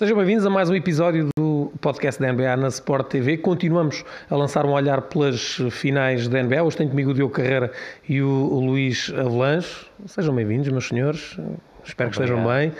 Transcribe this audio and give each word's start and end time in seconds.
Sejam 0.00 0.16
bem-vindos 0.16 0.46
a 0.46 0.48
mais 0.48 0.70
um 0.70 0.74
episódio 0.74 1.28
do 1.36 1.70
podcast 1.78 2.18
da 2.18 2.32
NBA 2.32 2.56
na 2.56 2.68
Sport 2.68 3.08
TV. 3.08 3.36
Continuamos 3.36 4.02
a 4.30 4.34
lançar 4.34 4.64
um 4.64 4.72
olhar 4.72 5.02
pelas 5.02 5.58
finais 5.70 6.26
da 6.26 6.42
NBA. 6.42 6.62
Hoje 6.62 6.78
tenho 6.78 6.88
comigo 6.88 7.10
o 7.10 7.14
Diogo 7.14 7.34
Carreira 7.34 7.70
e 8.08 8.22
o, 8.22 8.60
Luís 8.60 9.12
Avelange. 9.14 9.68
Sejam 10.06 10.34
bem-vindos, 10.34 10.70
meus 10.70 10.88
senhores. 10.88 11.36
Espero 11.84 12.08
que 12.08 12.16
estejam 12.16 12.42
bem. 12.46 12.72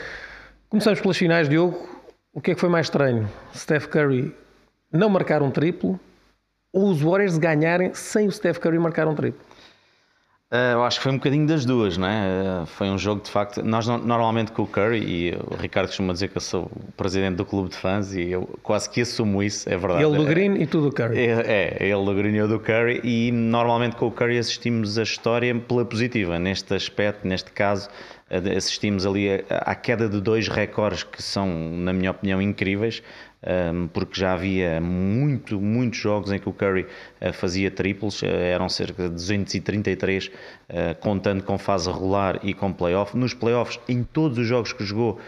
Começamos 0.70 0.98
pelas 0.98 1.18
finais, 1.18 1.46
Diogo. 1.46 1.86
O 2.32 2.40
que 2.40 2.52
é 2.52 2.54
que 2.54 2.60
foi 2.60 2.70
mais 2.70 2.86
estranho? 2.86 3.28
Steph 3.54 3.88
Curry 3.88 4.34
não 4.90 5.10
marcar 5.10 5.42
um 5.42 5.50
triplo 5.50 6.00
ou 6.72 6.88
os 6.88 7.02
Warriors 7.02 7.36
ganharem 7.36 7.92
sem 7.92 8.28
o 8.28 8.32
Steph 8.32 8.56
Curry 8.56 8.78
marcar 8.78 9.06
um 9.06 9.14
triplo? 9.14 9.44
Uh, 10.52 10.72
eu 10.72 10.82
acho 10.82 10.98
que 10.98 11.04
foi 11.04 11.12
um 11.12 11.16
bocadinho 11.16 11.46
das 11.46 11.64
duas, 11.64 11.96
não 11.96 12.08
é? 12.08 12.62
Uh, 12.62 12.66
foi 12.66 12.90
um 12.90 12.98
jogo 12.98 13.22
de 13.22 13.30
facto. 13.30 13.62
Nós 13.62 13.86
normalmente 13.86 14.50
com 14.50 14.62
o 14.62 14.66
Curry, 14.66 14.98
e 14.98 15.38
o 15.46 15.54
Ricardo 15.54 15.86
costuma 15.86 16.12
dizer 16.12 16.26
que 16.26 16.38
eu 16.38 16.40
sou 16.40 16.64
o 16.64 16.92
presidente 16.96 17.36
do 17.36 17.44
clube 17.44 17.68
de 17.68 17.76
fãs 17.76 18.12
e 18.14 18.30
eu 18.30 18.42
quase 18.60 18.90
que 18.90 19.00
assumo 19.00 19.44
isso, 19.44 19.68
é 19.68 19.76
verdade. 19.76 20.02
Ele 20.02 20.16
do 20.16 20.24
Green 20.24 20.54
e 20.60 20.66
tu 20.66 20.80
do 20.80 20.90
Curry. 20.90 21.20
É, 21.20 21.78
é, 21.80 21.86
ele 21.86 22.04
do 22.04 22.14
Green 22.16 22.32
e 22.32 22.38
eu 22.38 22.48
do 22.48 22.58
Curry, 22.58 23.00
e 23.04 23.30
normalmente 23.30 23.94
com 23.94 24.08
o 24.08 24.10
Curry 24.10 24.38
assistimos 24.38 24.98
a 24.98 25.04
história 25.04 25.54
pela 25.54 25.84
positiva. 25.84 26.36
Neste 26.36 26.74
aspecto, 26.74 27.28
neste 27.28 27.52
caso, 27.52 27.88
assistimos 28.56 29.06
ali 29.06 29.44
à 29.48 29.76
queda 29.76 30.08
de 30.08 30.20
dois 30.20 30.48
recordes 30.48 31.04
que 31.04 31.22
são, 31.22 31.46
na 31.46 31.92
minha 31.92 32.10
opinião, 32.10 32.42
incríveis 32.42 33.04
porque 33.92 34.20
já 34.20 34.34
havia 34.34 34.80
muito, 34.80 35.60
muitos 35.60 35.98
jogos 35.98 36.30
em 36.30 36.38
que 36.38 36.48
o 36.48 36.52
Curry 36.52 36.86
ah, 37.20 37.32
fazia 37.32 37.70
triplos, 37.70 38.22
ah, 38.22 38.26
eram 38.26 38.68
cerca 38.68 39.04
de 39.04 39.14
233, 39.14 40.30
ah, 40.68 40.94
contando 41.00 41.42
com 41.42 41.56
fase 41.56 41.90
regular 41.90 42.38
e 42.42 42.52
com 42.52 42.72
playoff. 42.72 43.16
Nos 43.16 43.32
playoffs, 43.32 43.80
em 43.88 44.02
todos 44.02 44.38
os 44.38 44.46
jogos 44.46 44.72
que 44.72 44.84
jogou, 44.84 45.18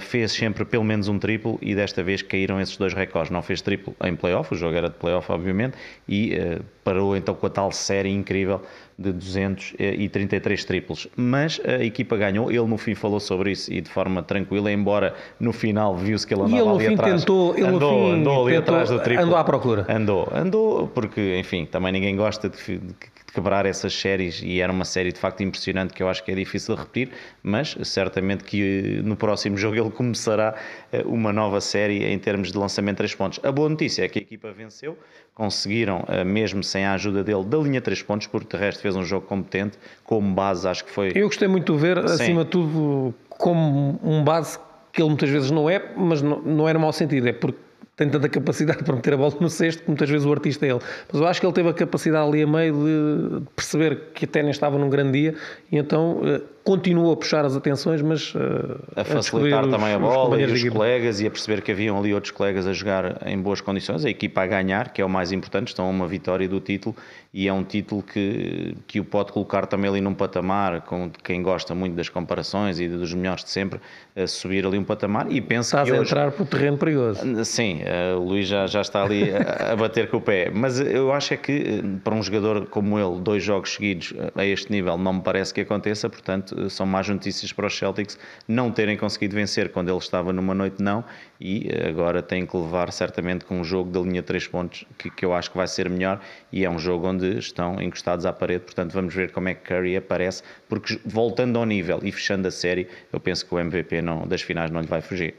fez 0.00 0.32
sempre 0.32 0.64
pelo 0.64 0.84
menos 0.84 1.08
um 1.08 1.18
triplo 1.18 1.58
e 1.60 1.74
desta 1.74 2.02
vez 2.02 2.22
caíram 2.22 2.60
esses 2.60 2.76
dois 2.76 2.94
recordes. 2.94 3.30
Não 3.30 3.42
fez 3.42 3.60
triplo 3.60 3.94
em 4.04 4.14
playoff, 4.16 4.52
o 4.54 4.56
jogo 4.56 4.76
era 4.76 4.88
de 4.88 4.96
playoff, 4.96 5.30
obviamente, 5.30 5.76
e 6.08 6.38
parou 6.82 7.16
então 7.16 7.34
com 7.34 7.46
a 7.46 7.50
tal 7.50 7.72
série 7.72 8.10
incrível 8.10 8.62
de 8.98 9.12
233 9.12 10.64
triplos. 10.64 11.08
Mas 11.16 11.60
a 11.64 11.84
equipa 11.84 12.16
ganhou, 12.16 12.50
ele 12.50 12.66
no 12.66 12.78
fim 12.78 12.94
falou 12.94 13.20
sobre 13.20 13.52
isso 13.52 13.72
e 13.72 13.80
de 13.80 13.90
forma 13.90 14.22
tranquila, 14.22 14.72
embora 14.72 15.14
no 15.38 15.52
final 15.52 15.96
viu-se 15.96 16.26
que 16.26 16.32
ele 16.32 16.42
andava 16.42 16.56
e 16.56 16.60
ele 16.60 16.68
ali 16.70 16.86
fim 16.86 16.94
atrás. 16.94 17.20
Tentou, 17.20 17.54
ele 17.56 17.66
andou, 17.66 17.90
fim 17.90 18.20
andou 18.20 18.46
ali 18.46 18.56
tentou, 18.56 18.74
atrás 18.74 18.90
do 18.90 19.00
triplo. 19.00 19.24
Andou 19.24 19.36
à 19.36 19.44
procura. 19.44 19.86
Andou, 19.88 20.28
andou, 20.32 20.88
porque 20.88 21.38
enfim, 21.38 21.66
também 21.66 21.92
ninguém 21.92 22.16
gosta 22.16 22.48
de, 22.48 22.78
de 22.78 22.94
quebrar 23.36 23.66
essas 23.66 23.92
séries 23.92 24.40
e 24.42 24.62
era 24.62 24.72
uma 24.72 24.86
série 24.86 25.12
de 25.12 25.20
facto 25.20 25.42
impressionante 25.42 25.92
que 25.92 26.02
eu 26.02 26.08
acho 26.08 26.24
que 26.24 26.32
é 26.32 26.34
difícil 26.34 26.74
de 26.74 26.80
repetir, 26.80 27.10
mas 27.42 27.76
certamente 27.82 28.42
que 28.42 29.02
no 29.04 29.14
próximo 29.14 29.58
jogo 29.58 29.76
ele 29.76 29.90
começará 29.90 30.54
eh, 30.90 31.02
uma 31.04 31.34
nova 31.34 31.60
série 31.60 32.02
em 32.02 32.18
termos 32.18 32.50
de 32.50 32.56
lançamento 32.56 32.94
de 32.94 32.98
3 32.98 33.14
pontos. 33.14 33.40
A 33.44 33.52
boa 33.52 33.68
notícia 33.68 34.02
é 34.04 34.08
que 34.08 34.18
a 34.20 34.22
equipa 34.22 34.50
venceu, 34.52 34.96
conseguiram, 35.34 36.02
eh, 36.08 36.24
mesmo 36.24 36.64
sem 36.64 36.86
a 36.86 36.94
ajuda 36.94 37.22
dele, 37.22 37.44
da 37.44 37.58
linha 37.58 37.80
3 37.82 38.02
pontos, 38.02 38.26
porque 38.26 38.56
de 38.56 38.62
resto 38.62 38.80
fez 38.80 38.96
um 38.96 39.04
jogo 39.04 39.26
competente, 39.26 39.78
como 40.02 40.34
base 40.34 40.66
acho 40.66 40.82
que 40.86 40.90
foi... 40.90 41.12
Eu 41.14 41.26
gostei 41.26 41.46
muito 41.46 41.74
de 41.74 41.78
ver, 41.78 42.08
Sim. 42.08 42.14
acima 42.14 42.44
de 42.44 42.50
tudo, 42.50 43.14
como 43.28 44.00
um 44.02 44.24
base 44.24 44.58
que 44.90 45.02
ele 45.02 45.10
muitas 45.10 45.28
vezes 45.28 45.50
não 45.50 45.68
é, 45.68 45.92
mas 45.94 46.22
não, 46.22 46.40
não 46.40 46.66
é 46.66 46.72
no 46.72 46.80
mau 46.80 46.92
sentido, 46.92 47.28
é 47.28 47.32
porque 47.34 47.65
tem 47.96 48.10
tanta 48.10 48.28
capacidade 48.28 48.82
para 48.84 48.94
meter 48.94 49.14
a 49.14 49.16
bola 49.16 49.34
no 49.40 49.48
cesto 49.48 49.82
que 49.82 49.88
muitas 49.88 50.08
vezes 50.08 50.26
o 50.26 50.32
artista 50.32 50.66
é 50.66 50.70
ele. 50.70 50.80
Mas 51.10 51.20
eu 51.20 51.26
acho 51.26 51.40
que 51.40 51.46
ele 51.46 51.54
teve 51.54 51.68
a 51.68 51.74
capacidade 51.74 52.28
ali 52.28 52.42
a 52.42 52.46
meio 52.46 53.40
de 53.40 53.46
perceber 53.56 54.12
que 54.14 54.26
até 54.26 54.42
nem 54.42 54.50
estava 54.50 54.78
num 54.78 54.90
grande 54.90 55.12
dia 55.12 55.34
e 55.72 55.78
então 55.78 56.20
eh, 56.24 56.42
continua 56.66 57.12
a 57.12 57.16
puxar 57.16 57.44
as 57.44 57.54
atenções, 57.54 58.02
mas 58.02 58.34
uh, 58.34 58.76
a 58.96 59.04
facilitar 59.04 59.64
a 59.64 59.68
também 59.68 59.90
os, 59.90 59.94
a 59.94 59.98
bola 60.00 60.40
e 60.40 60.44
os 60.44 60.68
colegas 60.68 61.20
e 61.20 61.26
a 61.26 61.30
perceber 61.30 61.62
que 61.62 61.70
haviam 61.70 61.96
ali 61.96 62.12
outros 62.12 62.32
colegas 62.32 62.66
a 62.66 62.72
jogar 62.72 63.22
em 63.24 63.40
boas 63.40 63.60
condições, 63.60 64.04
a 64.04 64.10
equipa 64.10 64.42
a 64.42 64.46
ganhar, 64.48 64.92
que 64.92 65.00
é 65.00 65.04
o 65.04 65.08
mais 65.08 65.30
importante, 65.30 65.68
estão 65.68 65.86
a 65.86 65.88
uma 65.88 66.08
vitória 66.08 66.48
do 66.48 66.58
título 66.58 66.96
e 67.32 67.46
é 67.46 67.52
um 67.52 67.62
título 67.62 68.02
que, 68.02 68.74
que 68.88 68.98
o 68.98 69.04
pode 69.04 69.30
colocar 69.30 69.66
também 69.66 69.88
ali 69.88 70.00
num 70.00 70.14
patamar, 70.14 70.80
com 70.80 71.08
quem 71.22 71.40
gosta 71.40 71.72
muito 71.72 71.94
das 71.94 72.08
comparações 72.08 72.80
e 72.80 72.88
dos 72.88 73.14
melhores 73.14 73.44
de 73.44 73.50
sempre, 73.50 73.80
a 74.16 74.26
subir 74.26 74.66
ali 74.66 74.76
um 74.76 74.84
patamar 74.84 75.30
e 75.30 75.40
penso 75.40 75.68
Estás 75.68 75.88
que 75.88 75.94
a 75.94 76.00
hoje... 76.00 76.10
entrar 76.10 76.32
para 76.32 76.42
o 76.42 76.46
terreno 76.46 76.78
perigoso. 76.78 77.44
Sim, 77.44 77.82
uh, 77.82 78.18
o 78.18 78.24
Luís 78.24 78.48
já, 78.48 78.66
já 78.66 78.80
está 78.80 79.04
ali 79.04 79.30
a, 79.30 79.72
a 79.72 79.76
bater 79.76 80.10
com 80.10 80.16
o 80.16 80.20
pé, 80.20 80.50
mas 80.52 80.80
eu 80.80 81.12
acho 81.12 81.32
é 81.32 81.36
que 81.36 81.52
eh, 81.52 81.82
para 82.02 82.14
um 82.14 82.22
jogador 82.22 82.66
como 82.66 82.98
ele, 82.98 83.20
dois 83.20 83.44
jogos 83.44 83.74
seguidos 83.74 84.14
a 84.34 84.44
este 84.44 84.72
nível 84.72 84.98
não 84.98 85.12
me 85.12 85.20
parece 85.20 85.54
que 85.54 85.60
aconteça, 85.60 86.08
portanto 86.08 86.55
são 86.68 86.86
más 86.86 87.08
notícias 87.08 87.52
para 87.52 87.66
os 87.66 87.76
Celtics 87.76 88.18
não 88.46 88.70
terem 88.70 88.96
conseguido 88.96 89.34
vencer. 89.34 89.70
Quando 89.70 89.88
ele 89.88 89.98
estava 89.98 90.32
numa 90.32 90.54
noite 90.54 90.82
não. 90.82 91.04
E 91.40 91.68
agora 91.88 92.22
têm 92.22 92.46
que 92.46 92.56
levar 92.56 92.90
certamente 92.92 93.44
com 93.44 93.60
um 93.60 93.64
jogo 93.64 93.90
da 93.90 94.00
linha 94.00 94.22
3 94.22 94.48
pontos 94.48 94.84
que, 94.96 95.10
que 95.10 95.24
eu 95.24 95.34
acho 95.34 95.50
que 95.50 95.56
vai 95.56 95.66
ser 95.66 95.88
melhor. 95.90 96.20
E 96.52 96.64
é 96.64 96.70
um 96.70 96.78
jogo 96.78 97.08
onde 97.08 97.38
estão 97.38 97.80
encostados 97.80 98.24
à 98.24 98.32
parede, 98.32 98.64
portanto 98.64 98.92
vamos 98.92 99.14
ver 99.14 99.32
como 99.32 99.48
é 99.48 99.54
que 99.54 99.66
Curry 99.66 99.96
aparece, 99.96 100.42
porque 100.68 100.98
voltando 101.04 101.58
ao 101.58 101.66
nível 101.66 102.00
e 102.02 102.10
fechando 102.12 102.48
a 102.48 102.50
série, 102.50 102.88
eu 103.12 103.20
penso 103.20 103.44
que 103.46 103.54
o 103.54 103.58
MVP 103.58 104.00
não, 104.02 104.26
das 104.26 104.42
finais 104.42 104.70
não 104.70 104.80
lhe 104.80 104.86
vai 104.86 105.00
fugir. 105.00 105.34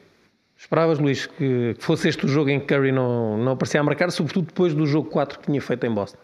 Esperavas, 0.58 0.98
Luís, 0.98 1.28
que 1.28 1.76
fosse 1.80 2.10
este 2.10 2.26
o 2.26 2.28
jogo 2.28 2.50
em 2.50 2.60
que 2.60 2.66
Curry 2.66 2.92
não, 2.92 3.38
não 3.38 3.52
aparecia 3.52 3.80
a 3.80 3.84
marcar, 3.84 4.12
sobretudo 4.12 4.48
depois 4.48 4.74
do 4.74 4.88
jogo 4.88 5.10
4 5.10 5.40
que 5.40 5.46
tinha 5.46 5.62
feito 5.62 5.86
em 5.86 5.92
Boston? 5.92 6.18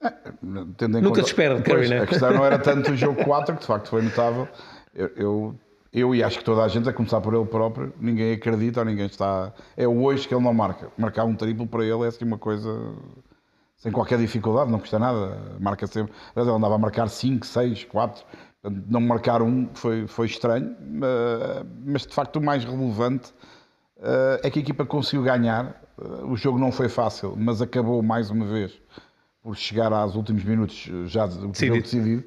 É, 0.00 0.12
Nunca 0.42 1.00
conta, 1.02 1.22
te 1.22 1.26
espera 1.26 1.56
de 1.56 1.62
Curry, 1.62 1.88
né? 1.88 2.00
A 2.00 2.06
questão 2.06 2.32
não 2.32 2.44
era 2.44 2.58
tanto 2.58 2.92
o 2.92 2.96
jogo 2.96 3.22
4, 3.24 3.54
que 3.54 3.60
de 3.60 3.66
facto 3.66 3.88
foi 3.88 4.02
notável. 4.02 4.48
Eu, 4.94 5.10
eu, 5.16 5.54
eu, 5.92 6.14
e 6.14 6.22
acho 6.22 6.38
que 6.38 6.44
toda 6.44 6.62
a 6.62 6.68
gente, 6.68 6.88
a 6.88 6.92
começar 6.92 7.20
por 7.20 7.34
ele 7.34 7.46
próprio, 7.46 7.92
ninguém 8.00 8.32
acredita 8.32 8.80
ou 8.80 8.86
ninguém 8.86 9.06
está. 9.06 9.52
É 9.76 9.86
hoje 9.88 10.28
que 10.28 10.34
ele 10.34 10.44
não 10.44 10.54
marca. 10.54 10.90
Marcar 10.96 11.24
um 11.24 11.34
triplo 11.34 11.66
para 11.66 11.84
ele 11.84 12.04
é 12.04 12.06
assim 12.06 12.24
uma 12.24 12.38
coisa 12.38 12.94
sem 13.76 13.92
qualquer 13.92 14.18
dificuldade, 14.18 14.70
não 14.70 14.78
custa 14.78 14.98
nada. 14.98 15.38
Marca 15.60 15.86
sempre. 15.86 16.12
Ele 16.36 16.50
andava 16.50 16.74
a 16.74 16.78
marcar 16.78 17.08
5, 17.08 17.46
6, 17.46 17.84
4. 17.84 18.24
Não 18.88 19.00
marcar 19.00 19.40
um 19.40 19.68
foi, 19.72 20.06
foi 20.06 20.26
estranho, 20.26 20.76
mas 21.84 22.02
de 22.02 22.12
facto 22.12 22.36
o 22.36 22.42
mais 22.42 22.64
relevante 22.64 23.32
eh, 24.00 24.40
é 24.42 24.50
que 24.50 24.58
a 24.58 24.62
equipa 24.62 24.84
conseguiu 24.84 25.22
ganhar. 25.22 25.80
Eh, 26.00 26.24
o 26.24 26.36
jogo 26.36 26.58
não 26.58 26.72
foi 26.72 26.88
fácil, 26.88 27.34
mas 27.36 27.62
acabou 27.62 28.02
mais 28.02 28.30
uma 28.30 28.44
vez 28.46 28.76
por 29.48 29.56
chegar 29.56 29.90
aos 29.94 30.14
últimos 30.14 30.44
minutos 30.44 30.90
já 31.06 31.24
o 31.24 31.48
decidido, 31.48 31.80
decidido 31.80 32.24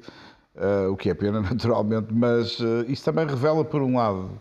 uh, 0.56 0.90
o 0.90 0.96
que 0.96 1.08
é 1.08 1.14
pena 1.14 1.38
naturalmente, 1.54 2.12
mas 2.12 2.58
uh, 2.58 2.84
isso 2.88 3.04
também 3.04 3.24
revela 3.24 3.64
por 3.64 3.80
um 3.80 3.96
lado 3.96 4.40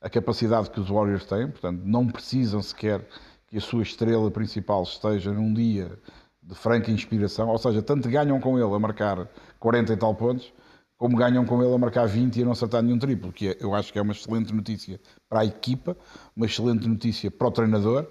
a 0.00 0.08
capacidade 0.08 0.70
que 0.70 0.78
os 0.78 0.88
Warriors 0.88 1.24
têm, 1.24 1.48
portanto 1.48 1.82
não 1.84 2.06
precisam 2.06 2.62
sequer 2.62 3.04
que 3.48 3.58
a 3.58 3.60
sua 3.60 3.82
estrela 3.82 4.30
principal 4.30 4.84
esteja 4.84 5.32
num 5.32 5.52
dia 5.52 5.98
de 6.40 6.54
franca 6.54 6.92
inspiração, 6.92 7.48
ou 7.48 7.58
seja, 7.58 7.82
tanto 7.82 8.08
ganham 8.08 8.38
com 8.38 8.56
ele 8.56 8.72
a 8.72 8.78
marcar 8.78 9.28
40 9.58 9.92
e 9.92 9.96
tal 9.96 10.14
pontos, 10.14 10.52
como 10.96 11.16
ganham 11.16 11.44
com 11.44 11.60
ele 11.60 11.74
a 11.74 11.78
marcar 11.78 12.06
20 12.06 12.36
e 12.36 12.42
a 12.42 12.44
não 12.44 12.52
acertar 12.52 12.80
nenhum 12.80 12.98
triplo, 13.00 13.32
que 13.32 13.48
é, 13.48 13.56
eu 13.58 13.74
acho 13.74 13.92
que 13.92 13.98
é 13.98 14.02
uma 14.02 14.12
excelente 14.12 14.54
notícia 14.54 15.00
para 15.28 15.40
a 15.40 15.44
equipa, 15.44 15.96
uma 16.36 16.46
excelente 16.46 16.86
notícia 16.86 17.28
para 17.28 17.48
o 17.48 17.50
treinador, 17.50 18.06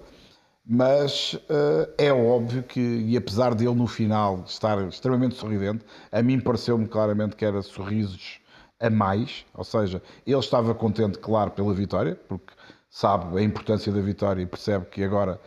mas 0.72 1.34
uh, 1.34 1.92
é 1.98 2.12
óbvio 2.12 2.62
que, 2.62 2.80
e 2.80 3.16
apesar 3.16 3.56
dele 3.56 3.74
no 3.74 3.88
final 3.88 4.44
estar 4.46 4.80
extremamente 4.86 5.34
sorridente, 5.34 5.84
a 6.12 6.22
mim 6.22 6.38
pareceu-me 6.38 6.86
claramente 6.86 7.34
que 7.34 7.44
era 7.44 7.60
sorrisos 7.60 8.38
a 8.78 8.88
mais, 8.88 9.44
ou 9.52 9.64
seja, 9.64 10.00
ele 10.24 10.38
estava 10.38 10.72
contente, 10.72 11.18
claro, 11.18 11.50
pela 11.50 11.74
vitória, 11.74 12.14
porque 12.28 12.52
sabe 12.88 13.36
a 13.36 13.42
importância 13.42 13.90
da 13.92 14.00
vitória 14.00 14.42
e 14.42 14.46
percebe 14.46 14.86
que 14.86 15.02
agora 15.02 15.40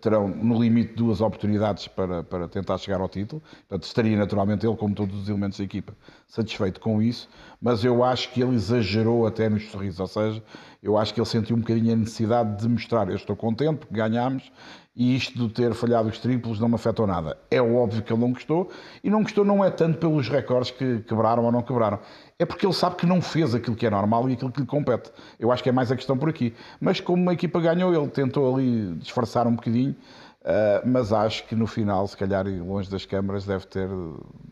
terão 0.00 0.28
no 0.28 0.60
limite 0.60 0.94
duas 0.94 1.20
oportunidades 1.20 1.88
para, 1.88 2.22
para 2.22 2.48
tentar 2.48 2.78
chegar 2.78 3.00
ao 3.00 3.08
título. 3.08 3.42
Portanto, 3.68 3.84
estaria 3.84 4.16
naturalmente 4.16 4.66
ele, 4.66 4.76
como 4.76 4.94
todos 4.94 5.22
os 5.22 5.28
elementos 5.28 5.58
da 5.58 5.64
equipa, 5.64 5.94
satisfeito 6.26 6.80
com 6.80 7.00
isso, 7.00 7.28
mas 7.60 7.84
eu 7.84 8.04
acho 8.04 8.30
que 8.32 8.42
ele 8.42 8.54
exagerou 8.54 9.26
até 9.26 9.48
nos 9.48 9.70
sorrisos, 9.70 10.00
ou 10.00 10.06
seja, 10.06 10.42
eu 10.82 10.96
acho 10.96 11.12
que 11.14 11.20
ele 11.20 11.26
sentiu 11.26 11.56
um 11.56 11.60
bocadinho 11.60 11.92
a 11.92 11.96
necessidade 11.96 12.60
de 12.60 12.68
mostrar: 12.68 13.08
eu 13.08 13.16
estou 13.16 13.36
contente 13.36 13.78
porque 13.78 13.94
ganhámos 13.94 14.50
e 14.94 15.16
isto 15.16 15.46
de 15.46 15.54
ter 15.54 15.72
falhado 15.72 16.08
os 16.08 16.18
triplos 16.18 16.58
não 16.58 16.68
me 16.68 16.74
afetou 16.74 17.06
nada. 17.06 17.38
É 17.50 17.60
óbvio 17.60 18.02
que 18.02 18.12
ele 18.12 18.20
não 18.20 18.32
gostou 18.32 18.70
e 19.02 19.08
não 19.08 19.22
gostou 19.22 19.44
não 19.44 19.64
é 19.64 19.70
tanto 19.70 19.98
pelos 19.98 20.28
recordes 20.28 20.70
que 20.70 21.00
quebraram 21.00 21.44
ou 21.44 21.52
não 21.52 21.62
quebraram, 21.62 22.00
é 22.40 22.46
porque 22.46 22.64
ele 22.64 22.72
sabe 22.72 22.96
que 22.96 23.04
não 23.04 23.20
fez 23.20 23.54
aquilo 23.54 23.76
que 23.76 23.86
é 23.86 23.90
normal 23.90 24.26
e 24.30 24.32
aquilo 24.32 24.50
que 24.50 24.62
lhe 24.62 24.66
compete. 24.66 25.12
Eu 25.38 25.52
acho 25.52 25.62
que 25.62 25.68
é 25.68 25.72
mais 25.72 25.92
a 25.92 25.96
questão 25.96 26.16
por 26.16 26.30
aqui. 26.30 26.54
Mas 26.80 26.98
como 26.98 27.22
uma 27.22 27.34
equipa 27.34 27.60
ganhou, 27.60 27.94
ele 27.94 28.08
tentou 28.08 28.54
ali 28.54 28.94
disfarçar 28.94 29.46
um 29.46 29.54
bocadinho. 29.54 29.94
Uh, 30.40 30.88
mas 30.88 31.12
acho 31.12 31.46
que 31.46 31.54
no 31.54 31.66
final, 31.66 32.08
se 32.08 32.16
calhar 32.16 32.46
longe 32.46 32.90
das 32.90 33.04
câmaras, 33.04 33.44
deve 33.44 33.66
ter 33.66 33.90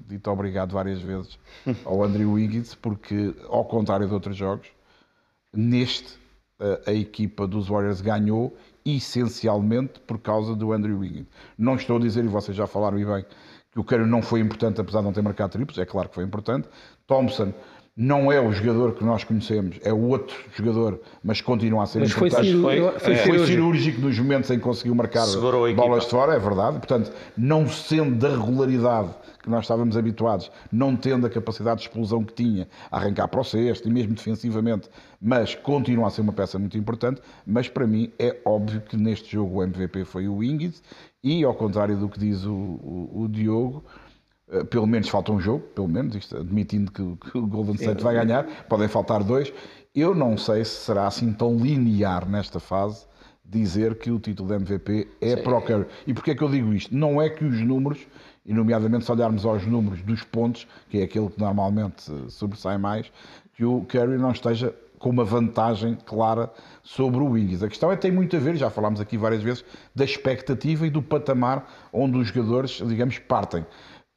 dito 0.06 0.30
obrigado 0.30 0.72
várias 0.72 1.00
vezes 1.00 1.38
ao 1.82 2.04
Andrew 2.04 2.32
Wiggins, 2.32 2.74
porque, 2.74 3.34
ao 3.48 3.64
contrário 3.64 4.06
de 4.06 4.12
outros 4.12 4.36
jogos, 4.36 4.68
neste 5.50 6.18
a, 6.60 6.90
a 6.90 6.92
equipa 6.92 7.46
dos 7.46 7.68
Warriors 7.68 8.02
ganhou 8.02 8.54
essencialmente 8.84 9.98
por 10.00 10.18
causa 10.18 10.54
do 10.54 10.74
Andrew 10.74 10.98
Wiggins. 10.98 11.26
Não 11.56 11.76
estou 11.76 11.96
a 11.96 12.00
dizer, 12.00 12.22
e 12.22 12.28
vocês 12.28 12.54
já 12.54 12.66
falaram 12.66 12.98
e 12.98 13.06
bem, 13.06 13.24
que 13.72 13.78
o 13.78 13.84
Curry 13.84 14.06
não 14.06 14.22
foi 14.22 14.40
importante 14.40 14.80
apesar 14.80 15.00
de 15.00 15.04
não 15.06 15.12
ter 15.12 15.22
marcado 15.22 15.52
triplos, 15.52 15.78
é 15.78 15.86
claro 15.86 16.08
que 16.08 16.14
foi 16.14 16.24
importante. 16.24 16.68
Thompson 17.06 17.52
não 18.00 18.30
é 18.30 18.40
o 18.40 18.52
jogador 18.52 18.92
que 18.94 19.02
nós 19.04 19.24
conhecemos, 19.24 19.76
é 19.82 19.92
o 19.92 19.98
outro 19.98 20.36
jogador, 20.54 21.00
mas 21.20 21.40
continua 21.40 21.82
a 21.82 21.86
ser 21.86 21.98
Mas 21.98 22.12
foi, 22.12 22.28
importante. 22.28 22.48
cirúrgico, 22.52 22.90
foi- 22.92 23.00
foi 23.00 23.00
Foi 23.00 23.16
cirúrgico. 23.24 23.46
cirúrgico 23.48 24.00
nos 24.02 24.18
momentos 24.20 24.50
em 24.52 24.54
que 24.56 24.62
conseguiu 24.62 24.94
marcar 24.94 25.26
bolas 25.74 26.04
de 26.04 26.10
fora, 26.10 26.34
é 26.34 26.38
verdade. 26.38 26.76
Portanto, 26.78 27.10
não 27.36 27.68
sendo 27.68 28.14
da 28.14 28.28
regularidade 28.28 29.08
que 29.42 29.50
nós 29.50 29.62
estávamos 29.64 29.96
habituados, 29.96 30.48
não 30.70 30.94
tendo 30.94 31.26
a 31.26 31.30
capacidade 31.30 31.80
de 31.80 31.88
explosão 31.88 32.22
que 32.22 32.34
tinha, 32.34 32.68
a 32.88 32.98
arrancar 32.98 33.26
para 33.26 33.40
o 33.40 33.44
cesto 33.44 33.88
e 33.88 33.90
mesmo 33.90 34.14
defensivamente, 34.14 34.88
mas 35.20 35.56
continua 35.56 36.06
a 36.06 36.10
ser 36.10 36.20
uma 36.20 36.32
peça 36.32 36.56
muito 36.56 36.78
importante. 36.78 37.20
Mas 37.44 37.68
para 37.68 37.84
mim 37.84 38.12
é 38.16 38.36
óbvio 38.44 38.80
que 38.80 38.96
neste 38.96 39.32
jogo 39.32 39.58
o 39.58 39.62
MVP 39.64 40.04
foi 40.04 40.28
o 40.28 40.40
Ings 40.40 40.82
e, 41.24 41.42
ao 41.42 41.52
contrário 41.54 41.96
do 41.96 42.08
que 42.08 42.20
diz 42.20 42.44
o, 42.44 42.52
o- 42.52 43.22
o 43.24 43.28
Diogo, 43.28 43.82
pelo 44.70 44.86
menos 44.86 45.08
falta 45.08 45.32
um 45.32 45.40
jogo, 45.40 45.64
pelo 45.74 45.88
menos, 45.88 46.14
isto 46.14 46.36
admitindo 46.36 46.90
que, 46.90 47.30
que 47.30 47.38
o 47.38 47.46
Golden 47.46 47.74
State 47.74 48.02
vai 48.02 48.14
ganhar, 48.14 48.44
podem 48.68 48.88
faltar 48.88 49.22
dois. 49.22 49.52
Eu 49.94 50.14
não 50.14 50.36
sei 50.36 50.64
se 50.64 50.84
será 50.84 51.06
assim 51.06 51.32
tão 51.32 51.56
linear 51.56 52.28
nesta 52.28 52.60
fase 52.60 53.06
dizer 53.48 53.96
que 53.96 54.10
o 54.10 54.18
título 54.18 54.48
de 54.48 54.54
MVP 54.56 55.08
é 55.20 55.36
para 55.36 55.56
o 55.56 55.62
Curry. 55.62 55.86
E 56.06 56.12
porquê 56.12 56.32
é 56.32 56.34
que 56.34 56.42
eu 56.42 56.50
digo 56.50 56.72
isto? 56.74 56.94
Não 56.94 57.20
é 57.20 57.30
que 57.30 57.44
os 57.44 57.58
números, 57.60 58.06
e 58.44 58.52
nomeadamente 58.52 59.04
se 59.04 59.12
olharmos 59.12 59.46
aos 59.46 59.66
números 59.66 60.02
dos 60.02 60.22
pontos, 60.22 60.66
que 60.90 60.98
é 60.98 61.04
aquele 61.04 61.28
que 61.28 61.40
normalmente 61.40 62.12
eh, 62.12 62.28
sobressai 62.28 62.76
mais, 62.76 63.10
que 63.54 63.64
o 63.64 63.82
Curry 63.86 64.18
não 64.18 64.32
esteja 64.32 64.74
com 64.98 65.10
uma 65.10 65.24
vantagem 65.24 65.96
clara 66.04 66.52
sobre 66.82 67.20
o 67.20 67.30
Wiggins. 67.30 67.62
A 67.62 67.68
questão 67.68 67.90
é 67.90 67.96
tem 67.96 68.10
muito 68.10 68.36
a 68.36 68.38
ver, 68.38 68.56
já 68.56 68.68
falámos 68.68 69.00
aqui 69.00 69.16
várias 69.16 69.42
vezes, 69.42 69.64
da 69.94 70.04
expectativa 70.04 70.86
e 70.86 70.90
do 70.90 71.00
patamar 71.00 71.66
onde 71.92 72.18
os 72.18 72.28
jogadores, 72.28 72.82
digamos, 72.86 73.18
partem. 73.18 73.64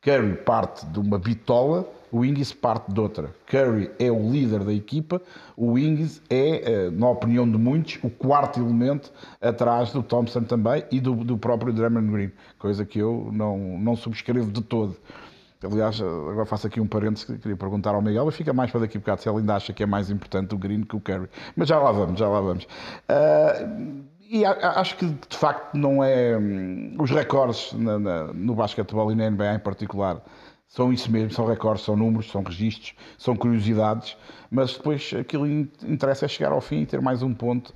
Curry 0.01 0.35
parte 0.37 0.83
de 0.87 0.99
uma 0.99 1.19
bitola, 1.19 1.87
o 2.11 2.25
Ings 2.25 2.53
parte 2.53 2.91
de 2.91 2.99
outra. 2.99 3.35
Curry 3.45 3.91
é 3.99 4.11
o 4.11 4.31
líder 4.31 4.63
da 4.63 4.73
equipa, 4.73 5.21
o 5.55 5.77
Ings 5.77 6.21
é, 6.27 6.87
eh, 6.87 6.89
na 6.89 7.07
opinião 7.07 7.49
de 7.49 7.55
muitos, 7.55 7.99
o 8.01 8.09
quarto 8.09 8.59
elemento 8.59 9.13
atrás 9.39 9.93
do 9.93 10.01
Thompson 10.01 10.41
também 10.41 10.83
e 10.91 10.99
do, 10.99 11.13
do 11.15 11.37
próprio 11.37 11.71
Draymond 11.71 12.11
Green, 12.11 12.31
coisa 12.57 12.83
que 12.83 12.97
eu 12.97 13.29
não, 13.31 13.77
não 13.77 13.95
subscrevo 13.95 14.51
de 14.51 14.61
todo. 14.61 14.97
Aliás, 15.63 16.01
agora 16.01 16.47
faço 16.47 16.65
aqui 16.65 16.81
um 16.81 16.87
parênteses 16.87 17.23
que 17.23 17.37
queria 17.37 17.55
perguntar 17.55 17.93
ao 17.93 18.01
Miguel, 18.01 18.25
mas 18.25 18.35
fica 18.35 18.51
mais 18.51 18.71
para 18.71 18.79
daqui 18.79 18.97
a 18.97 18.99
bocado 18.99 19.21
se 19.21 19.29
ele 19.29 19.37
ainda 19.37 19.55
acha 19.55 19.71
que 19.71 19.83
é 19.83 19.85
mais 19.85 20.09
importante 20.09 20.55
o 20.55 20.57
Green 20.57 20.81
que 20.81 20.95
o 20.95 20.99
Curry. 20.99 21.29
Mas 21.55 21.69
já 21.69 21.77
lá 21.77 21.91
vamos, 21.91 22.19
já 22.19 22.27
lá 22.27 22.41
vamos. 22.41 22.67
Ah, 23.07 23.53
e 24.31 24.45
acho 24.45 24.95
que 24.97 25.05
de 25.05 25.37
facto 25.37 25.75
não 25.75 26.03
é. 26.03 26.37
hum, 26.37 26.95
Os 26.99 27.11
recordes 27.11 27.73
na- 27.73 27.99
na- 27.99 28.33
no 28.33 28.55
basquetebol 28.55 29.11
e 29.11 29.15
na 29.15 29.25
NBA 29.29 29.55
em 29.55 29.59
particular 29.59 30.21
são 30.67 30.93
isso 30.93 31.11
mesmo, 31.11 31.31
são 31.31 31.45
recordes, 31.45 31.83
são 31.83 31.97
números, 31.97 32.31
são 32.31 32.41
registros, 32.43 32.93
são 33.17 33.35
curiosidades, 33.35 34.15
mas 34.49 34.73
depois 34.77 35.11
aquilo 35.19 35.45
in- 35.45 35.69
interessa 35.85 36.23
é 36.25 36.27
chegar 36.29 36.53
ao 36.53 36.61
fim 36.61 36.81
e 36.81 36.85
ter 36.85 37.01
mais 37.01 37.21
um 37.21 37.33
ponto, 37.33 37.73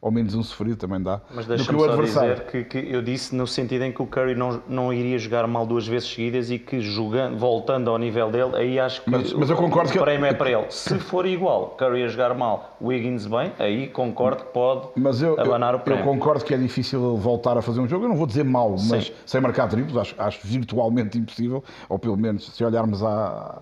ou, 0.00 0.10
menos 0.10 0.34
um 0.34 0.42
sofrido 0.42 0.76
também 0.76 1.00
dá. 1.02 1.20
Mas 1.34 1.46
deixa-me 1.46 1.76
o 1.78 1.80
só 1.84 1.90
adversário. 1.90 2.34
dizer 2.36 2.46
que, 2.46 2.64
que 2.64 2.92
eu 2.92 3.02
disse 3.02 3.34
no 3.34 3.46
sentido 3.46 3.84
em 3.84 3.92
que 3.92 4.00
o 4.00 4.06
Curry 4.06 4.34
não, 4.34 4.62
não 4.68 4.92
iria 4.92 5.18
jogar 5.18 5.46
mal 5.46 5.66
duas 5.66 5.86
vezes 5.86 6.08
seguidas 6.08 6.50
e 6.50 6.58
que 6.58 6.80
jogando, 6.80 7.36
voltando 7.38 7.90
ao 7.90 7.98
nível 7.98 8.30
dele, 8.30 8.56
aí 8.56 8.80
acho 8.80 9.02
que 9.02 9.10
Mas- 9.10 9.32
mas 9.32 9.50
eu 9.50 9.56
o- 9.56 9.58
concordo 9.58 9.90
o 9.90 9.92
que- 9.92 9.98
prémio 9.98 10.26
é 10.26 10.32
para 10.32 10.50
ele. 10.50 10.64
Se 10.70 10.98
for 10.98 11.26
igual, 11.26 11.70
Curry 11.78 12.04
a 12.04 12.08
jogar 12.08 12.34
mal, 12.34 12.76
Wiggins 12.80 13.26
bem, 13.26 13.52
aí 13.58 13.88
concordo 13.88 14.44
que 14.44 14.52
pode 14.52 14.88
Mas 14.96 15.20
eu, 15.20 15.36
eu, 15.36 15.40
abanar 15.44 15.74
o 15.74 15.78
eu 15.78 15.80
prémio. 15.82 16.04
concordo 16.04 16.44
que 16.44 16.54
é 16.54 16.58
difícil 16.58 17.10
ele 17.12 17.20
voltar 17.20 17.56
a 17.58 17.62
fazer 17.62 17.80
um 17.80 17.88
jogo. 17.88 18.04
Eu 18.04 18.08
não 18.08 18.16
vou 18.16 18.26
dizer 18.26 18.44
mal, 18.44 18.70
mas 18.88 19.06
Sim. 19.06 19.12
sem 19.26 19.40
marcar 19.40 19.68
triplos, 19.68 19.96
acho, 19.96 20.14
acho 20.18 20.40
virtualmente 20.44 21.18
impossível. 21.18 21.62
Ou 21.88 21.98
pelo 21.98 22.16
menos, 22.16 22.46
se 22.54 22.64
olharmos 22.64 23.02
a. 23.02 23.60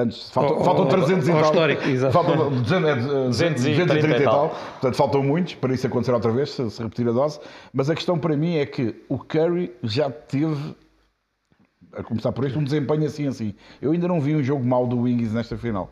Antes, 0.00 0.30
faltam, 0.30 0.62
faltam 0.64 0.84
ao- 0.84 0.90
300 0.90 1.26
e 1.26 1.32
ao 1.32 1.38
tal. 1.40 1.50
histórico, 1.50 1.82
exato. 1.88 2.12
Faltam 2.12 2.50
200, 2.62 2.88
é, 2.88 2.94
230 3.26 3.96
e 3.96 4.22
tal. 4.22 4.32
tal. 4.32 4.48
Portanto, 4.50 4.94
faltam 4.94 5.22
muitos 5.24 5.54
para 5.56 5.74
isso 5.74 5.86
acontecer 5.88 6.12
outra 6.12 6.30
vez, 6.30 6.50
se, 6.50 6.70
se 6.70 6.80
repetir 6.80 7.08
a 7.08 7.12
dose. 7.12 7.40
Mas 7.72 7.90
a 7.90 7.96
questão 7.96 8.16
para 8.16 8.36
mim 8.36 8.58
é 8.58 8.64
que 8.64 8.94
o 9.08 9.18
Curry 9.18 9.72
já 9.82 10.08
teve, 10.08 10.76
a 11.92 12.02
começar 12.04 12.30
por 12.30 12.44
isto, 12.46 12.60
um 12.60 12.64
desempenho 12.64 13.04
assim 13.06 13.26
assim. 13.26 13.54
Eu 13.82 13.90
ainda 13.90 14.06
não 14.06 14.20
vi 14.20 14.36
um 14.36 14.42
jogo 14.42 14.64
mau 14.64 14.86
do 14.86 15.00
Wings 15.00 15.32
nesta 15.32 15.56
final. 15.58 15.90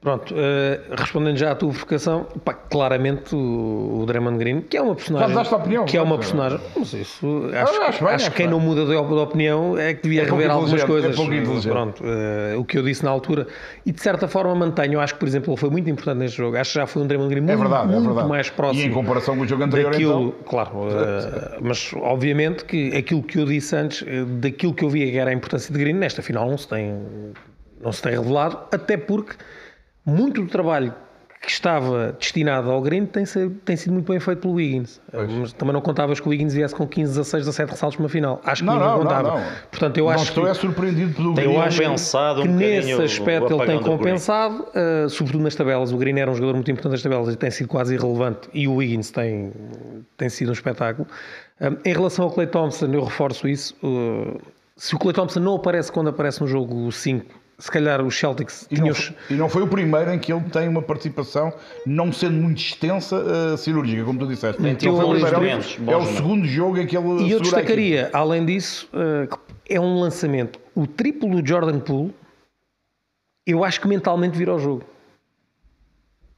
Pronto, 0.00 0.32
eh, 0.36 0.80
respondendo 0.96 1.36
já 1.36 1.50
à 1.50 1.54
tua 1.56 1.70
provocação, 1.70 2.24
pá, 2.44 2.54
claramente 2.54 3.34
o, 3.34 4.02
o 4.02 4.06
Draymond 4.06 4.38
Green, 4.38 4.60
que 4.60 4.76
é 4.76 4.80
uma 4.80 4.94
personagem. 4.94 5.36
A 5.36 5.56
opinião, 5.56 5.84
que 5.86 5.96
é 5.96 6.00
uma 6.02 6.16
personagem. 6.16 6.60
Mas 6.76 6.92
isso, 6.92 7.50
acho, 7.52 7.82
acho 7.82 8.04
bem, 8.04 8.14
acho 8.14 8.30
que 8.30 8.36
quem 8.36 8.46
bem. 8.46 8.54
não 8.54 8.60
muda 8.60 8.86
de, 8.86 8.94
op- 8.94 9.08
de 9.08 9.14
opinião 9.18 9.76
é 9.76 9.94
que 9.94 10.04
devia 10.04 10.22
É 10.22 10.24
rever 10.24 10.50
algumas 10.52 10.80
é 10.80 10.86
coisas. 10.86 11.18
inteligente. 11.18 11.66
Pronto, 11.68 12.02
eh, 12.06 12.54
o 12.56 12.64
que 12.64 12.78
eu 12.78 12.84
disse 12.84 13.04
na 13.04 13.10
altura. 13.10 13.48
E 13.84 13.90
de 13.90 14.00
certa 14.00 14.28
forma 14.28 14.54
mantenho, 14.54 15.00
acho 15.00 15.14
que, 15.14 15.18
por 15.18 15.26
exemplo, 15.26 15.50
ele 15.52 15.60
foi 15.60 15.68
muito 15.68 15.90
importante 15.90 16.18
neste 16.18 16.36
jogo. 16.36 16.56
Acho 16.56 16.70
que 16.74 16.78
já 16.78 16.86
foi 16.86 17.02
um 17.02 17.06
Draymond 17.08 17.30
Green 17.34 17.42
É 17.42 17.56
muito, 17.56 17.58
verdade, 17.58 17.88
é 17.88 17.94
muito 17.96 18.06
verdade. 18.06 18.28
mais 18.28 18.50
próximo. 18.50 18.80
E 18.84 18.86
em 18.86 18.92
comparação 18.92 19.36
com 19.36 19.42
o 19.42 19.48
jogo 19.48 19.64
anterior, 19.64 19.90
daquilo, 19.90 20.28
então. 20.28 20.34
claro, 20.48 20.70
eh, 20.92 21.58
mas 21.60 21.90
obviamente 21.94 22.64
que 22.64 22.96
aquilo 22.96 23.20
que 23.24 23.40
eu 23.40 23.44
disse 23.46 23.74
antes, 23.74 24.04
daquilo 24.40 24.72
que 24.72 24.84
eu 24.84 24.90
via 24.90 25.10
que 25.10 25.18
era 25.18 25.30
a 25.30 25.34
importância 25.34 25.72
de 25.74 25.78
Green, 25.80 25.94
nesta 25.94 26.22
final 26.22 26.48
não 26.48 26.56
se 26.56 26.68
tem, 26.68 26.94
não 27.82 27.90
se 27.90 28.00
tem 28.00 28.12
revelado, 28.12 28.60
até 28.70 28.96
porque 28.96 29.34
muito 30.08 30.42
do 30.42 30.48
trabalho 30.48 30.94
que 31.40 31.52
estava 31.52 32.16
destinado 32.18 32.68
ao 32.68 32.82
Green 32.82 33.06
tem, 33.06 33.24
ser- 33.24 33.48
tem 33.64 33.76
sido 33.76 33.92
muito 33.92 34.10
bem 34.10 34.18
feito 34.18 34.40
pelo 34.40 34.54
Wiggins. 34.54 35.00
Mas 35.40 35.52
também 35.52 35.72
não 35.72 35.80
contavas 35.80 36.18
que 36.18 36.26
o 36.26 36.30
Wiggins 36.30 36.52
viesse 36.52 36.74
com 36.74 36.84
15, 36.84 37.12
16, 37.12 37.44
17 37.44 37.70
ressaltos 37.70 37.96
numa 37.98 38.08
final. 38.08 38.40
Acho 38.44 38.62
que 38.62 38.66
Não, 38.66 38.76
não, 38.76 38.86
não, 38.88 38.98
contava. 38.98 39.28
não. 39.38 39.46
Portanto, 39.70 39.98
eu 39.98 40.04
não 40.06 40.10
acho 40.10 40.24
estou 40.24 40.44
que 40.44 40.50
é 40.50 40.54
surpreendido 40.54 41.14
pelo 41.14 41.34
Green. 41.34 41.46
um 41.46 41.60
acho 41.62 41.80
compensado 41.80 42.40
um 42.40 42.42
que 42.42 42.48
nesse 42.48 42.92
aspecto 43.00 43.54
ele 43.54 43.66
tem 43.66 43.80
compensado, 43.80 44.66
uh, 45.04 45.08
sobretudo 45.08 45.44
nas 45.44 45.54
tabelas. 45.54 45.92
O 45.92 45.96
Green 45.96 46.18
era 46.18 46.28
um 46.28 46.34
jogador 46.34 46.54
muito 46.54 46.70
importante 46.72 46.92
nas 46.92 47.02
tabelas 47.02 47.32
e 47.32 47.36
tem 47.36 47.52
sido 47.52 47.68
quase 47.68 47.94
irrelevante. 47.94 48.48
E 48.52 48.66
o 48.66 48.74
Wiggins 48.74 49.12
tem, 49.12 49.52
tem 50.16 50.28
sido 50.28 50.48
um 50.48 50.52
espetáculo. 50.52 51.06
Um, 51.60 51.76
em 51.88 51.92
relação 51.92 52.24
ao 52.24 52.32
Clay 52.32 52.48
Thompson, 52.48 52.86
eu 52.86 53.04
reforço 53.04 53.46
isso. 53.46 53.76
uh, 53.84 54.40
se 54.76 54.94
o 54.94 54.98
Clay 54.98 55.14
Thompson 55.14 55.38
não 55.38 55.54
aparece 55.54 55.90
quando 55.92 56.08
aparece 56.08 56.40
no 56.40 56.48
jogo 56.48 56.90
5, 56.90 57.24
se 57.60 57.70
calhar 57.70 58.00
os 58.04 58.16
Celtics 58.16 58.66
E 58.70 58.76
tinham. 58.76 58.88
não, 58.88 58.94
foi, 58.94 59.14
e 59.30 59.34
não 59.34 59.48
foi 59.48 59.62
o 59.62 59.66
primeiro 59.66 60.12
em 60.12 60.18
que 60.18 60.32
ele 60.32 60.44
tem 60.50 60.68
uma 60.68 60.80
participação, 60.80 61.52
não 61.84 62.12
sendo 62.12 62.34
muito 62.34 62.58
extensa, 62.58 63.16
uh, 63.16 63.56
cirúrgica, 63.56 64.04
como 64.04 64.18
tu 64.18 64.26
disseste. 64.28 64.62
Meteu 64.62 64.92
Não 64.92 64.98
foi 65.00 65.06
o 65.06 65.26
primeiro, 65.26 65.60
é 65.62 65.80
o 65.80 65.82
momentos. 65.82 66.16
segundo 66.16 66.46
jogo 66.46 66.78
em 66.78 66.86
que 66.86 66.96
ele. 66.96 67.24
E 67.24 67.32
eu 67.32 67.40
destacaria, 67.40 68.10
além 68.12 68.46
disso, 68.46 68.88
uh, 68.94 69.26
que 69.26 69.74
é 69.74 69.80
um 69.80 69.98
lançamento. 70.00 70.60
O 70.74 70.86
triplo 70.86 71.28
do 71.40 71.46
Jordan 71.46 71.80
Poole, 71.80 72.14
eu 73.46 73.64
acho 73.64 73.80
que 73.80 73.88
mentalmente 73.88 74.38
vira 74.38 74.52
ao 74.52 74.58
jogo. 74.58 74.84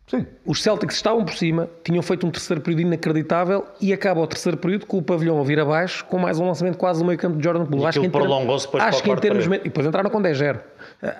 Sim. 0.06 0.26
Os 0.44 0.60
Celtics 0.60 0.96
estavam 0.96 1.24
por 1.24 1.34
cima, 1.34 1.70
tinham 1.84 2.02
feito 2.02 2.26
um 2.26 2.32
terceiro 2.32 2.60
período 2.60 2.80
inacreditável 2.80 3.64
e 3.80 3.92
acaba 3.92 4.20
o 4.20 4.26
terceiro 4.26 4.58
período 4.58 4.84
com 4.84 4.98
o 4.98 5.02
pavilhão 5.02 5.38
a 5.40 5.44
vir 5.44 5.60
abaixo 5.60 6.04
com 6.06 6.18
mais 6.18 6.40
um 6.40 6.46
lançamento 6.48 6.76
quase 6.76 6.98
no 7.00 7.06
meio 7.06 7.16
campo 7.18 7.36
de 7.38 7.44
Jordan 7.44 7.64
Poole. 7.64 7.82
E 7.82 7.86
Acho 7.86 8.00
que 8.00 8.06
em 8.06 8.08
aquilo 8.08 8.20
termos- 8.24 8.34
prolongou-se 8.36 8.66
depois 8.66 8.82
acho 8.82 8.90
para 8.90 8.98
o 8.98 9.02
que 9.04 9.18
em 9.28 9.30
termos 9.30 9.46
E 9.46 9.58
depois 9.60 9.86
entraram 9.86 10.10
com 10.10 10.20
10-0. 10.20 10.58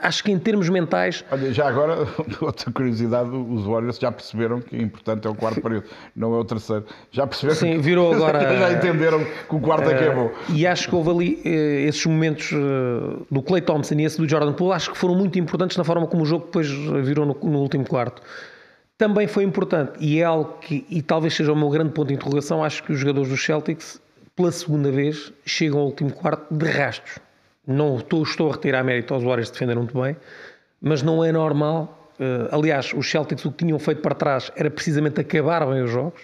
Acho 0.03 0.23
que 0.25 0.31
em 0.31 0.39
termos 0.39 0.69
mentais, 0.69 1.25
Olha, 1.33 1.53
já 1.55 1.67
agora, 1.67 2.07
outra 2.43 2.71
curiosidade, 2.71 3.31
os 3.31 3.65
Warriors 3.65 3.97
já 3.99 4.13
perceberam 4.13 4.61
que 4.61 4.77
o 4.77 4.83
importante 4.83 5.27
é 5.27 5.31
o 5.31 5.35
quarto 5.35 5.61
período, 5.63 5.87
não 6.15 6.35
é 6.35 6.39
o 6.39 6.45
terceiro. 6.45 6.85
Já 7.11 7.27
perceberam 7.27 7.59
Sim, 7.59 7.73
que- 7.77 7.79
virou 7.79 8.13
agora- 8.13 8.41
já 8.59 8.73
entenderam 8.75 9.25
que 9.25 9.55
o 9.55 9.59
quarto 9.61 9.89
é 9.89 9.97
que 9.97 10.05
é 10.05 10.15
bom. 10.15 10.31
e 10.55 10.67
acho 10.67 10.87
que 10.87 10.95
houve 10.95 11.11
ali 11.11 11.43
eh, 11.47 11.87
esses 11.89 12.05
momentos 12.05 12.51
eh, 12.53 13.23
do 13.31 13.43
Clay 13.43 13.63
Thompson 13.63 13.95
e 13.95 14.05
esse 14.05 14.19
do 14.19 14.29
Jordan 14.29 14.53
Poole, 14.53 14.75
acho 14.75 14.91
que 14.93 14.99
foram 14.99 15.15
muito 15.15 15.39
importantes 15.39 15.79
na 15.79 15.85
forma 15.85 16.07
como 16.07 16.25
o 16.25 16.27
jogo 16.27 16.45
depois 16.45 16.69
virou 16.69 17.25
no, 17.25 17.35
no 17.43 17.59
último 17.61 17.87
quarto. 17.87 18.21
Também 18.99 19.27
foi 19.27 19.45
importante 19.45 19.93
e 19.99 20.21
é 20.21 20.25
algo 20.25 20.59
que, 20.61 20.85
e 20.91 21.01
talvez 21.01 21.35
seja 21.35 21.55
o 21.55 21.57
meu 21.57 21.71
grande 21.71 21.93
ponto 21.93 22.09
de 22.09 22.15
interrogação, 22.15 22.63
acho 22.63 22.83
que 22.83 22.93
os 22.93 22.99
jogadores 22.99 23.31
dos 23.31 23.43
Celtics, 23.43 23.99
pela 24.37 24.53
segunda 24.53 24.91
vez, 24.91 25.33
chegam 25.47 25.81
ao 25.81 25.87
último 25.87 26.13
quarto 26.13 26.55
de 26.55 26.67
rastos. 26.67 27.19
Não 27.71 27.97
estou, 27.97 28.23
estou 28.23 28.49
a 28.51 28.53
retirar 28.53 28.83
mérito 28.85 29.15
aos 29.15 29.23
Warriors 29.23 29.51
defenderam 29.51 29.83
muito 29.83 30.01
bem, 30.01 30.17
mas 30.81 31.03
não 31.03 31.25
é 31.25 31.33
normal. 31.33 32.11
eh, 32.19 32.49
aliás, 32.53 32.93
os 32.95 33.11
Celtics 33.11 33.45
o 33.47 33.51
que 33.51 33.65
tinham 33.65 33.79
feito 33.79 34.03
para 34.03 34.15
trás 34.15 34.53
era 34.57 34.71
precisamente 34.71 35.21
acabar 35.21 35.65
bem 35.67 35.83
os 35.83 35.91
jogos. 35.91 36.21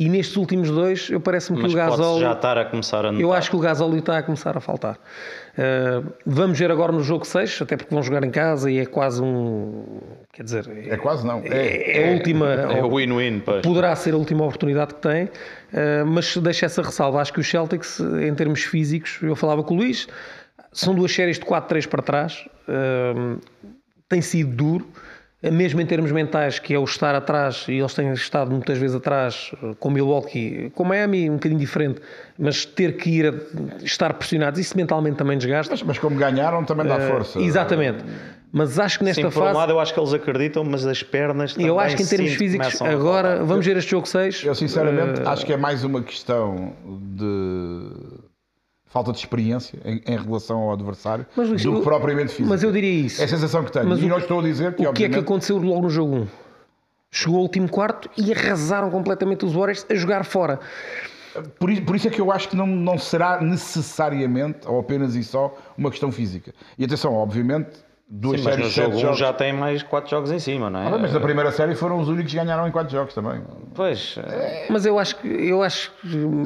E 0.00 0.08
nestes 0.08 0.36
últimos 0.36 0.70
dois, 0.70 1.10
eu 1.10 1.18
parece-me 1.20 1.58
que 1.58 1.66
o 1.66 1.72
Gasol. 1.74 2.20
já 2.20 2.30
estar 2.30 2.56
a 2.56 2.64
começar 2.64 3.00
a 3.04 3.10
notar. 3.10 3.20
Eu 3.20 3.32
acho 3.32 3.50
que 3.50 3.56
o 3.56 3.58
Gasol 3.58 3.96
está 3.96 4.16
a 4.18 4.22
começar 4.22 4.56
a 4.56 4.60
faltar. 4.60 4.94
Uh, 4.94 6.12
vamos 6.24 6.56
ver 6.56 6.70
agora 6.70 6.92
no 6.92 7.00
jogo 7.02 7.24
6, 7.24 7.62
até 7.62 7.76
porque 7.76 7.92
vão 7.92 8.00
jogar 8.00 8.22
em 8.22 8.30
casa 8.30 8.70
e 8.70 8.78
é 8.78 8.86
quase 8.86 9.20
um. 9.20 9.98
Quer 10.32 10.44
dizer, 10.44 10.70
É 10.88 10.96
quase 10.96 11.26
não. 11.26 11.40
É, 11.44 12.00
é 12.00 12.10
a 12.10 12.12
última. 12.12 12.46
É 12.46 12.84
o 12.84 12.94
win-win. 12.94 13.42
Poderá 13.60 13.96
ser 13.96 14.14
a 14.14 14.16
última 14.16 14.44
oportunidade 14.44 14.94
que 14.94 15.00
tem, 15.00 15.24
uh, 15.24 16.06
mas 16.06 16.36
deixa 16.36 16.66
essa 16.66 16.80
ressalva. 16.80 17.20
Acho 17.20 17.32
que 17.32 17.40
os 17.40 17.50
Celtics, 17.50 17.98
em 17.98 18.32
termos 18.36 18.62
físicos, 18.62 19.18
eu 19.20 19.34
falava 19.34 19.64
com 19.64 19.74
o 19.74 19.78
Luís, 19.78 20.06
são 20.72 20.94
duas 20.94 21.12
séries 21.12 21.38
de 21.38 21.44
4-3 21.44 21.86
para 21.86 22.02
trás, 22.02 22.46
uh, 22.68 23.40
tem 24.08 24.20
sido 24.20 24.54
duro. 24.54 24.86
Mesmo 25.40 25.80
em 25.80 25.86
termos 25.86 26.10
mentais, 26.10 26.58
que 26.58 26.74
é 26.74 26.78
o 26.80 26.82
estar 26.82 27.14
atrás, 27.14 27.64
e 27.68 27.74
eles 27.74 27.94
têm 27.94 28.12
estado 28.12 28.50
muitas 28.50 28.76
vezes 28.76 28.96
atrás, 28.96 29.52
com 29.78 29.88
Milwaukee, 29.88 30.72
com 30.74 30.82
Miami, 30.82 31.30
um 31.30 31.34
bocadinho 31.34 31.60
diferente, 31.60 32.00
mas 32.36 32.64
ter 32.64 32.96
que 32.96 33.08
ir 33.08 33.32
a 33.32 33.84
estar 33.84 34.12
pressionados, 34.14 34.58
isso 34.58 34.76
mentalmente 34.76 35.16
também 35.16 35.38
desgasta. 35.38 35.74
mas, 35.74 35.82
mas 35.84 35.98
como 36.00 36.16
ganharam, 36.16 36.64
também 36.64 36.84
dá 36.84 36.98
força. 36.98 37.38
Exatamente. 37.40 38.04
Mas 38.50 38.78
acho 38.78 38.98
que 38.98 39.04
nesta 39.04 39.22
Sim, 39.22 39.28
por 39.28 39.44
fase. 39.44 39.54
um 39.54 39.58
lado 39.58 39.72
eu 39.72 39.78
acho 39.78 39.92
que 39.92 40.00
eles 40.00 40.12
acreditam, 40.12 40.64
mas 40.64 40.86
as 40.86 41.02
pernas 41.02 41.52
também 41.52 41.68
eu 41.68 41.78
acho 41.78 41.96
que 41.96 42.02
em 42.02 42.06
termos 42.06 42.30
sinto 42.30 42.38
físicos, 42.38 42.82
agora 42.82 43.44
vamos 43.44 43.64
ver 43.64 43.76
este 43.76 43.90
jogo 43.90 44.08
6. 44.08 44.44
Eu 44.44 44.54
sinceramente 44.54 45.20
acho 45.24 45.44
que 45.44 45.52
é 45.52 45.56
mais 45.56 45.84
uma 45.84 46.02
questão 46.02 46.72
de 47.14 47.90
falta 48.88 49.12
de 49.12 49.18
experiência 49.18 49.78
em, 49.84 50.02
em 50.06 50.16
relação 50.16 50.58
ao 50.60 50.72
adversário 50.72 51.26
Mas, 51.36 51.48
Luís, 51.48 51.62
do 51.62 51.76
que 51.76 51.82
propriamente 51.82 52.28
físico. 52.30 52.48
Mas 52.48 52.62
eu 52.62 52.72
diria 52.72 52.90
isso. 53.06 53.20
É 53.20 53.24
a 53.24 53.28
sensação 53.28 53.62
que 53.64 53.70
tenho. 53.72 53.86
Mas 53.88 54.00
e 54.00 54.04
o- 54.04 54.08
não 54.08 54.18
estou 54.18 54.40
a 54.40 54.42
dizer 54.42 54.74
que, 54.74 54.86
o 54.86 54.92
que 54.92 55.04
é 55.04 55.08
que 55.08 55.18
aconteceu 55.18 55.58
logo 55.58 55.82
no 55.82 55.90
jogo 55.90 56.16
1? 56.16 56.26
Chegou 57.10 57.36
ao 57.36 57.42
último 57.42 57.68
quarto 57.68 58.10
e 58.18 58.32
arrasaram 58.32 58.90
completamente 58.90 59.44
os 59.44 59.52
Warriors 59.52 59.86
a 59.90 59.94
jogar 59.94 60.24
fora. 60.24 60.60
Por 61.58 61.70
isso, 61.70 61.82
por 61.82 61.94
isso 61.96 62.08
é 62.08 62.10
que 62.10 62.20
eu 62.20 62.32
acho 62.32 62.48
que 62.48 62.56
não, 62.56 62.66
não 62.66 62.98
será 62.98 63.40
necessariamente, 63.40 64.66
ou 64.66 64.80
apenas 64.80 65.14
e 65.14 65.22
só, 65.22 65.56
uma 65.76 65.90
questão 65.90 66.10
física. 66.10 66.52
E 66.76 66.84
atenção, 66.84 67.14
obviamente, 67.14 67.70
duas 68.10 68.40
Sim, 68.40 68.44
mas 68.46 68.54
séries 68.54 68.58
no 68.64 68.68
de 68.68 68.74
sete 68.74 68.84
jogo 68.86 68.96
1 68.96 69.00
jogos. 69.00 69.18
já 69.18 69.32
tem 69.34 69.52
mais 69.52 69.82
4 69.82 70.08
jogos 70.10 70.30
em 70.32 70.38
cima, 70.38 70.70
não 70.70 70.80
é? 70.80 70.86
Ah, 70.86 70.98
mas 70.98 71.12
na 71.12 71.20
primeira 71.20 71.52
série 71.52 71.74
foram 71.74 71.98
os 72.00 72.08
únicos 72.08 72.32
que 72.32 72.38
ganharam 72.38 72.66
em 72.66 72.70
quatro 72.70 72.90
jogos 72.90 73.12
também. 73.12 73.42
Pois, 73.74 74.18
eh, 74.26 74.66
Mas 74.70 74.86
eu 74.86 74.98
acho 74.98 75.16
que 75.16 75.28
eu 75.28 75.62
acho 75.62 75.92
que 76.00 76.16
Uh, 76.16 76.40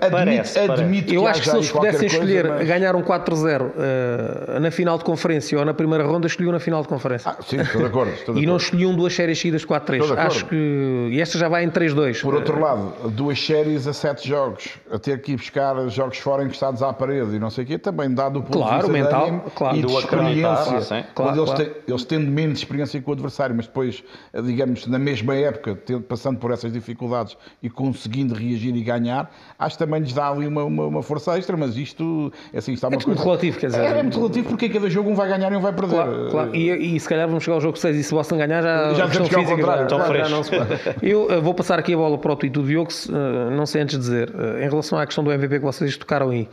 admito, 0.00 0.10
Parece, 0.10 0.54
parece. 0.66 0.82
admito 0.82 1.14
eu 1.14 1.22
que 1.22 1.28
acho 1.28 1.42
que 1.42 1.50
se 1.50 1.56
eles 1.56 1.70
pudessem 1.70 2.06
escolher 2.06 2.48
mas- 2.48 2.66
ganhar 2.66 2.96
um 2.96 3.02
4-0 3.02 3.72
eh, 3.76 4.58
na 4.58 4.70
final 4.70 4.96
de 4.96 5.04
conferência 5.04 5.58
ou 5.58 5.64
na 5.66 5.74
primeira 5.74 6.02
ronda, 6.04 6.26
escolhiam 6.26 6.52
na 6.52 6.58
final 6.60 6.80
de 6.82 6.88
conferência. 6.88 7.30
Ah, 7.30 7.42
sim, 7.42 7.60
estou 7.60 7.82
de 7.82 7.86
acordo. 7.88 8.12
Estou 8.12 8.34
de 8.34 8.40
e 8.42 8.46
não 8.46 8.54
acordo. 8.54 8.64
escolhiam 8.64 8.94
duas 8.94 9.14
séries 9.14 9.38
seguidas 9.38 9.64
4-3. 9.66 9.72
Estou 9.74 10.06
de 10.06 10.12
acordo. 10.14 10.18
Acho 10.26 10.46
que. 10.46 11.08
E 11.12 11.20
esta 11.20 11.36
já 11.38 11.48
vai 11.48 11.62
em 11.62 11.70
3-2. 11.70 12.22
Por 12.22 12.34
outro 12.34 12.58
lado, 12.58 12.94
duas 13.10 13.38
séries 13.44 13.86
a 13.86 13.92
sete 13.92 14.26
jogos, 14.26 14.66
a 14.90 14.98
ter 14.98 15.20
que 15.20 15.32
ir 15.32 15.36
buscar 15.36 15.76
jogos 15.88 16.16
fora 16.18 16.42
encostados 16.42 16.82
à 16.82 16.90
parede 16.92 17.36
e 17.36 17.38
não 17.38 17.50
sei 17.50 17.64
o 17.64 17.66
quê, 17.66 17.78
também 17.78 18.12
dá 18.12 18.28
do 18.30 18.42
ponto 18.42 18.58
Claro, 18.58 18.86
de 18.86 18.92
vista 18.92 18.92
mental, 18.92 19.44
claro. 19.54 19.76
e 19.76 19.82
Do 19.82 19.88
de 19.88 19.94
experiência. 19.98 21.01
Claro, 21.14 21.36
eles, 21.38 21.50
claro. 21.50 21.64
têm, 21.64 21.74
eles 21.88 22.04
tendo 22.04 22.30
menos 22.30 22.58
experiência 22.58 23.00
que 23.00 23.08
o 23.08 23.12
adversário, 23.12 23.54
mas 23.54 23.66
depois, 23.66 24.02
eh, 24.32 24.42
digamos, 24.42 24.86
na 24.86 24.98
mesma 24.98 25.34
época, 25.34 25.74
tendo- 25.74 26.02
passando 26.02 26.38
por 26.38 26.50
essas 26.50 26.72
dificuldades 26.72 27.36
e 27.62 27.68
conseguindo 27.70 28.34
reagir 28.34 28.74
e 28.76 28.82
ganhar, 28.82 29.30
acho 29.58 29.76
que 29.78 29.84
também 29.84 30.00
lhes 30.00 30.12
dá 30.12 30.28
ali 30.28 30.46
uma, 30.46 30.64
uma, 30.64 30.86
uma 30.86 31.02
força 31.02 31.36
extra, 31.38 31.56
mas 31.56 31.76
isto, 31.76 32.32
é 32.52 32.58
assim, 32.58 32.72
está 32.72 32.88
uma 32.88 32.96
tudo 32.96 33.08
muito 33.08 33.18
coisa... 33.18 33.30
relativo, 33.30 33.58
quer 33.58 33.66
dizer. 33.66 33.80
É, 33.82 33.98
é 33.98 34.02
muito 34.02 34.18
relativo 34.18 34.48
porque 34.48 34.68
cada 34.68 34.88
jogo 34.90 35.10
um 35.10 35.14
vai 35.14 35.28
ganhar 35.28 35.52
e 35.52 35.56
um 35.56 35.60
vai 35.60 35.72
perder. 35.72 35.94
Claro, 35.94 36.28
claro. 36.30 36.56
E, 36.56 36.96
e 36.96 37.00
se 37.00 37.08
calhar 37.08 37.26
vamos 37.28 37.44
chegar 37.44 37.56
ao 37.56 37.60
jogo 37.60 37.78
6 37.78 37.96
e 37.96 38.02
se 38.02 38.12
Boston 38.14 38.36
ganhar 38.38 38.62
já, 38.62 38.94
Já 38.94 39.06
questão 39.06 39.26
é 39.26 39.28
física 39.28 39.56
contrário, 39.56 39.88
já, 39.88 39.96
então 39.96 40.14
já 40.14 40.28
não 40.28 40.42
se 40.42 40.50
pode. 40.50 40.80
Eu 41.02 41.30
eh, 41.30 41.40
vou 41.40 41.54
passar 41.54 41.78
aqui 41.78 41.94
a 41.94 41.96
bola 41.96 42.18
para 42.18 42.32
o 42.32 42.36
do 42.36 42.62
Diogo, 42.62 42.92
se, 42.92 43.10
eh, 43.10 43.50
não 43.50 43.66
sei 43.66 43.82
antes 43.82 43.96
de 43.96 44.02
dizer, 44.02 44.32
eh, 44.34 44.64
em 44.64 44.68
relação 44.68 44.98
à 44.98 45.06
questão 45.06 45.22
do 45.24 45.32
MVP 45.32 45.58
que 45.58 45.64
vocês 45.64 45.96
tocaram 45.96 46.30
aí, 46.30 46.48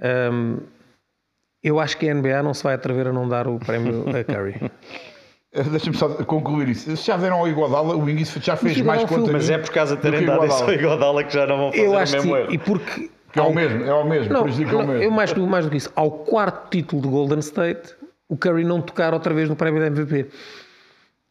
ehm, 0.00 0.56
eu 1.62 1.78
acho 1.80 1.96
que 1.98 2.08
a 2.08 2.14
NBA 2.14 2.42
não 2.42 2.54
se 2.54 2.62
vai 2.64 2.74
atrever 2.74 3.06
a 3.08 3.12
não 3.12 3.28
dar 3.28 3.46
o 3.48 3.58
prémio 3.58 4.04
a 4.08 4.24
Curry. 4.24 4.70
Eh, 5.52 5.62
Deixa-me 5.64 5.96
só 5.96 6.08
concluir 6.24 6.68
isso. 6.68 6.96
Se 6.96 7.06
já 7.06 7.16
deram 7.16 7.38
ao 7.38 7.48
Iguodala, 7.48 7.94
o 7.96 8.04
Wings 8.04 8.32
já 8.40 8.56
fez 8.56 8.76
Mas 8.78 8.86
mais 8.86 9.02
Iguodala 9.02 9.08
foi 9.08 9.16
o- 9.18 9.20
conta 9.22 9.32
mas 9.32 9.50
é 9.50 9.58
por 9.58 9.70
causa 9.70 9.96
de 9.96 10.02
do 10.02 10.04
que 10.04 10.10
terem 10.12 10.26
dado 10.26 10.46
isso 10.46 10.62
ao 10.64 10.72
Iguodala. 10.72 11.24
Que 11.24 11.34
já 11.34 11.46
não 11.46 11.56
vão 11.58 11.70
fazer 11.72 11.84
Eu 11.84 11.90
o 11.92 11.98
acho 11.98 12.12
que 12.12 12.18
mesmo 12.18 12.36
erro. 12.36 12.52
e 12.52 12.58
porque... 12.58 13.10
É 13.36 13.42
o 13.42 13.54
mesmo, 13.54 13.84
é 13.84 13.94
o 13.94 14.04
mesmo, 14.08 14.32
Não, 14.32 14.42
prejudica 14.42 14.76
o 14.76 14.86
mesmo. 14.86 15.02
eu 15.04 15.10
mais 15.12 15.32
do, 15.32 15.46
mais 15.46 15.64
do 15.64 15.70
que 15.70 15.76
isso, 15.76 15.92
ao 15.94 16.10
quarto 16.10 16.68
título 16.68 17.00
de 17.02 17.06
Golden 17.08 17.38
State, 17.38 17.94
o 18.28 18.36
Curry 18.36 18.64
não 18.64 18.80
tocar 18.80 19.14
outra 19.14 19.32
vez 19.32 19.48
no 19.48 19.54
prémio 19.54 19.80
da 19.80 19.86
MVP. 19.86 20.26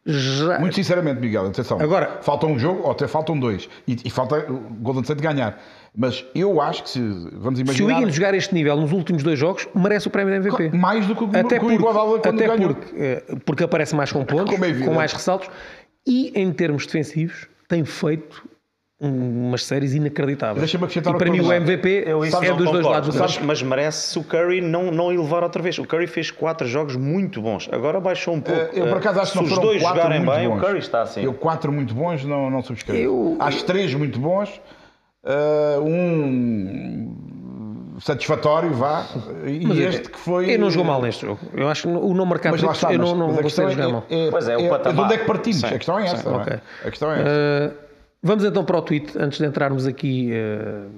Já, 0.06 0.58
Muito 0.58 0.74
sinceramente, 0.76 1.20
Miguel, 1.20 1.46
atenção. 1.48 1.78
Agora- 1.78 2.18
falta 2.22 2.46
um 2.46 2.58
jogo 2.58 2.84
ou 2.84 2.90
até 2.90 3.06
faltam 3.06 3.38
dois. 3.38 3.68
E, 3.86 3.98
e 4.02 4.08
falta 4.10 4.38
o 4.50 4.54
Golden 4.80 5.02
State 5.02 5.20
ganhar. 5.20 5.60
Mas 5.96 6.24
eu 6.34 6.60
acho 6.60 6.84
que 6.84 6.90
se 6.90 7.00
vamos 7.32 7.58
se 7.58 7.64
o 7.64 7.66
imaginar 7.66 7.98
Higgins 8.00 8.14
jogar 8.14 8.34
este 8.34 8.54
nível 8.54 8.76
nos 8.76 8.92
últimos 8.92 9.22
dois 9.22 9.38
jogos, 9.38 9.66
merece 9.74 10.06
o 10.06 10.10
prémio 10.10 10.30
da 10.32 10.36
MVP. 10.48 10.76
mais 10.76 11.04
do 11.06 11.16
que 11.16 11.24
o, 11.24 11.26
Até 11.28 11.42
que 11.42 11.56
o 11.56 11.60
porque, 11.60 11.74
Iguodala 11.74 12.18
quando 12.20 12.34
até 12.34 12.46
ganhou. 12.46 12.74
porque, 12.74 12.94
eh, 12.96 13.24
porque 13.44 13.64
aparece 13.64 13.94
mais 13.96 14.12
com 14.12 14.24
pontos, 14.24 14.54
é 14.54 14.84
com 14.84 14.94
mais 14.94 15.12
ressaltos 15.12 15.48
e 16.06 16.32
em 16.34 16.52
termos 16.52 16.86
defensivos 16.86 17.48
tem 17.68 17.84
feito 17.84 18.48
um- 19.02 19.48
umas 19.48 19.64
séries 19.64 19.94
inacreditáveis. 19.94 20.60
Deixa-me 20.60 20.84
acrescentar 20.84 21.14
e 21.14 21.18
para 21.18 21.30
mim 21.30 21.40
o. 21.40 21.50
MVP 21.52 22.04
Eu 22.06 22.22
isso 22.24 22.36
é 22.36 22.48
não 22.50 22.56
dos 22.56 22.70
dois 22.70 22.84
lados 22.86 23.14
do 23.14 23.18
mas, 23.18 23.38
mas 23.38 23.62
merece 23.62 24.16
o 24.18 24.22
Curry 24.22 24.60
não, 24.60 24.90
não 24.92 25.10
elevar 25.12 25.42
outra 25.42 25.60
vez. 25.62 25.76
O 25.78 25.84
Curry 25.86 26.06
fez 26.06 26.30
4 26.30 26.68
jogos 26.68 26.94
muito 26.96 27.40
bons, 27.42 27.68
agora 27.72 27.98
baixou 27.98 28.34
um 28.34 28.40
pouco. 28.40 28.60
Eh, 28.60 28.70
Eu 28.74 28.86
por 28.88 28.98
acaso 28.98 29.18
acho 29.20 29.32
que 29.32 29.38
Se 29.38 29.42
não 29.42 29.44
os 29.44 29.50
foram 29.50 29.62
dois 29.64 29.82
quatro 29.82 30.02
jogarem 30.02 30.20
muito 30.24 30.36
bem, 30.38 30.48
bons. 30.48 30.56
o 30.58 30.60
Curry 30.60 30.78
está 30.78 31.02
assim. 31.02 31.22
Eu 31.24 31.32
quatro 31.34 31.72
muito 31.72 31.94
bons 31.94 32.24
não, 32.24 32.48
não 32.50 32.62
subscrevo. 32.62 33.02
Eu- 33.02 33.36
Acho 33.40 33.64
três 33.64 33.92
muito 33.94 34.20
bons, 34.20 34.60
eh, 35.24 35.78
um 35.80 37.16
satisfatório, 38.00 38.72
vá, 38.72 39.04
e 39.46 39.66
Mas 39.66 39.78
eu- 39.78 39.88
este 39.88 40.10
que 40.10 40.18
foi... 40.18 40.46
Ele 40.48 40.58
não 40.58 40.70
jogou 40.70 40.86
mal 40.86 41.02
neste 41.02 41.26
jogo. 41.26 41.38
Eu 41.54 41.68
acho 41.68 41.82
que 41.82 41.88
o 41.88 42.14
não 42.14 42.24
marcar 42.24 42.50
Mas 42.52 42.62
lá 42.62 42.72
triplos, 42.72 42.78
está, 42.78 42.92
eu 42.94 42.98
mas, 42.98 43.08
não, 43.10 43.16
não 43.18 43.26
mas 43.28 43.38
a 43.38 43.42
gostei 43.42 43.64
questão 43.66 43.86
de 43.86 43.92
jogar 43.92 43.94
mal. 44.00 44.04
é, 44.08 44.26
é, 44.26 44.30
Pois 44.30 44.48
é, 44.48 44.56
o 44.56 44.60
é, 44.60 44.68
patamar. 44.70 44.94
de 44.96 45.02
onde 45.02 45.14
é 45.14 45.18
que 45.18 45.24
partimos? 45.26 45.60
Sim, 45.60 45.66
a 45.66 45.70
questão 45.70 45.98
é 45.98 46.04
essa. 46.06 46.30
não 46.30 46.38
é? 46.38 46.42
ok. 46.42 46.56
A 46.84 46.90
questão 46.90 47.12
é 47.12 47.20
essa. 47.20 47.28
Uh, 47.28 47.74
vamos 48.22 48.44
então 48.44 48.64
para 48.64 48.78
o 48.78 48.82
tweet, 48.82 49.12
antes 49.18 49.38
de 49.38 49.44
entrarmos 49.44 49.86
aqui 49.86 50.30
uh, 50.32 50.88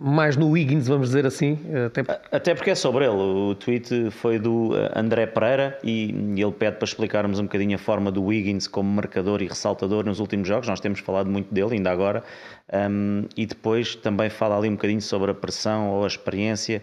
mais 0.00 0.34
no 0.36 0.48
Wiggins, 0.50 0.88
vamos 0.88 1.08
dizer 1.08 1.26
assim. 1.26 1.58
uh, 1.66 1.86
Até 1.88 2.02
porque 2.02 2.36
Até 2.36 2.54
porque 2.54 2.70
é 2.70 2.74
sobre 2.74 3.04
ele. 3.04 3.14
O 3.16 3.54
tweet 3.54 4.10
foi 4.10 4.38
do 4.38 4.70
André 4.94 5.26
Pereira 5.26 5.78
e 5.84 6.14
ele 6.36 6.52
pede 6.52 6.76
para 6.78 6.86
explicarmos 6.86 7.38
um 7.38 7.42
bocadinho 7.42 7.74
a 7.74 7.78
forma 7.78 8.10
do 8.10 8.24
Wiggins 8.24 8.66
como 8.66 8.88
marcador 8.90 9.42
e 9.42 9.46
ressaltador 9.46 10.06
nos 10.06 10.20
últimos 10.20 10.48
jogos. 10.48 10.66
Nós 10.68 10.80
temos 10.80 11.00
falado 11.00 11.28
muito 11.28 11.52
dele 11.52 11.74
ainda 11.74 11.90
agora. 11.90 12.22
Um, 12.72 13.28
e 13.36 13.46
depois 13.46 13.94
também 13.94 14.28
fala 14.28 14.56
ali 14.56 14.68
um 14.68 14.72
bocadinho 14.72 15.00
sobre 15.00 15.30
a 15.30 15.34
pressão 15.34 15.90
ou 15.90 16.04
a 16.04 16.06
experiência, 16.06 16.82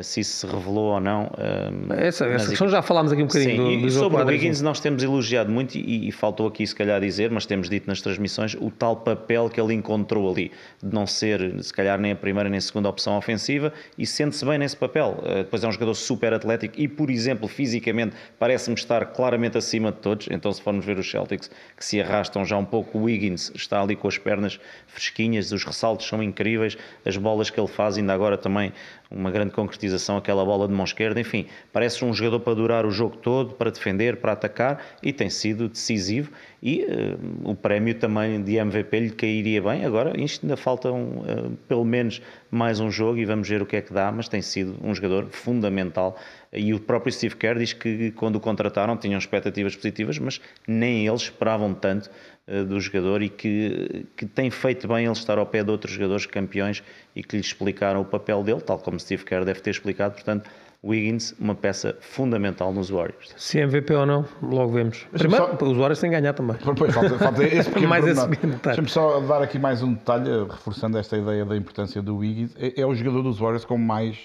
se 0.00 0.20
isso 0.20 0.46
se 0.46 0.46
revelou 0.46 0.94
ou 0.94 1.00
não. 1.00 1.30
um, 1.36 1.92
essa, 1.92 2.24
essa 2.26 2.48
questão 2.48 2.68
já 2.68 2.80
falámos 2.80 3.12
aqui 3.12 3.22
um 3.22 3.26
bocadinho 3.26 3.50
Sim, 3.50 3.56
do, 3.56 3.70
e 3.70 3.82
do 3.82 3.90
sobre 3.90 4.22
o. 4.22 4.26
Wiggins 4.26 4.62
nós 4.62 4.80
temos 4.80 5.02
elogiado 5.02 5.50
muito 5.50 5.74
e, 5.76 6.08
e 6.08 6.12
faltou 6.12 6.46
aqui 6.46 6.66
se 6.66 6.74
calhar 6.74 7.00
dizer, 7.00 7.30
mas 7.30 7.44
temos 7.44 7.68
dito 7.68 7.86
nas 7.86 8.00
transmissões, 8.00 8.54
o 8.54 8.70
tal 8.70 8.96
papel 8.96 9.50
que 9.50 9.60
ele 9.60 9.74
encontrou 9.74 10.30
ali, 10.30 10.50
de 10.82 10.94
não 10.94 11.06
ser 11.06 11.62
se 11.62 11.72
calhar 11.72 11.98
nem 12.00 12.12
a 12.12 12.16
primeira 12.16 12.48
nem 12.48 12.58
a 12.58 12.60
segunda 12.60 12.88
opção 12.88 13.18
ofensiva 13.18 13.72
e 13.98 14.06
sente-se 14.06 14.44
bem 14.44 14.58
nesse 14.58 14.76
papel. 14.76 15.18
Uh, 15.18 15.42
depois 15.42 15.62
é 15.62 15.68
um 15.68 15.72
jogador 15.72 15.94
super 15.94 16.32
atlético 16.32 16.74
e, 16.78 16.88
por 16.88 17.10
exemplo, 17.10 17.48
fisicamente 17.48 18.14
parece-me 18.38 18.76
estar 18.76 19.04
claramente 19.06 19.58
acima 19.58 19.92
de 19.92 19.98
todos, 19.98 20.28
então 20.30 20.52
se 20.52 20.62
formos 20.62 20.84
ver 20.84 20.98
os 20.98 21.10
Celtics 21.10 21.50
que 21.76 21.84
se 21.84 22.00
arrastam 22.00 22.44
já 22.44 22.56
um 22.56 22.64
pouco, 22.64 22.98
o 22.98 23.02
Wiggins 23.02 23.50
está 23.54 23.82
ali 23.82 23.96
com 23.96 24.08
as 24.08 24.16
pernas 24.16 24.58
fresquinhas, 24.86 25.52
os 25.52 25.64
ressaltos 25.64 26.06
são 26.06 26.22
incríveis, 26.22 26.76
as 27.04 27.16
bolas 27.16 27.50
que 27.50 27.60
ele 27.60 27.68
faz 27.68 27.98
ainda 27.98 28.12
agora 28.12 28.38
também 28.38 28.72
uma 29.14 29.30
grande 29.30 29.52
concretização, 29.52 30.16
aquela 30.16 30.44
bola 30.44 30.66
de 30.66 30.74
mão 30.74 30.84
esquerda, 30.84 31.20
enfim, 31.20 31.46
parece 31.72 32.04
um 32.04 32.12
jogador 32.12 32.40
para 32.40 32.54
durar 32.54 32.86
o 32.86 32.90
jogo 32.90 33.16
todo, 33.16 33.54
para 33.54 33.70
defender, 33.70 34.16
para 34.16 34.32
atacar 34.32 34.82
e 35.02 35.12
tem 35.12 35.28
sido 35.28 35.68
decisivo 35.68 36.30
e 36.62 36.84
uh, 36.84 37.50
o 37.50 37.54
prémio 37.54 37.94
também 37.94 38.42
de 38.42 38.56
MVP 38.56 39.00
lhe 39.00 39.10
cairia 39.10 39.60
bem. 39.60 39.84
Agora, 39.84 40.18
isto 40.18 40.44
ainda 40.44 40.56
falta 40.56 40.90
uh, 40.90 41.56
pelo 41.68 41.84
menos 41.84 42.22
mais 42.50 42.80
um 42.80 42.90
jogo 42.90 43.18
e 43.18 43.24
vamos 43.24 43.48
ver 43.48 43.60
o 43.60 43.66
que 43.66 43.76
é 43.76 43.82
que 43.82 43.92
dá, 43.92 44.10
mas 44.12 44.28
tem 44.28 44.40
sido 44.40 44.76
um 44.82 44.94
jogador 44.94 45.26
fundamental 45.30 46.16
e 46.52 46.74
o 46.74 46.80
próprio 46.80 47.12
Steve 47.12 47.34
Kerr 47.36 47.58
diz 47.58 47.72
que 47.72 48.10
quando 48.12 48.36
o 48.36 48.40
contrataram 48.40 48.96
tinham 48.96 49.18
expectativas 49.18 49.74
positivas, 49.74 50.18
mas 50.18 50.40
nem 50.68 51.06
eles 51.06 51.22
esperavam 51.22 51.72
tanto 51.72 52.10
uh, 52.46 52.64
do 52.64 52.78
jogador 52.78 53.22
e 53.22 53.28
que, 53.28 54.04
que 54.16 54.26
tem 54.26 54.50
feito 54.50 54.86
bem 54.86 55.04
ele 55.04 55.12
estar 55.12 55.38
ao 55.38 55.46
pé 55.46 55.64
de 55.64 55.70
outros 55.70 55.94
jogadores 55.94 56.26
campeões 56.26 56.82
e 57.16 57.22
que 57.22 57.36
lhe 57.36 57.42
explicaram 57.42 58.02
o 58.02 58.04
papel 58.04 58.42
dele, 58.42 58.60
tal 58.60 58.78
como 58.78 59.00
Steve 59.00 59.24
Kerr 59.24 59.44
deve 59.44 59.60
ter 59.60 59.70
explicado, 59.70 60.14
portanto 60.14 60.50
Wiggins, 60.84 61.32
uma 61.38 61.54
peça 61.54 61.96
fundamental 62.00 62.72
nos 62.72 62.90
Warriors. 62.90 63.32
Se 63.36 63.60
é 63.60 63.62
MVP 63.62 63.94
ou 63.94 64.04
não, 64.04 64.26
logo 64.42 64.72
vemos. 64.72 65.06
Primeiro, 65.12 65.56
só- 65.56 65.64
os 65.64 65.76
Warriors 65.76 66.00
têm 66.00 66.10
que 66.10 66.16
ganhar 66.20 66.32
também. 66.32 66.56
Pois, 66.76 66.92
falta, 66.92 67.18
falta 67.18 67.44
esse 67.46 67.70
pequeno 67.70 67.88
Mais 67.88 68.04
esse 68.04 68.26
detalhe. 68.26 68.58
Deixa-me 68.62 68.88
só 68.88 69.20
dar 69.20 69.42
aqui 69.42 69.60
mais 69.60 69.80
um 69.80 69.94
detalhe, 69.94 70.28
reforçando 70.50 70.98
esta 70.98 71.16
ideia 71.16 71.44
da 71.44 71.56
importância 71.56 72.02
do 72.02 72.16
Wiggins. 72.16 72.50
É, 72.58 72.80
é 72.80 72.84
o 72.84 72.92
jogador 72.96 73.22
dos 73.22 73.38
Warriors 73.38 73.64
com 73.64 73.78
mais 73.78 74.18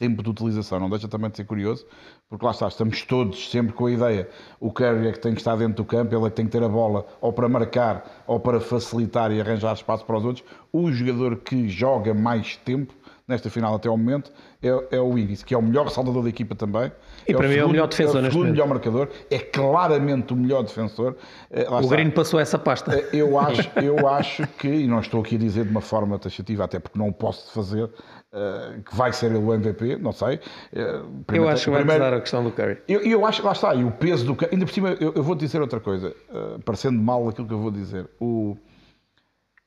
tempo 0.00 0.22
de 0.22 0.30
utilização. 0.30 0.80
Não 0.80 0.88
deixa 0.88 1.06
também 1.06 1.30
de 1.30 1.36
ser 1.36 1.44
curioso, 1.44 1.86
porque 2.28 2.44
lá 2.44 2.52
está, 2.52 2.66
estamos 2.66 3.02
todos 3.02 3.50
sempre 3.50 3.74
com 3.74 3.84
a 3.84 3.92
ideia. 3.92 4.28
O 4.58 4.72
Curry 4.72 5.08
é 5.08 5.12
que 5.12 5.20
tem 5.20 5.34
que 5.34 5.40
estar 5.40 5.56
dentro 5.56 5.74
do 5.74 5.84
campo, 5.84 6.14
ele 6.14 6.24
é 6.24 6.30
que 6.30 6.36
tem 6.36 6.46
que 6.46 6.52
ter 6.52 6.62
a 6.62 6.68
bola 6.68 7.06
ou 7.20 7.32
para 7.34 7.46
marcar 7.48 8.24
ou 8.26 8.40
para 8.40 8.58
facilitar 8.60 9.30
e 9.30 9.40
arranjar 9.40 9.74
espaço 9.74 10.04
para 10.06 10.16
os 10.16 10.24
outros. 10.24 10.44
O 10.72 10.90
jogador 10.90 11.36
que 11.36 11.68
joga 11.68 12.14
mais 12.14 12.56
tempo 12.56 12.94
nesta 13.30 13.48
final 13.48 13.74
até 13.74 13.88
ao 13.88 13.96
momento 13.96 14.30
é, 14.62 14.68
é 14.96 15.00
o 15.00 15.08
Wiggins, 15.08 15.42
que 15.42 15.54
é 15.54 15.58
o 15.58 15.62
melhor 15.62 15.86
ressaltador 15.86 16.22
da 16.22 16.28
equipa 16.28 16.54
também. 16.54 16.92
E 17.26 17.32
para 17.34 17.48
mim 17.48 17.54
é 17.54 17.56
o 17.56 17.60
segundo- 17.60 17.70
melhor 17.72 17.86
defensor 17.88 18.24
é 18.24 18.28
o 18.28 18.30
segundo 18.32 18.50
melhor 18.50 18.68
marcador, 18.68 19.08
é 19.30 19.38
claramente 19.38 20.32
o 20.32 20.36
melhor 20.36 20.62
defensor. 20.62 21.16
Eh, 21.50 21.64
lá 21.68 21.78
O 21.78 21.80
está. 21.80 21.96
Green 21.96 22.10
passou 22.10 22.38
essa 22.38 22.58
pasta. 22.58 22.92
Eu 23.12 23.38
acho, 23.40 23.70
eu 23.78 24.06
acho 24.08 24.46
que, 24.58 24.68
e 24.68 24.86
não 24.86 25.00
estou 25.00 25.20
aqui 25.22 25.36
a 25.36 25.38
dizer 25.38 25.64
de 25.64 25.70
uma 25.70 25.80
forma 25.80 26.18
taxativa, 26.18 26.64
até 26.64 26.78
porque 26.78 26.98
não 26.98 27.08
o 27.08 27.12
posso 27.12 27.50
fazer, 27.52 27.88
eh, 28.32 28.80
que 28.84 28.94
vai 28.96 29.12
ser 29.12 29.26
ele 29.26 29.38
o 29.38 29.54
MVP, 29.54 29.96
não 29.96 30.12
sei. 30.12 30.40
Eh, 30.74 30.80
Eu 30.80 31.24
primeiro- 31.26 31.52
acho 31.54 31.64
que 31.64 31.70
vai 31.70 31.80
primeiro- 31.80 32.04
pesar 32.04 32.16
a 32.16 32.20
questão 32.20 32.44
do 32.44 32.50
Curry. 32.50 32.78
eu, 32.88 33.00
eu 33.02 33.24
acho, 33.26 33.44
lá 33.44 33.52
está, 33.52 33.74
e 33.74 33.84
o 33.84 33.90
peso 33.92 34.24
do. 34.26 34.34
ca- 34.34 34.48
Ainda 34.52 34.66
por 34.66 34.72
cima, 34.74 34.96
eu, 35.00 35.12
eu 35.14 35.22
vou 35.22 35.34
dizer 35.34 35.60
outra 35.60 35.78
coisa, 35.80 36.14
eh, 36.34 36.58
parecendo 36.64 37.00
mal 37.00 37.28
aquilo 37.28 37.46
que 37.46 37.54
eu 37.54 37.60
vou 37.60 37.70
dizer. 37.70 38.06
O, 38.20 38.56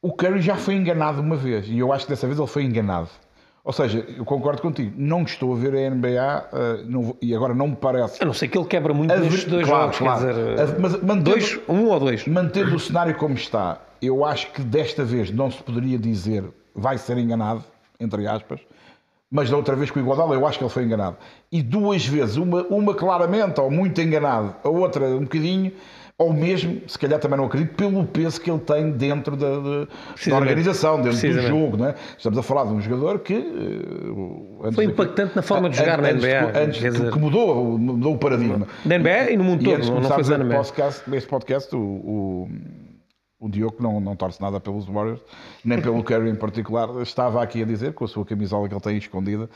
o 0.02 0.12
Curry 0.12 0.42
já 0.42 0.56
foi 0.58 0.74
enganado 0.76 1.22
uma 1.22 1.36
vez, 1.38 1.66
e 1.68 1.80
eu 1.80 1.94
acho 1.94 2.06
que 2.06 2.12
dessa 2.12 2.28
vez 2.28 2.38
ele 2.38 2.48
foi 2.48 2.64
enganado. 2.64 3.10
Ou 3.64 3.72
seja, 3.72 4.06
eu 4.18 4.26
concordo 4.26 4.62
contigo, 4.62 4.94
não 4.98 5.24
estou 5.24 5.54
a 5.54 5.58
ver 5.58 5.74
a 5.74 5.90
NBA 5.90 6.10
uh, 6.10 6.86
não, 6.86 7.16
e 7.22 7.34
agora 7.34 7.54
não 7.54 7.70
me 7.70 7.76
parece. 7.78 8.22
A 8.22 8.26
não 8.26 8.34
ser 8.34 8.50
que 8.50 8.58
ele 8.58 8.68
quebra 8.68 8.94
muito 8.94 9.16
nestes 9.16 9.46
dois 9.46 9.66
claro, 9.66 9.94
jogos, 9.94 9.98
claro. 10.00 10.26
quer 10.26 10.66
dizer, 10.66 10.80
mas 10.80 11.02
mantendo, 11.02 11.24
dois, 11.24 11.60
um 11.70 11.86
ou 11.86 12.00
dois. 12.00 12.28
Mantendo 12.28 12.76
o 12.76 12.80
cenário 12.80 13.16
como 13.16 13.36
está, 13.36 13.80
eu 14.02 14.26
acho 14.26 14.52
que 14.52 14.62
desta 14.62 15.06
vez 15.06 15.32
não 15.32 15.50
se 15.50 15.64
poderia 15.64 15.98
dizer 15.98 16.44
vai 16.76 16.98
ser 16.98 17.18
enganado, 17.18 17.64
entre 18.02 18.28
aspas, 18.28 18.60
mas 19.32 19.50
da 19.50 19.56
outra 19.56 19.78
vez 19.78 19.90
com 19.90 19.98
o 19.98 20.02
Iguodala 20.02 20.36
eu 20.36 20.46
acho 20.46 20.58
que 20.58 20.64
ele 20.66 20.72
foi 20.72 20.84
enganado. 20.84 21.16
E 21.50 21.64
duas 21.64 22.06
vezes, 22.06 22.36
uma, 22.36 22.64
uma 22.64 22.94
claramente 22.94 23.62
ou 23.62 23.72
muito 23.72 24.02
enganado, 24.02 24.56
a 24.62 24.68
outra 24.68 25.06
um 25.06 25.22
bocadinho, 25.22 25.72
ou 26.18 26.32
mesmo, 26.32 26.82
se 26.88 26.98
calhar 26.98 27.20
também 27.20 27.38
não 27.38 27.46
acredito, 27.46 27.74
pelo 27.76 28.06
peso 28.06 28.40
que 28.40 28.50
ele 28.50 28.60
tem 28.60 28.92
dentro 28.92 29.36
da, 29.36 29.48
de, 29.48 30.30
da 30.30 30.36
organização, 30.36 31.02
dentro 31.02 31.20
do 31.20 31.42
jogo. 31.42 31.78
Não 31.78 31.88
é? 31.88 31.96
Estamos 32.18 32.38
a 32.38 32.44
falar 32.44 32.66
de 32.66 32.74
um 32.74 32.82
jogador 32.82 33.20
que. 33.20 33.34
Eh, 33.34 34.72
Foi 34.74 34.86
impactante 34.86 35.36
na 35.36 35.42
forma 35.42 35.70
de 35.70 35.78
jogar 35.78 36.00
antes, 36.00 36.24
na 36.24 36.42
NBA. 36.42 36.60
Antes, 36.60 36.80
que, 36.80 37.12
que, 37.12 37.20
mudou, 37.20 37.78
mudou 37.78 38.14
o 38.14 38.18
paradigma. 38.18 38.68
Na 38.86 38.98
NBA 39.00 39.32
e 39.32 39.38
no 39.38 39.44
mundo 39.44 39.64
todo, 39.64 40.02
não 40.02 40.10
foi 40.10 40.22
este 40.22 40.46
podcast, 40.46 41.16
este 41.16 41.30
podcast, 41.30 41.76
o, 41.76 41.80
o 41.80 42.50
o 43.44 43.50
Diogo 43.50 43.76
não, 43.78 44.00
não 44.00 44.16
torce 44.16 44.42
nada 44.42 44.58
pelos 44.58 44.86
Warriors, 44.86 45.20
nem 45.66 45.82
pelo 45.82 46.02
Curry 46.06 46.30
em 46.30 46.36
particular, 46.36 46.88
estava 47.02 47.44
aqui 47.44 47.62
a 47.62 47.66
dizer, 47.66 47.92
com 47.92 48.06
a 48.06 48.08
sua 48.08 48.24
camisola 48.24 48.70
que 48.70 48.74
ele 48.74 48.80
tem 48.80 48.96
escondida, 48.96 49.50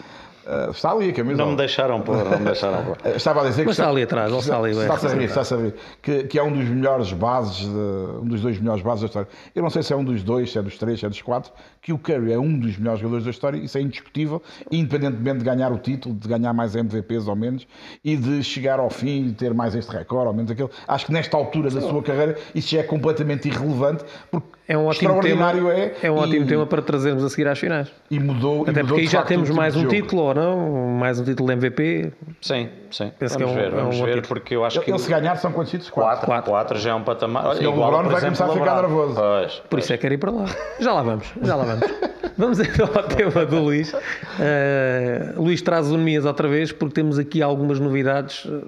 uh, 0.48 0.72
está 0.72 0.92
ali 0.92 1.10
a 1.10 1.14
camisola. 1.14 1.44
Não 1.44 1.52
me 1.52 1.58
deixaram 1.58 2.02
pôr, 2.02 2.24
não 2.24 2.40
me 2.40 2.46
deixaram 2.46 2.84
pôr. 2.84 2.98
Eh, 3.04 3.16
estava 3.16 3.42
a 3.42 3.50
dizer 3.50 3.62
que... 3.62 3.68
Mas 3.68 3.78
está 3.78 3.90
ali 3.90 4.04
atrás, 4.04 4.32
ele 4.32 4.40
está 4.40 4.58
ali. 4.58 4.72
Está 4.72 4.94
a 4.94 4.98
saber, 4.98 5.24
está 5.24 5.42
a 5.42 5.46
saber, 5.46 5.76
que, 6.02 6.24
que 6.24 6.40
é 6.40 6.44
um 6.44 6.52
dos 6.52 6.68
melhores 6.68 7.14
bases, 7.14 7.58
de, 7.58 8.20
um 8.22 8.26
dos 8.26 8.42
dois 8.42 8.60
melhores 8.60 8.82
bases 8.82 9.02
da 9.02 9.08
história. 9.08 9.30
Eu 9.54 9.62
não 9.62 9.70
sei 9.70 9.84
se 9.84 9.94
é 9.94 9.96
um 9.96 10.04
dos 10.04 10.24
dois, 10.24 10.52
se 10.52 10.58
é 10.58 10.62
dos 10.62 10.78
três, 10.78 11.00
se 11.00 11.06
é 11.06 11.10
dos 11.10 11.22
quatro, 11.22 11.52
que 11.82 11.94
o 11.94 11.98
Curry 11.98 12.34
é 12.34 12.40
um 12.40 12.58
dos 12.58 12.78
melhores 12.78 13.00
jogadores 13.00 13.26
da 13.26 13.32
história, 13.32 13.58
isso 13.58 13.78
é 13.78 13.82
indiscutível, 13.82 14.42
independentemente 14.72 15.40
de 15.40 15.46
ganhar 15.46 15.72
o 15.72 15.78
título, 15.78 16.16
de 16.16 16.28
ganhar 16.28 16.54
mais 16.54 16.76
MVPs 16.76 17.28
ou 17.28 17.36
menos, 17.36 17.68
e 18.04 18.16
de 18.16 18.44
chegar 18.44 18.80
ao 18.80 18.90
fim 18.90 19.28
e 19.28 19.34
ter 19.34 19.54
mais 19.54 19.76
este 19.76 19.92
recorde 19.92 20.28
ou 20.28 20.34
menos 20.34 20.52
aquele. 20.52 20.70
Acho 20.88 21.06
que 21.06 21.12
nesta 21.12 21.38
altura 21.38 21.70
da 21.70 21.82
sua 21.82 22.02
carreira 22.02 22.38
isso 22.54 22.70
já 22.70 22.80
é 22.80 22.84
completamente 22.84 23.48
irrelevante, 23.48 24.04
porque 24.32 24.57
é 24.68 24.78
um 24.78 24.86
ótimo 24.86 25.22
tema, 25.22 25.54
é, 25.72 25.96
é 26.04 26.12
um 26.12 26.16
ótimo 26.16 26.44
e, 26.44 26.48
tema 26.48 26.66
para 26.66 26.82
trazermos 26.82 27.24
a 27.24 27.30
seguir 27.30 27.48
às 27.48 27.58
finais. 27.58 27.90
E 28.12 28.20
mudou. 28.20 28.64
Até 28.64 28.82
e 28.82 28.84
mudou 28.84 28.88
porque 28.88 29.02
aí 29.02 29.08
já 29.08 29.22
temos 29.22 29.50
mais 29.50 29.78
um 29.78 29.88
título 29.88 30.24
ou 30.24 30.34
não? 30.34 30.88
Mais 30.90 31.18
um 31.18 31.24
título 31.24 31.48
de 31.48 31.54
MVP. 31.54 32.12
Sim, 32.42 32.68
sim. 32.92 33.10
Penso 33.18 33.40
vamos 33.40 33.54
que 33.54 33.60
é 33.60 33.62
um, 33.62 33.64
ver, 33.64 33.72
vamos 33.72 33.96
é 33.96 34.02
um 34.02 34.06
ver, 34.06 34.28
porque 34.28 34.56
eu 34.58 34.66
acho 34.66 34.82
que. 34.82 34.92
Ele 34.92 35.00
se 35.00 35.10
ganhar 35.10 35.38
são 35.38 35.54
quantos 35.54 35.72
títulos? 35.72 35.90
Quatro. 35.90 36.26
Quatro. 36.26 36.52
Quatro 36.52 36.80
já 36.80 36.90
é 36.90 36.94
um 36.94 37.04
patamar. 37.04 37.46
Olha, 37.46 37.70
o 37.70 37.74
LeBron 37.74 38.10
vai 38.10 38.22
começar 38.22 38.46
a 38.46 38.54
ficar 38.54 38.82
nervoso. 38.82 39.16
Pois, 39.16 39.54
Por 39.54 39.68
pois. 39.70 39.84
isso 39.86 39.94
é 39.94 39.96
que 39.96 40.02
quero 40.02 40.14
ir 40.16 40.18
para 40.18 40.32
lá. 40.32 40.46
Já 40.82 40.92
lá 40.92 41.02
vamos, 41.02 41.34
já 41.42 41.56
lá 41.56 41.64
vamos. 41.64 41.88
vamos 42.38 42.60
então 42.60 42.90
ao 42.94 43.04
tema 43.04 43.46
do 43.46 43.60
Luís. 43.62 43.94
Uh, 43.94 45.42
Luís 45.42 45.62
traz 45.62 45.90
o 45.90 45.96
Nemias 45.98 46.26
outra 46.26 46.50
vez, 46.50 46.74
porque 46.74 46.94
temos 46.94 47.18
aqui 47.18 47.42
algumas 47.42 47.80
novidades 47.80 48.46
eh, 48.46 48.66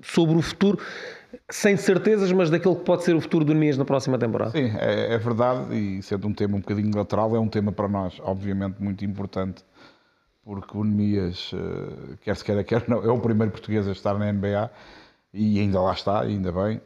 sobre 0.00 0.36
o 0.36 0.42
futuro 0.42 0.78
sem 1.50 1.76
certezas, 1.76 2.30
mas 2.32 2.48
daquele 2.50 2.76
que 2.76 2.84
pode 2.84 3.04
ser 3.04 3.14
o 3.14 3.20
futuro 3.20 3.44
do 3.44 3.52
Nemias 3.52 3.76
na 3.76 3.84
próxima 3.84 4.18
temporada. 4.18 4.52
Sim, 4.52 4.72
é, 4.78 5.14
é, 5.14 5.18
verdade, 5.18 5.74
e 5.74 6.02
sendo 6.02 6.28
um 6.28 6.32
tema 6.32 6.56
um 6.56 6.60
bocadinho 6.60 6.96
lateral, 6.96 7.34
é 7.34 7.40
um 7.40 7.48
tema 7.48 7.72
para 7.72 7.88
nós, 7.88 8.20
obviamente, 8.20 8.80
muito 8.80 9.04
importante, 9.04 9.64
porque 10.44 10.76
o 10.76 10.84
Nemias, 10.84 11.50
eh, 11.54 12.16
quer 12.22 12.36
se 12.36 12.44
queira, 12.44 12.64
quer 12.64 12.88
não, 12.88 13.04
é 13.04 13.10
o 13.10 13.18
primeiro 13.20 13.52
português 13.52 13.86
a 13.86 13.92
estar 13.92 14.18
na 14.18 14.32
NBA, 14.32 14.70
e 15.32 15.60
ainda 15.60 15.80
lá 15.80 15.92
está, 15.92 16.20
ainda 16.22 16.50
bem. 16.50 16.80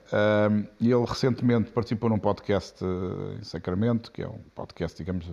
E 0.80 0.90
ele 0.90 1.04
recentemente 1.06 1.71
participou 1.71 2.11
num 2.11 2.18
podcast 2.18 2.85
eh, 2.85 3.38
em 3.40 3.44
Sacramento, 3.44 4.12
que 4.12 4.23
é 4.23 4.28
um 4.28 4.40
podcast, 4.54 4.97
digamos, 4.97 5.25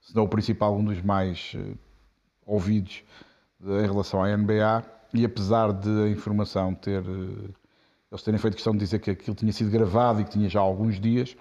se 0.00 0.14
não 0.14 0.24
o 0.24 0.28
principal, 0.28 0.76
um 0.76 0.84
dos 0.84 1.02
mais 1.02 1.52
eh, 1.56 1.74
ouvidos 2.46 3.02
em 3.62 3.86
relação 3.86 4.22
à 4.22 4.36
NBA, 4.36 4.84
e 5.12 5.24
apesar 5.24 5.72
de 5.72 5.88
a 5.88 6.08
informação 6.08 6.74
ter 6.74 7.02
eles 8.16 8.22
terem 8.22 8.38
feito 8.38 8.54
questão 8.54 8.72
de 8.72 8.78
dizer 8.78 8.98
que 8.98 9.10
aquilo 9.10 9.36
tinha 9.36 9.52
sido 9.52 9.70
gravado 9.70 10.20
e 10.20 10.24
que 10.24 10.30
tinha 10.30 10.48
já 10.48 10.60
alguns 10.60 10.98
dias, 10.98 11.36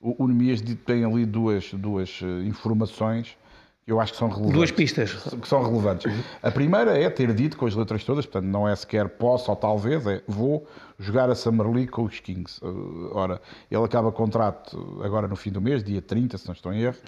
o, 0.00 0.24
o 0.24 0.28
Nemias 0.28 0.60
tem 0.84 1.04
ali 1.04 1.26
duas, 1.26 1.72
duas 1.72 2.20
eh, 2.22 2.46
informações 2.46 3.36
que 3.84 3.92
eu 3.92 3.98
acho 3.98 4.12
que 4.12 4.18
são 4.18 4.28
relevantes. 4.28 4.54
Duas 4.54 4.70
pistas. 4.70 5.12
Que 5.12 5.48
são 5.48 5.62
relevantes. 5.62 6.12
A 6.42 6.50
primeira 6.50 6.98
é 6.98 7.08
ter 7.08 7.32
dito 7.34 7.56
com 7.56 7.66
as 7.66 7.74
letras 7.74 8.04
todas, 8.04 8.26
portanto 8.26 8.50
não 8.50 8.68
é 8.68 8.76
sequer 8.76 9.08
posso 9.08 9.50
ou 9.50 9.56
talvez, 9.56 10.06
é 10.06 10.22
vou 10.28 10.66
jogar 10.98 11.30
a 11.30 11.34
Summer 11.34 11.66
League 11.66 11.88
com 11.88 12.04
os 12.04 12.20
Kings. 12.20 12.60
Eh, 12.62 12.66
ora, 13.12 13.40
ele 13.70 13.84
acaba 13.84 14.12
contrato 14.12 15.00
agora 15.02 15.26
no 15.26 15.36
fim 15.36 15.50
do 15.50 15.60
mês, 15.60 15.82
dia 15.82 16.02
30, 16.02 16.36
se 16.36 16.46
não 16.46 16.54
estou 16.54 16.72
em 16.72 16.82
erro, 16.82 16.98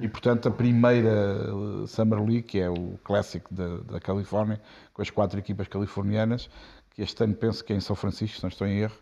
e 0.00 0.08
portanto 0.08 0.48
a 0.48 0.50
primeira 0.50 1.10
eh, 1.10 1.86
Summer 1.86 2.18
League, 2.20 2.42
que 2.42 2.58
é 2.58 2.70
o 2.70 2.98
Classic 3.04 3.44
da, 3.50 3.76
da 3.92 4.00
Califórnia, 4.00 4.60
com 4.94 5.02
as 5.02 5.10
quatro 5.10 5.38
equipas 5.38 5.68
californianas, 5.68 6.48
que 6.94 7.02
este 7.02 7.24
ano 7.24 7.34
penso 7.34 7.64
que 7.64 7.72
é 7.72 7.76
em 7.76 7.80
São 7.80 7.96
Francisco, 7.96 8.36
se 8.36 8.42
não 8.42 8.48
estou 8.48 8.66
em 8.66 8.78
erro, 8.78 8.96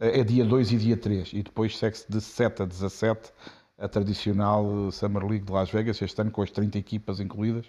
é 0.00 0.22
dia 0.22 0.44
2 0.44 0.72
e 0.72 0.76
dia 0.76 0.96
3, 0.96 1.32
e 1.32 1.42
depois 1.42 1.76
segue-se 1.76 2.10
de 2.10 2.20
7 2.20 2.62
a 2.62 2.66
17 2.66 3.32
a 3.78 3.88
tradicional 3.88 4.90
Summer 4.90 5.24
League 5.24 5.44
de 5.44 5.52
Las 5.52 5.70
Vegas, 5.70 6.00
este 6.02 6.20
ano 6.20 6.30
com 6.30 6.42
as 6.42 6.50
30 6.50 6.78
equipas 6.78 7.20
incluídas, 7.20 7.66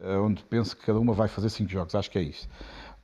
eh, 0.00 0.16
onde 0.16 0.42
penso 0.44 0.76
que 0.76 0.84
cada 0.84 0.98
uma 0.98 1.12
vai 1.12 1.28
fazer 1.28 1.48
5 1.48 1.70
jogos, 1.70 1.94
acho 1.94 2.10
que 2.10 2.18
é 2.18 2.22
isso. 2.22 2.48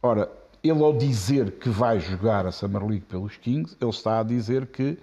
Ora, 0.02 0.30
ele 0.62 0.82
ao 0.82 0.92
dizer 0.92 1.52
que 1.58 1.68
vai 1.68 2.00
jogar 2.00 2.46
a 2.46 2.52
Summer 2.52 2.84
League 2.84 3.06
pelos 3.06 3.36
Kings, 3.36 3.76
ele 3.80 3.90
está 3.90 4.20
a 4.20 4.22
dizer 4.22 4.66
que 4.66 4.98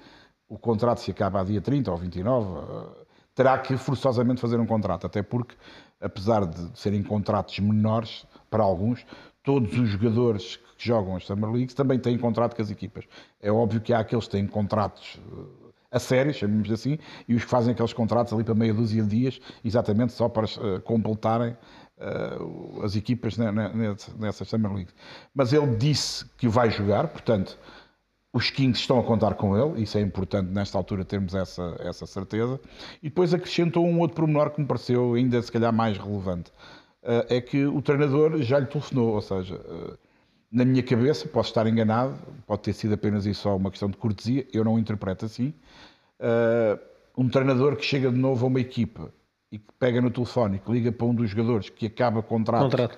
o 0.50 0.58
contrato 0.58 1.00
se 1.00 1.12
acaba 1.12 1.42
a 1.42 1.44
dia 1.44 1.62
30 1.62 1.90
ou 1.92 1.98
29, 1.98 2.60
eh, 2.60 3.06
terá 3.34 3.58
que 3.58 3.78
forçosamente 3.78 4.42
fazer 4.42 4.60
um 4.60 4.66
contrato, 4.66 5.08
até 5.08 5.22
porque, 5.24 5.56
apesar 6.02 6.46
de 6.46 6.78
serem 6.78 7.02
contratos 7.02 7.60
menores 7.60 8.26
para 8.50 8.64
alguns, 8.64 9.06
todos 9.48 9.80
os 9.80 9.88
jogadores 9.88 10.58
que 10.78 10.86
jogam 10.86 11.16
as 11.16 11.26
Summer 11.26 11.50
Leagues 11.50 11.74
também 11.74 11.98
têm 11.98 12.18
contrato 12.18 12.54
com 12.54 12.62
as 12.62 12.70
equipas. 12.70 13.06
É 13.42 13.50
óbvio 13.50 13.80
que 13.80 13.94
há 13.94 14.00
aqueles 14.00 14.26
que 14.26 14.32
têm 14.32 14.46
contratos 14.46 15.18
eh, 15.26 15.72
a 15.90 16.00
sério, 16.00 16.34
chamemos 16.34 16.70
assim, 16.70 17.00
e 17.30 17.34
os 17.34 17.46
que 17.46 17.50
fazem 17.50 17.72
aqueles 17.72 17.94
contratos 17.94 18.34
ali 18.34 18.44
para 18.44 18.54
meia 18.54 18.74
dúzia 18.74 19.02
de 19.04 19.08
dias, 19.08 19.40
exatamente 19.64 20.12
só 20.12 20.28
para 20.28 20.46
uh, 20.46 20.82
completarem 20.82 21.56
uh, 21.98 22.84
as 22.84 22.98
equipas 22.98 23.38
nessas 24.18 24.50
Summer 24.50 24.74
Leagues. 24.74 24.94
Mas 25.34 25.54
ele 25.54 25.78
disse 25.78 26.26
que 26.38 26.50
vai 26.50 26.70
jogar, 26.70 27.08
portanto, 27.08 27.58
os 28.34 28.50
Kings 28.50 28.82
estão 28.82 29.00
a 29.00 29.04
contar 29.04 29.36
com 29.36 29.58
ele, 29.58 29.82
isso 29.82 29.98
é 29.98 30.02
importante 30.02 30.52
nesta 30.52 30.78
altura 30.78 31.06
termos 31.06 31.34
essa, 31.34 31.78
essa 31.80 32.06
certeza. 32.06 32.60
E 33.02 33.08
depois 33.08 33.34
acrescentou 33.34 33.86
um 33.86 33.98
outro 34.02 34.18
pormenor 34.18 34.50
que 34.52 34.60
me 34.60 34.68
pareceu 34.68 35.14
ainda 35.14 35.42
se 35.42 35.50
calhar 35.50 35.72
mais 35.72 35.98
relevante. 35.98 36.52
Uh, 37.08 37.24
é 37.30 37.40
que 37.40 37.66
o 37.66 37.82
treinador 37.82 38.42
já 38.42 38.60
lhe 38.60 38.66
telefonou, 38.66 39.14
ou 39.14 39.22
seja, 39.22 39.58
na 40.52 40.66
minha 40.66 40.84
cabeça, 40.84 41.28
posso 41.28 41.50
estar 41.50 41.66
enganado, 41.68 42.16
pode 42.46 42.64
ter 42.64 42.74
sido 42.74 42.96
apenas 42.96 43.26
isso 43.26 43.44
só 43.44 43.56
uma 43.56 43.72
questão 43.72 43.90
de 43.90 43.96
cortesia, 43.96 44.46
eu 44.54 44.64
não 44.64 44.78
interpreto 44.78 45.26
assim. 45.26 45.54
Uh, 46.20 46.78
um 47.18 47.30
treinador 47.30 47.76
que 47.76 47.86
chega 47.86 48.12
de 48.12 48.18
novo 48.18 48.46
a 48.46 48.50
uma 48.50 48.60
equipa 48.60 49.12
e 49.52 49.58
que 49.58 49.74
pega 49.80 50.02
no 50.02 50.12
telefone 50.12 50.58
e 50.58 50.60
que 50.60 50.72
liga 50.72 50.92
para 50.92 51.08
um 51.08 51.16
dos 51.16 51.30
jogadores 51.30 51.70
que 51.70 51.86
acaba 51.86 52.22
contrato, 52.22 52.64
contrato. 52.64 52.98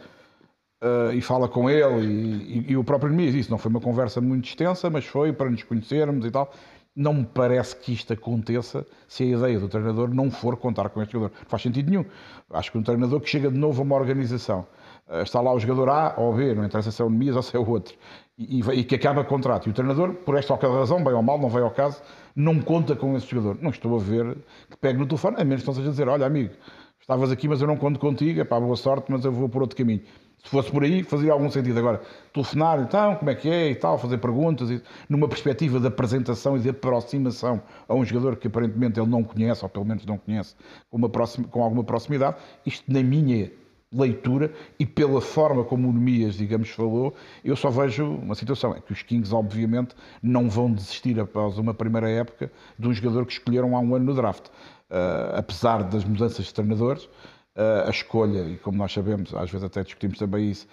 Uh, 0.81 1.13
e 1.13 1.21
fala 1.21 1.47
com 1.47 1.69
ele, 1.69 2.05
e, 2.05 2.59
e, 2.59 2.71
e 2.71 2.77
o 2.77 2.83
próprio 2.83 3.13
me 3.13 3.25
diz 3.25 3.35
isso. 3.35 3.51
Não 3.51 3.57
foi 3.57 3.69
uma 3.69 3.81
conversa 3.81 4.19
muito 4.21 4.47
extensa, 4.47 4.89
mas 4.89 5.05
foi 5.05 5.33
para 5.33 5.49
nos 5.49 5.63
conhecermos 5.63 6.25
e 6.25 6.31
tal. 6.31 6.51
Não 6.99 7.13
me 7.13 7.23
parece 7.23 7.77
que 7.77 7.93
isto 7.93 8.11
aconteça 8.11 8.85
se 9.07 9.23
a 9.23 9.37
ideia 9.37 9.57
do 9.57 9.69
treinador 9.69 10.13
não 10.13 10.29
for 10.29 10.57
contar 10.57 10.89
com 10.89 11.01
este 11.01 11.13
jogador. 11.13 11.33
Não 11.39 11.45
faz 11.47 11.63
sentido 11.63 11.89
nenhum. 11.89 12.03
Acho 12.49 12.73
que 12.73 12.77
um 12.77 12.83
treinador 12.83 13.21
que 13.21 13.29
chega 13.29 13.49
de 13.49 13.57
novo 13.57 13.81
a 13.81 13.85
uma 13.85 13.95
organização 13.95 14.67
eh, 15.07 15.23
está 15.23 15.39
lá 15.39 15.53
o 15.53 15.59
jogador 15.61 15.87
A 15.87 16.15
ou 16.17 16.33
B, 16.33 16.53
não 16.53 16.65
interessa 16.65 16.91
se 16.91 17.01
é 17.01 17.05
o 17.05 17.09
Nemias 17.09 17.37
ou 17.37 17.41
se 17.41 17.55
é 17.55 17.59
o 17.59 17.65
outro, 17.69 17.95
e, 18.37 18.59
e, 18.59 18.83
que 18.83 18.95
acaba 18.95 19.23
contrato. 19.23 19.67
E 19.67 19.69
o 19.69 19.73
treinador, 19.73 20.13
por 20.13 20.37
esta 20.37 20.51
ou 20.51 20.57
aquela 20.57 20.77
razão, 20.77 21.01
bem 21.01 21.13
ou 21.13 21.23
mal, 21.23 21.39
não 21.39 21.47
veio 21.47 21.63
ao 21.63 21.71
caso, 21.71 22.01
não 22.35 22.59
conta 22.59 22.97
com 22.97 23.15
esse 23.15 23.27
jogador. 23.27 23.57
Não 23.61 23.69
estou 23.69 23.95
a 23.95 23.99
ver 23.99 24.35
que 24.69 24.75
pegue 24.75 24.99
no 24.99 25.05
telefone, 25.05 25.37
a 25.39 25.45
menos 25.45 25.61
que 25.61 25.67
não 25.67 25.75
seja 25.75 25.89
dizer: 25.89 26.09
Olha, 26.09 26.25
amigo, 26.25 26.53
estavas 26.99 27.31
aqui, 27.31 27.47
mas 27.47 27.61
eu 27.61 27.67
não 27.67 27.77
conto 27.77 27.97
contigo, 27.97 28.41
é 28.41 28.43
pá, 28.43 28.59
boa 28.59 28.75
sorte, 28.75 29.09
mas 29.09 29.23
eu 29.23 29.31
vou 29.31 29.47
por 29.47 29.61
outro 29.61 29.77
caminho. 29.77 30.01
Se 30.43 30.49
fosse 30.49 30.71
por 30.71 30.83
aí, 30.83 31.03
fazia 31.03 31.33
algum 31.33 31.49
sentido. 31.51 31.77
Agora, 31.79 32.01
telefonar, 32.33 32.79
então, 32.81 33.15
como 33.15 33.29
é 33.29 33.35
que 33.35 33.49
é 33.49 33.69
e 33.71 33.75
tal, 33.75 33.97
fazer 33.97 34.17
perguntas, 34.17 34.71
e, 34.71 34.81
numa 35.09 35.27
perspectiva 35.27 35.79
de 35.79 35.87
apresentação 35.87 36.55
e 36.57 36.59
de 36.59 36.69
aproximação 36.69 37.61
a 37.87 37.93
um 37.93 38.05
jogador 38.05 38.37
que 38.37 38.47
aparentemente 38.47 38.99
ele 38.99 39.09
não 39.09 39.23
conhece, 39.23 39.63
ou 39.63 39.69
pelo 39.69 39.85
menos 39.85 40.05
não 40.05 40.17
conhece, 40.17 40.55
com, 40.89 40.97
uma 40.97 41.09
próxima, 41.09 41.47
com 41.47 41.61
alguma 41.61 41.83
proximidade, 41.83 42.37
isto, 42.65 42.91
na 42.91 43.03
minha 43.03 43.51
leitura 43.91 44.53
e 44.79 44.85
pela 44.85 45.19
forma 45.19 45.63
como 45.63 45.89
o 45.89 45.93
Nemias, 45.93 46.35
digamos, 46.35 46.69
falou, 46.69 47.13
eu 47.43 47.55
só 47.55 47.69
vejo 47.69 48.05
uma 48.05 48.35
situação, 48.35 48.75
é 48.75 48.79
que 48.79 48.93
os 48.93 49.01
Kings 49.01 49.33
obviamente 49.33 49.95
não 50.21 50.49
vão 50.49 50.71
desistir 50.71 51.19
após 51.19 51.57
uma 51.57 51.73
primeira 51.73 52.09
época 52.09 52.51
de 52.77 52.87
um 52.87 52.93
jogador 52.93 53.25
que 53.25 53.33
escolheram 53.33 53.75
há 53.75 53.79
um 53.79 53.95
ano 53.95 54.05
no 54.05 54.13
draft. 54.13 54.47
Uh, 54.89 55.37
apesar 55.37 55.83
das 55.83 56.03
mudanças 56.03 56.45
de 56.45 56.53
treinadores, 56.53 57.07
a 57.55 57.89
escolha, 57.89 58.41
e 58.47 58.57
como 58.57 58.77
nós 58.77 58.93
sabemos, 58.93 59.33
às 59.33 59.49
vezes 59.49 59.65
até 59.65 59.83
discutimos 59.83 60.17
também 60.17 60.49
isso, 60.49 60.67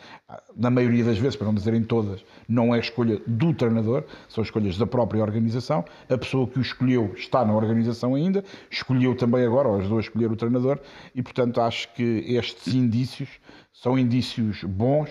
na 0.56 0.70
maioria 0.70 1.02
das 1.04 1.18
vezes, 1.18 1.34
para 1.34 1.46
não 1.46 1.54
dizer 1.54 1.74
em 1.74 1.82
todas, 1.82 2.24
não 2.48 2.74
é 2.74 2.78
escolha 2.78 3.20
do 3.26 3.52
treinador, 3.52 4.04
são 4.28 4.44
escolhas 4.44 4.78
da 4.78 4.86
própria 4.86 5.22
organização. 5.22 5.84
A 6.08 6.16
pessoa 6.16 6.46
que 6.46 6.58
o 6.58 6.62
escolheu 6.62 7.12
está 7.16 7.44
na 7.44 7.54
organização 7.54 8.14
ainda, 8.14 8.44
escolheu 8.70 9.16
também 9.16 9.44
agora, 9.44 9.68
ou 9.68 9.78
ajudou 9.78 9.98
a 9.98 10.00
escolher 10.00 10.30
o 10.30 10.36
treinador, 10.36 10.78
e 11.14 11.22
portanto 11.22 11.60
acho 11.60 11.92
que 11.94 12.24
estes 12.26 12.72
indícios 12.74 13.30
são 13.72 13.98
indícios 13.98 14.62
bons 14.62 15.10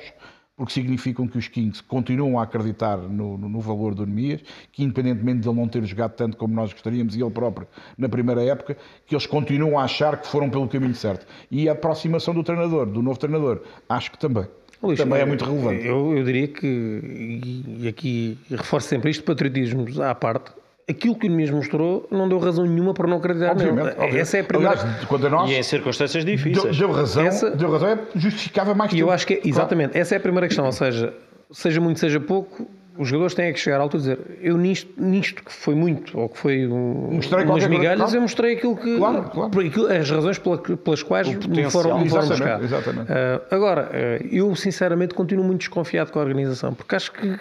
porque 0.56 0.74
significam 0.74 1.28
que 1.28 1.38
os 1.38 1.48
Kings 1.48 1.84
continuam 1.84 2.39
a 2.39 2.44
acreditar 2.44 2.98
no, 2.98 3.38
no, 3.38 3.50
no, 3.50 3.60
valor 3.60 3.94
do 3.94 4.06
Nemias, 4.06 4.41
que 4.72 4.84
independentemente 4.84 5.41
de 5.41 5.50
ele 5.50 5.58
não 5.58 5.68
ter 5.68 5.84
jogado 5.84 6.13
tanto 6.13 6.38
como 6.38 6.54
nós 6.54 6.72
gostaríamos, 6.72 7.15
e 7.15 7.22
ele 7.22 7.32
próprio 7.32 7.68
na 7.98 8.08
primeira 8.08 8.41
época, 8.44 8.78
que 9.06 9.13
eles 9.13 9.26
continuam 9.26 9.78
a 9.78 9.84
achar 9.84 10.22
que 10.22 10.28
foram 10.28 10.50
pelo 10.50 10.68
caminho 10.68 10.96
certo. 10.96 11.28
E 11.52 11.68
a 11.68 11.74
aproximação 11.74 12.34
do 12.34 12.44
treinador, 12.44 12.86
do 12.86 13.02
novo 13.02 13.20
treinador, 13.20 13.62
acho 13.89 14.12
que 14.12 14.18
também. 14.18 14.48
Luís, 14.82 15.00
também 15.00 15.20
é 15.20 15.26
muito 15.26 15.44
relevante. 15.44 15.86
Eu, 15.86 16.15
eu 16.15 16.24
diria 16.24 16.48
que, 16.48 17.62
e 17.80 17.88
aqui 17.88 18.38
reforço 18.50 18.88
sempre 18.88 19.12
isto, 19.12 19.24
patriotismo 19.24 19.86
à 20.04 20.13
parte, 20.15 20.52
aquilo 20.89 21.15
que 21.15 21.28
o 21.28 21.30
Nunes 21.30 21.50
mostrou 21.50 22.08
não 22.12 22.30
deu 22.30 22.39
razão 22.39 22.65
nenhuma 22.65 22.93
para 22.93 23.08
não 23.08 23.17
acreditar 23.17 23.52
obviamente, 23.52 23.76
nele. 23.76 23.89
Obviamente. 23.91 24.19
Essa 24.19 24.38
é 24.38 24.39
a 24.41 24.43
primeira. 24.43 24.80
Aliás, 24.80 25.06
quando 25.06 25.28
a 25.28 25.30
nós, 25.30 25.50
e 25.50 25.54
em 25.54 25.63
circunstâncias 25.63 26.24
difíceis. 26.24 26.78
Deu, 26.78 26.88
deu 26.88 26.91
razão, 26.91 27.26
essa, 27.26 27.52
deu 27.52 27.71
razão 27.71 27.89
é 27.89 28.00
justificava 28.15 28.74
mais 28.74 28.93
E 28.93 29.00
eu 29.00 29.12
acho 29.12 29.26
que, 29.26 29.41
exatamente, 29.43 29.91
claro. 29.91 30.02
essa 30.02 30.15
é 30.15 30.17
a 30.17 30.21
primeira 30.21 30.48
questão. 30.48 30.65
Ou 30.65 30.71
seja, 30.71 31.13
seja 31.52 31.82
muito, 31.82 32.00
seja 32.00 32.19
pouco, 32.19 32.67
os 32.98 33.08
jogadores 33.08 33.34
têm 33.34 33.52
que 33.52 33.60
chegar 33.60 33.78
à 33.78 33.82
altura 33.82 33.98
e 33.98 34.04
dizer 34.04 34.19
eu 34.41 34.58
nisto, 34.58 34.91
nisto 34.98 35.43
que 35.43 35.52
foi 35.52 35.76
muito, 35.76 36.17
ou 36.17 36.30
que 36.30 36.38
foi 36.38 36.67
um, 36.67 37.10
umas 37.10 37.67
migalhas, 37.67 37.98
claro. 38.00 38.15
eu 38.15 38.21
mostrei 38.21 38.54
aquilo 38.54 38.78
que. 38.78 38.98
Claro, 38.98 39.24
claro. 39.24 39.52
As 40.00 40.10
razões 40.10 40.39
pelas 40.39 41.04
quais 41.04 41.28
me 41.28 41.69
foram, 41.69 42.00
me 42.00 42.10
foram 42.10 42.28
buscar. 42.28 42.63
Exatamente. 42.63 43.12
Uh, 43.12 43.41
agora, 43.52 43.89
uh, 43.91 44.28
eu 44.32 44.56
sinceramente 44.56 45.13
continuo 45.13 45.43
muito 45.43 45.60
desconfiado 45.60 46.12
com 46.12 46.19
a 46.19 46.21
organização, 46.21 46.74
porque 46.74 46.95
acho 46.95 47.12
que 47.12 47.38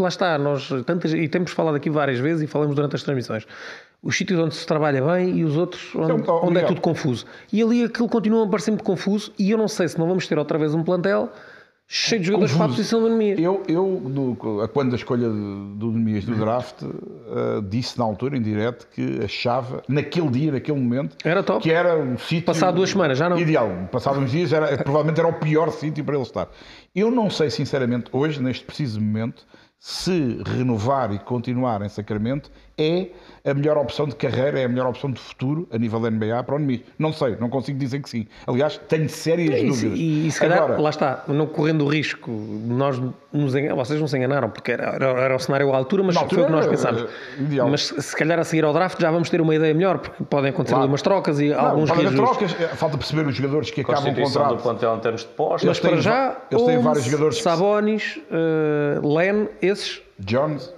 lá 0.00 0.08
está, 0.08 0.38
nós 0.38 0.68
tantas, 0.86 1.12
e 1.12 1.28
temos 1.28 1.52
falado 1.52 1.74
aqui 1.74 1.90
várias 1.90 2.18
vezes 2.18 2.42
e 2.42 2.46
falamos 2.46 2.74
durante 2.74 2.96
as 2.96 3.02
transmissões. 3.02 3.46
Os 4.02 4.16
sítios 4.16 4.38
onde 4.38 4.54
se 4.54 4.66
trabalha 4.66 5.02
bem 5.02 5.38
e 5.38 5.44
os 5.44 5.56
outros 5.56 5.94
onde, 5.94 6.22
então, 6.22 6.40
onde 6.44 6.58
é 6.58 6.64
tudo 6.64 6.80
confuso. 6.80 7.24
E 7.52 7.62
ali 7.62 7.84
aquilo 7.84 8.08
continua 8.08 8.44
a 8.44 8.48
parecer 8.48 8.70
muito 8.70 8.84
confuso 8.84 9.32
e 9.38 9.50
eu 9.50 9.58
não 9.58 9.68
sei 9.68 9.88
se 9.88 9.98
não 9.98 10.06
vamos 10.06 10.26
ter 10.26 10.38
outra 10.38 10.58
vez 10.58 10.74
um 10.74 10.82
plantel 10.84 11.30
cheio 11.86 12.20
de 12.20 12.26
jogadores 12.26 12.54
para 12.54 12.64
a 12.64 12.68
posição 12.68 13.00
do 13.00 13.08
Nemias. 13.08 13.38
Eu, 13.38 13.62
eu 13.68 14.02
do, 14.04 14.36
quando 14.72 14.92
a 14.92 14.96
escolha 14.96 15.28
do 15.28 15.92
Nemias 15.92 16.24
do 16.24 16.34
draft, 16.34 16.82
uh, 16.82 17.62
disse 17.68 17.98
na 17.98 18.04
altura, 18.04 18.36
em 18.36 18.42
direto, 18.42 18.86
que 18.92 19.20
achava, 19.22 19.82
naquele 19.88 20.28
dia, 20.28 20.52
naquele 20.52 20.78
momento, 20.78 21.16
era 21.24 21.42
top. 21.42 21.62
que 21.62 21.70
era 21.70 21.96
o 21.96 22.18
sítio. 22.18 22.46
Passado 22.46 22.76
duas 22.76 22.90
semanas, 22.90 23.18
já 23.18 23.28
não. 23.28 23.38
Ideal. 23.38 23.88
Passado 23.92 24.18
uns 24.18 24.30
dias, 24.30 24.52
era, 24.52 24.76
provavelmente 24.78 25.20
era 25.20 25.28
o 25.28 25.34
pior 25.34 25.70
sítio 25.70 26.04
para 26.04 26.14
ele 26.14 26.22
estar. 26.22 26.48
Eu 26.94 27.10
não 27.10 27.28
sei, 27.28 27.50
sinceramente, 27.50 28.06
hoje, 28.12 28.42
neste 28.42 28.64
preciso 28.64 29.00
momento, 29.00 29.44
se 29.86 30.42
renovar 30.46 31.12
e 31.12 31.18
continuar 31.18 31.82
em 31.82 31.90
Sacramento 31.90 32.50
é 32.76 33.08
a 33.44 33.52
melhor 33.52 33.76
opção 33.76 34.06
de 34.06 34.16
carreira, 34.16 34.58
é 34.58 34.64
a 34.64 34.68
melhor 34.68 34.86
opção 34.86 35.10
de 35.10 35.20
futuro 35.20 35.68
a 35.70 35.76
nível 35.76 36.00
da 36.00 36.10
NBA 36.10 36.42
para 36.44 36.54
o 36.54 36.58
Nemis. 36.58 36.80
Não 36.98 37.12
sei, 37.12 37.36
não 37.36 37.50
consigo 37.50 37.78
dizer 37.78 38.00
que 38.00 38.08
sim. 38.08 38.26
Aliás, 38.46 38.80
tenho 38.88 39.08
sérias 39.08 39.54
é, 39.54 39.64
dúvidas. 39.64 39.98
E, 39.98 40.26
e 40.26 40.30
se 40.30 40.40
calhar, 40.40 40.62
Agora, 40.62 40.80
lá 40.80 40.90
está, 40.90 41.24
não 41.28 41.46
correndo 41.46 41.84
o 41.84 41.88
risco, 41.88 42.30
nós 42.30 42.98
nos, 43.32 43.52
vocês 43.52 44.00
não 44.00 44.08
se 44.08 44.16
enganaram, 44.16 44.48
porque 44.48 44.72
era, 44.72 44.94
era, 44.94 45.06
era 45.06 45.36
o 45.36 45.38
cenário 45.38 45.72
à 45.72 45.76
altura, 45.76 46.02
mas 46.02 46.16
altura, 46.16 46.34
foi 46.34 46.42
o 46.42 46.46
que 46.46 46.52
nós 46.52 46.66
pensámos. 46.66 47.02
Eh, 47.02 47.70
mas 47.70 47.82
se 47.82 48.16
calhar 48.16 48.38
a 48.38 48.44
seguir 48.44 48.64
ao 48.64 48.72
draft 48.72 48.98
já 48.98 49.10
vamos 49.10 49.28
ter 49.28 49.40
uma 49.40 49.54
ideia 49.54 49.74
melhor, 49.74 49.98
porque 49.98 50.24
podem 50.24 50.50
acontecer 50.50 50.74
claro. 50.74 50.88
umas 50.88 51.02
trocas 51.02 51.40
e 51.40 51.50
não, 51.50 51.60
alguns 51.60 51.90
trocas, 51.90 52.56
eh, 52.58 52.68
falta 52.68 52.96
perceber 52.96 53.26
os 53.26 53.34
jogadores 53.36 53.70
que 53.70 53.82
acabam 53.82 54.12
o 54.12 54.22
contrato. 54.22 54.56
do 54.56 54.62
plantel 54.62 54.96
em 54.96 55.00
termos 55.00 55.20
de 55.20 55.28
pós. 55.28 55.64
Mas 55.64 55.78
para 55.78 56.00
já, 56.00 56.38
eles 56.50 56.64
têm 56.64 56.78
vários 56.78 57.04
jogadores. 57.04 57.42
Sabonis, 57.42 58.18
uh, 58.30 59.16
Len, 59.16 59.48
esses 59.60 60.00
Jones. 60.18 60.72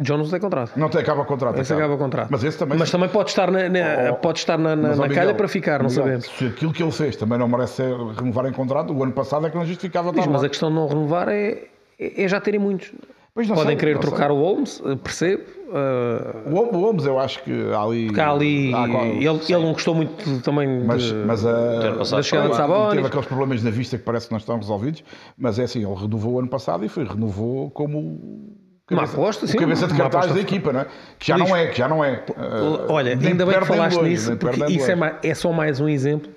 Jones 0.00 0.26
não 0.26 0.30
tem 0.30 0.40
contrato. 0.40 0.76
Não 0.76 0.88
tem, 0.88 1.00
acaba 1.00 1.22
o 1.22 1.24
contrato. 1.24 1.60
Esse 1.60 1.72
acaba 1.72 1.94
o 1.94 1.98
contrato. 1.98 2.28
Mas 2.28 2.42
esse 2.42 2.58
também. 2.58 2.76
Mas 2.76 2.90
também 2.90 3.08
pode 3.08 3.30
estar 3.30 3.48
na, 3.48 3.68
na 3.68 4.10
oh, 4.10 4.14
pode 4.16 4.40
estar 4.40 4.58
na, 4.58 4.74
na, 4.74 4.88
na 4.88 5.02
Miguel, 5.02 5.14
calha 5.14 5.34
para 5.34 5.46
ficar, 5.46 5.80
não 5.80 5.88
Miguel, 5.88 6.04
sabemos. 6.04 6.26
Se 6.26 6.46
aquilo 6.46 6.72
que 6.72 6.82
ele 6.82 6.90
fez 6.90 7.14
também 7.14 7.38
não 7.38 7.46
merece 7.46 7.82
renovar 8.16 8.46
em 8.46 8.52
contrato, 8.52 8.92
o 8.92 9.02
ano 9.04 9.12
passado 9.12 9.46
é 9.46 9.50
que 9.50 9.56
não 9.56 9.64
justificava 9.64 10.12
Diz, 10.12 10.26
Mas 10.26 10.42
a 10.42 10.48
questão 10.48 10.68
de 10.68 10.74
não 10.74 10.88
renovar 10.88 11.28
é, 11.28 11.68
é 11.98 12.26
já 12.26 12.40
terem 12.40 12.58
muitos. 12.58 12.92
Podem 13.34 13.66
sei, 13.66 13.76
querer 13.76 13.98
trocar 13.98 14.28
sei. 14.28 14.36
o 14.36 14.40
Holmes, 14.40 14.82
percebo. 15.02 15.42
Uh... 15.68 16.54
O 16.54 16.78
Holmes, 16.78 17.04
eu 17.04 17.18
acho 17.18 17.42
que 17.42 17.52
ali. 17.72 18.06
Porque 18.06 18.20
ali. 18.20 18.72
Ah, 18.72 18.86
ele, 19.06 19.26
ele 19.26 19.58
não 19.58 19.72
gostou 19.72 19.92
muito 19.92 20.40
também 20.42 20.84
mas, 20.84 21.02
de, 21.02 21.14
mas 21.14 21.44
a, 21.44 21.90
da 21.90 22.22
chegada 22.22 22.50
de 22.50 22.56
Sabonis. 22.56 22.94
Teve 22.94 23.06
aqueles 23.08 23.26
problemas 23.26 23.62
na 23.62 23.70
vista 23.70 23.98
que 23.98 24.04
parece 24.04 24.26
que 24.26 24.32
não 24.32 24.38
estão 24.38 24.56
resolvidos. 24.56 25.02
Mas 25.36 25.58
é 25.58 25.64
assim, 25.64 25.84
ele 25.84 26.00
renovou 26.00 26.34
o 26.34 26.38
ano 26.38 26.48
passado 26.48 26.84
e 26.84 26.88
foi, 26.88 27.04
renovou 27.04 27.72
como 27.72 28.54
Uma 28.90 29.04
aposta, 29.04 29.46
sim. 29.46 29.56
O 29.56 29.60
cabeça 29.60 29.86
de 29.86 29.94
cartaz 29.94 30.32
da 30.32 30.40
equipa, 30.40 30.72
não 30.72 30.80
é? 30.80 30.86
Que 31.18 31.26
já 31.28 31.38
não 31.38 31.56
é, 31.56 31.66
que 31.68 31.78
já 31.78 31.88
não 31.88 32.04
é. 32.04 32.22
Uh, 32.28 32.92
Olha, 32.92 33.12
ainda 33.12 33.46
bem 33.46 33.58
que 33.58 33.64
falaste 33.64 34.02
nisso, 34.02 34.36
porque 34.36 34.64
isso 34.66 34.90
é, 34.90 34.94
mais, 34.94 35.16
é, 35.22 35.34
só 35.34 35.52
mais 35.52 35.80
um 35.80 35.88
exemplo 35.88 36.30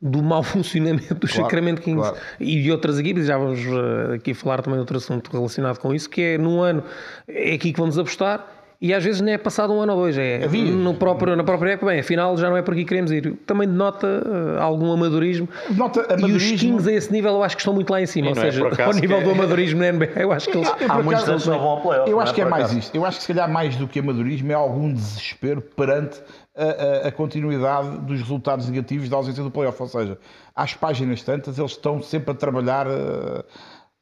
do 0.00 0.22
mau 0.22 0.42
funcionamento 0.44 1.14
do 1.14 1.26
claro, 1.26 1.42
Sacramento 1.42 1.80
Kings 1.80 2.00
claro. 2.00 2.16
e 2.38 2.62
de 2.62 2.70
outras 2.70 2.98
equipes. 2.98 3.26
Já 3.26 3.38
vamos 3.38 3.60
uh, 3.60 4.12
aqui 4.14 4.34
falar 4.34 4.60
também 4.60 4.76
de 4.76 4.80
outro 4.80 4.98
assunto 4.98 5.30
relacionado 5.32 5.78
com 5.78 5.94
isso, 5.94 6.10
que 6.10 6.20
é 6.20 6.38
num 6.38 6.60
ano, 6.60 6.84
é 7.26 7.54
aqui 7.54 7.72
que 7.72 7.80
vamos 7.80 7.98
apostar 7.98 8.57
e 8.80 8.94
às 8.94 9.02
vezes 9.02 9.20
nem 9.20 9.34
é 9.34 9.38
passado 9.38 9.72
um 9.72 9.80
ano 9.80 9.92
ou 9.92 10.02
dois, 10.02 10.16
é 10.16 10.46
no 10.46 10.94
próprio, 10.94 11.34
na 11.34 11.42
própria 11.42 11.72
época, 11.72 11.90
bem, 11.90 11.98
afinal 11.98 12.36
já 12.36 12.48
não 12.48 12.56
é 12.56 12.62
por 12.62 12.74
aqui 12.74 12.84
que 12.84 12.88
queremos 12.90 13.10
ir. 13.10 13.34
Também 13.44 13.66
denota 13.66 14.06
uh, 14.06 14.62
algum 14.62 14.92
amadorismo. 14.92 15.48
Nota 15.70 16.02
amadorismo. 16.02 16.48
E 16.48 16.54
os 16.54 16.60
Kings 16.60 16.88
a 16.88 16.92
esse 16.92 17.12
nível 17.12 17.32
eu 17.32 17.42
acho 17.42 17.56
que 17.56 17.62
estão 17.62 17.74
muito 17.74 17.90
lá 17.90 18.00
em 18.00 18.06
cima, 18.06 18.28
ou 18.28 18.36
é 18.36 18.40
seja, 18.40 18.62
ao 18.84 18.92
nível 18.92 19.20
do 19.20 19.30
é- 19.30 19.32
amadorismo 19.32 19.80
na 19.80 19.90
NBA, 19.90 20.12
eu 20.20 20.30
acho 20.30 20.48
que 20.48 20.56
eles. 20.56 20.68
Há, 20.68 20.94
há 20.94 21.02
muitos 21.02 21.28
anos 21.28 21.44
não 21.48 21.58
vão 21.58 21.68
ao 21.68 21.80
playoff. 21.80 22.08
Eu 22.08 22.20
acho 22.20 22.32
que 22.32 22.40
é 22.40 22.44
mais 22.44 22.72
isto. 22.72 22.94
Eu 22.94 23.04
acho 23.04 23.16
que 23.16 23.24
se 23.24 23.32
calhar 23.32 23.50
mais 23.50 23.74
do 23.74 23.88
que 23.88 23.98
amadorismo 23.98 24.52
é 24.52 24.54
algum 24.54 24.92
desespero 24.92 25.60
perante 25.60 26.20
a, 26.56 26.62
a, 26.62 27.08
a, 27.08 27.12
continuidade 27.12 27.98
dos 27.98 28.20
resultados 28.20 28.68
negativos 28.68 29.08
da 29.08 29.16
ausência 29.16 29.42
do 29.42 29.50
playoff. 29.50 29.82
Ou 29.82 29.88
seja, 29.88 30.18
às 30.54 30.74
páginas 30.74 31.20
tantas, 31.24 31.58
eles 31.58 31.72
estão 31.72 32.00
sempre 32.00 32.30
a 32.30 32.34
trabalhar. 32.34 32.86
Uh, 32.86 33.42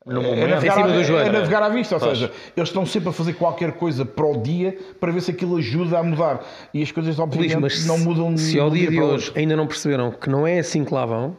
no 0.06 0.20
é, 0.20 0.24
momento, 0.24 0.44
é 0.44 0.46
navegar, 0.46 1.00
em 1.00 1.04
cima 1.04 1.20
é 1.20 1.32
navegar 1.32 1.62
à 1.64 1.68
vista, 1.68 1.96
ou 1.96 2.00
pois. 2.00 2.16
seja, 2.16 2.32
eles 2.56 2.68
estão 2.68 2.86
sempre 2.86 3.08
a 3.08 3.12
fazer 3.12 3.32
qualquer 3.32 3.72
coisa 3.72 4.04
para 4.04 4.24
o 4.24 4.40
dia 4.40 4.78
para 5.00 5.10
ver 5.10 5.20
se 5.20 5.32
aquilo 5.32 5.56
ajuda 5.56 5.98
a 5.98 6.02
mudar. 6.02 6.44
E 6.72 6.80
as 6.80 6.92
coisas, 6.92 7.18
obviamente, 7.18 7.56
Luís, 7.56 7.86
não 7.86 7.98
mudam 7.98 8.36
Se 8.36 8.58
ao 8.58 8.70
dia, 8.70 8.88
dia 8.88 9.00
de 9.00 9.04
hoje 9.04 9.32
ainda 9.34 9.56
não 9.56 9.66
perceberam 9.66 10.12
que 10.12 10.30
não 10.30 10.46
é 10.46 10.60
assim 10.60 10.84
que 10.84 10.94
lá 10.94 11.04
vão, 11.04 11.36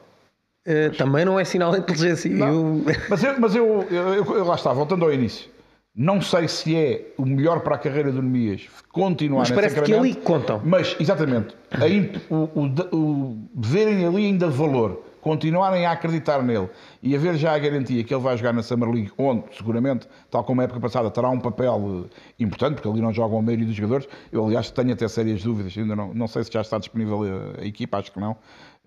uh, 0.68 0.96
também 0.98 1.24
não 1.24 1.40
é 1.40 1.46
sinal 1.46 1.72
de 1.72 1.80
inteligência. 1.80 2.28
Eu... 2.28 2.84
Mas, 3.10 3.24
eu, 3.24 3.40
mas 3.40 3.56
eu, 3.56 3.88
eu, 3.90 4.36
eu, 4.36 4.44
lá 4.44 4.56
está, 4.56 4.74
voltando 4.74 5.06
ao 5.06 5.14
início. 5.14 5.50
Não 5.96 6.22
sei 6.22 6.48
se 6.48 6.76
é 6.76 7.14
o 7.18 7.26
melhor 7.26 7.62
para 7.62 7.76
a 7.76 7.78
carreira 7.80 8.12
do 8.12 8.22
Nemias 8.22 8.68
continuar 8.92 9.40
Mas 9.40 9.52
parece 9.52 9.82
que 9.82 9.94
ali 9.94 10.14
contam. 10.14 10.62
Mas, 10.64 10.96
exatamente, 11.00 11.56
o, 12.30 12.36
o, 12.36 12.96
o, 12.96 13.50
verem 13.56 14.06
ali 14.06 14.26
ainda 14.28 14.48
valor 14.48 15.07
continuarem 15.28 15.86
a 15.86 15.92
acreditar 15.92 16.42
nele 16.42 16.70
e 17.04 17.14
haver 17.14 17.36
já 17.36 17.54
a 17.54 17.60
garantia 17.60 18.02
que 18.02 18.14
ele 18.14 18.24
vai 18.24 18.38
jogar 18.38 18.54
na 18.54 18.64
Summer 18.64 18.90
League, 18.90 19.12
onde 19.18 19.44
seguramente, 19.54 20.08
tal 20.32 20.42
como 20.46 20.62
a 20.62 20.64
época 20.64 20.80
passada, 20.80 21.12
terá 21.12 21.30
um 21.30 21.40
papel 21.40 22.06
eh, 22.06 22.34
importante, 22.40 22.76
porque 22.76 22.88
ali 22.88 23.02
não 23.02 23.12
jogam 23.12 23.38
a 23.38 23.42
maioria 23.42 23.66
dos 23.66 23.76
jogadores. 23.76 24.08
Eu, 24.32 24.46
aliás, 24.46 24.72
tenho 24.72 24.94
até 24.94 25.06
sérias 25.06 25.44
dúvidas, 25.44 25.78
ainda 25.78 25.98
não, 25.98 26.14
não 26.14 26.28
sei 26.30 26.46
se 26.46 26.52
já 26.54 26.62
está 26.62 26.78
disponível 26.78 27.24
a, 27.24 27.62
a 27.62 27.66
equipa, 27.66 27.98
acho 27.98 28.14
que 28.14 28.20
não. 28.22 28.38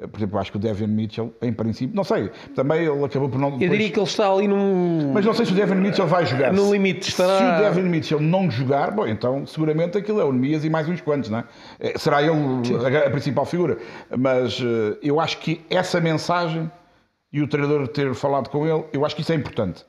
Eh, 0.00 0.06
por 0.06 0.18
exemplo, 0.18 0.38
acho 0.38 0.50
que 0.50 0.56
o 0.56 0.60
Devin 0.60 0.86
Mitchell, 0.86 1.34
em 1.42 1.52
princípio, 1.52 1.94
não 1.94 2.04
sei, 2.04 2.30
também 2.54 2.84
ele 2.84 3.04
acabou 3.04 3.28
por 3.28 3.38
não. 3.38 3.50
Depois... 3.50 3.62
Eu 3.62 3.70
diria 3.70 3.90
que 3.90 3.98
ele 3.98 4.06
está 4.06 4.32
ali 4.32 4.48
num. 4.48 5.12
Mas 5.12 5.24
não 5.24 5.34
sei 5.34 5.46
se 5.46 5.52
o 5.52 5.54
Devin 5.54 5.76
Mitchell 5.76 6.06
vai 6.06 6.26
jogar. 6.26 6.52
No 6.52 6.72
limite 6.72 7.08
estará. 7.08 7.38
Se 7.38 7.44
o 7.44 7.64
Devin 7.64 7.88
Mitchell 7.88 8.20
não 8.20 8.50
jogar, 8.50 8.90
bom, 8.90 9.06
então 9.06 9.46
seguramente 9.46 9.98
aquilo 9.98 10.20
é 10.20 10.24
o 10.24 10.32
Nemias 10.32 10.64
e 10.64 10.70
mais 10.70 10.88
uns 10.88 11.00
quantos, 11.00 11.30
não 11.30 11.40
é? 11.40 11.44
Eh, 11.78 11.98
será 11.98 12.22
ele 12.22 12.32
a, 12.32 13.06
a 13.06 13.10
principal 13.10 13.44
figura. 13.44 13.78
Mas 14.16 14.60
eu 15.02 15.20
acho 15.20 15.38
que 15.38 15.60
essa 15.70 16.00
mensagem 16.00 16.70
e 17.32 17.40
o 17.40 17.48
treinador 17.48 17.86
ter 17.88 18.12
falado 18.14 18.48
com 18.48 18.66
ele, 18.66 18.84
eu 18.92 19.04
acho 19.04 19.14
que 19.14 19.22
isso 19.22 19.32
é 19.32 19.34
importante. 19.34 19.84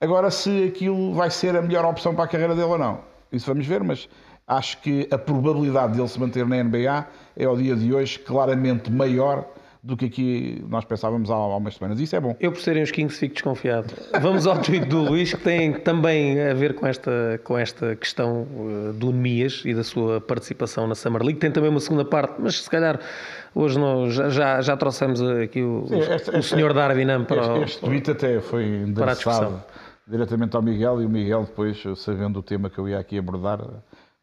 Agora, 0.00 0.30
se 0.30 0.64
aquilo 0.64 1.14
vai 1.14 1.30
ser 1.30 1.56
a 1.56 1.62
melhor 1.62 1.84
opção 1.84 2.14
para 2.14 2.24
a 2.24 2.28
carreira 2.28 2.54
dele 2.54 2.66
ou 2.66 2.78
não, 2.78 3.00
isso 3.32 3.46
vamos 3.46 3.66
ver, 3.66 3.82
mas 3.82 4.08
acho 4.46 4.80
que 4.80 5.08
a 5.10 5.18
probabilidade 5.18 5.94
dele 5.94 6.08
se 6.08 6.18
manter 6.18 6.46
na 6.46 6.62
NBA 6.62 7.06
é 7.36 7.44
ao 7.44 7.56
dia 7.56 7.74
de 7.74 7.92
hoje 7.94 8.18
claramente 8.18 8.90
maior 8.90 9.46
do 9.82 9.96
que 9.96 10.04
aqui 10.04 10.64
nós 10.68 10.84
pensávamos 10.84 11.28
há, 11.28 11.34
há 11.34 11.56
umas 11.56 11.74
semanas. 11.74 11.98
Isso 11.98 12.14
é 12.14 12.20
bom. 12.20 12.36
Eu, 12.38 12.52
por 12.52 12.60
serem 12.60 12.84
os 12.84 12.92
Kings, 12.92 13.18
fico 13.18 13.34
desconfiado. 13.34 13.92
Vamos 14.20 14.46
ao 14.46 14.56
tweet 14.58 14.86
do 14.86 15.02
Luís, 15.02 15.34
que 15.34 15.40
tem 15.40 15.72
também 15.72 16.40
a 16.40 16.54
ver 16.54 16.74
com 16.74 16.86
esta, 16.86 17.40
com 17.42 17.58
esta 17.58 17.96
questão 17.96 18.42
uh, 18.42 18.92
do 18.92 19.10
Nemias 19.10 19.62
e 19.64 19.74
da 19.74 19.82
sua 19.82 20.20
participação 20.20 20.86
na 20.86 20.94
Summer 20.94 21.22
League. 21.22 21.40
Tem 21.40 21.50
também 21.50 21.68
uma 21.68 21.80
segunda 21.80 22.04
parte, 22.04 22.34
mas 22.38 22.62
se 22.62 22.70
calhar 22.70 23.00
hoje 23.52 23.76
nós 23.76 24.14
já, 24.14 24.60
já 24.60 24.76
trouxemos 24.76 25.20
aqui 25.20 25.60
o, 25.62 25.84
Sim, 25.88 25.98
este, 25.98 26.30
o 26.30 26.42
senhor 26.44 26.72
Darwinam 26.72 27.24
para 27.24 27.40
este, 27.40 27.64
este 27.64 27.80
tweet 27.80 28.10
até 28.12 28.40
foi 28.40 28.64
endereçado 28.64 29.64
diretamente 30.12 30.54
ao 30.54 30.62
Miguel 30.62 31.00
e 31.00 31.06
o 31.06 31.08
Miguel 31.08 31.44
depois, 31.44 31.82
sabendo 31.96 32.38
o 32.38 32.42
tema 32.42 32.68
que 32.68 32.78
eu 32.78 32.86
ia 32.86 32.98
aqui 32.98 33.16
abordar, 33.18 33.60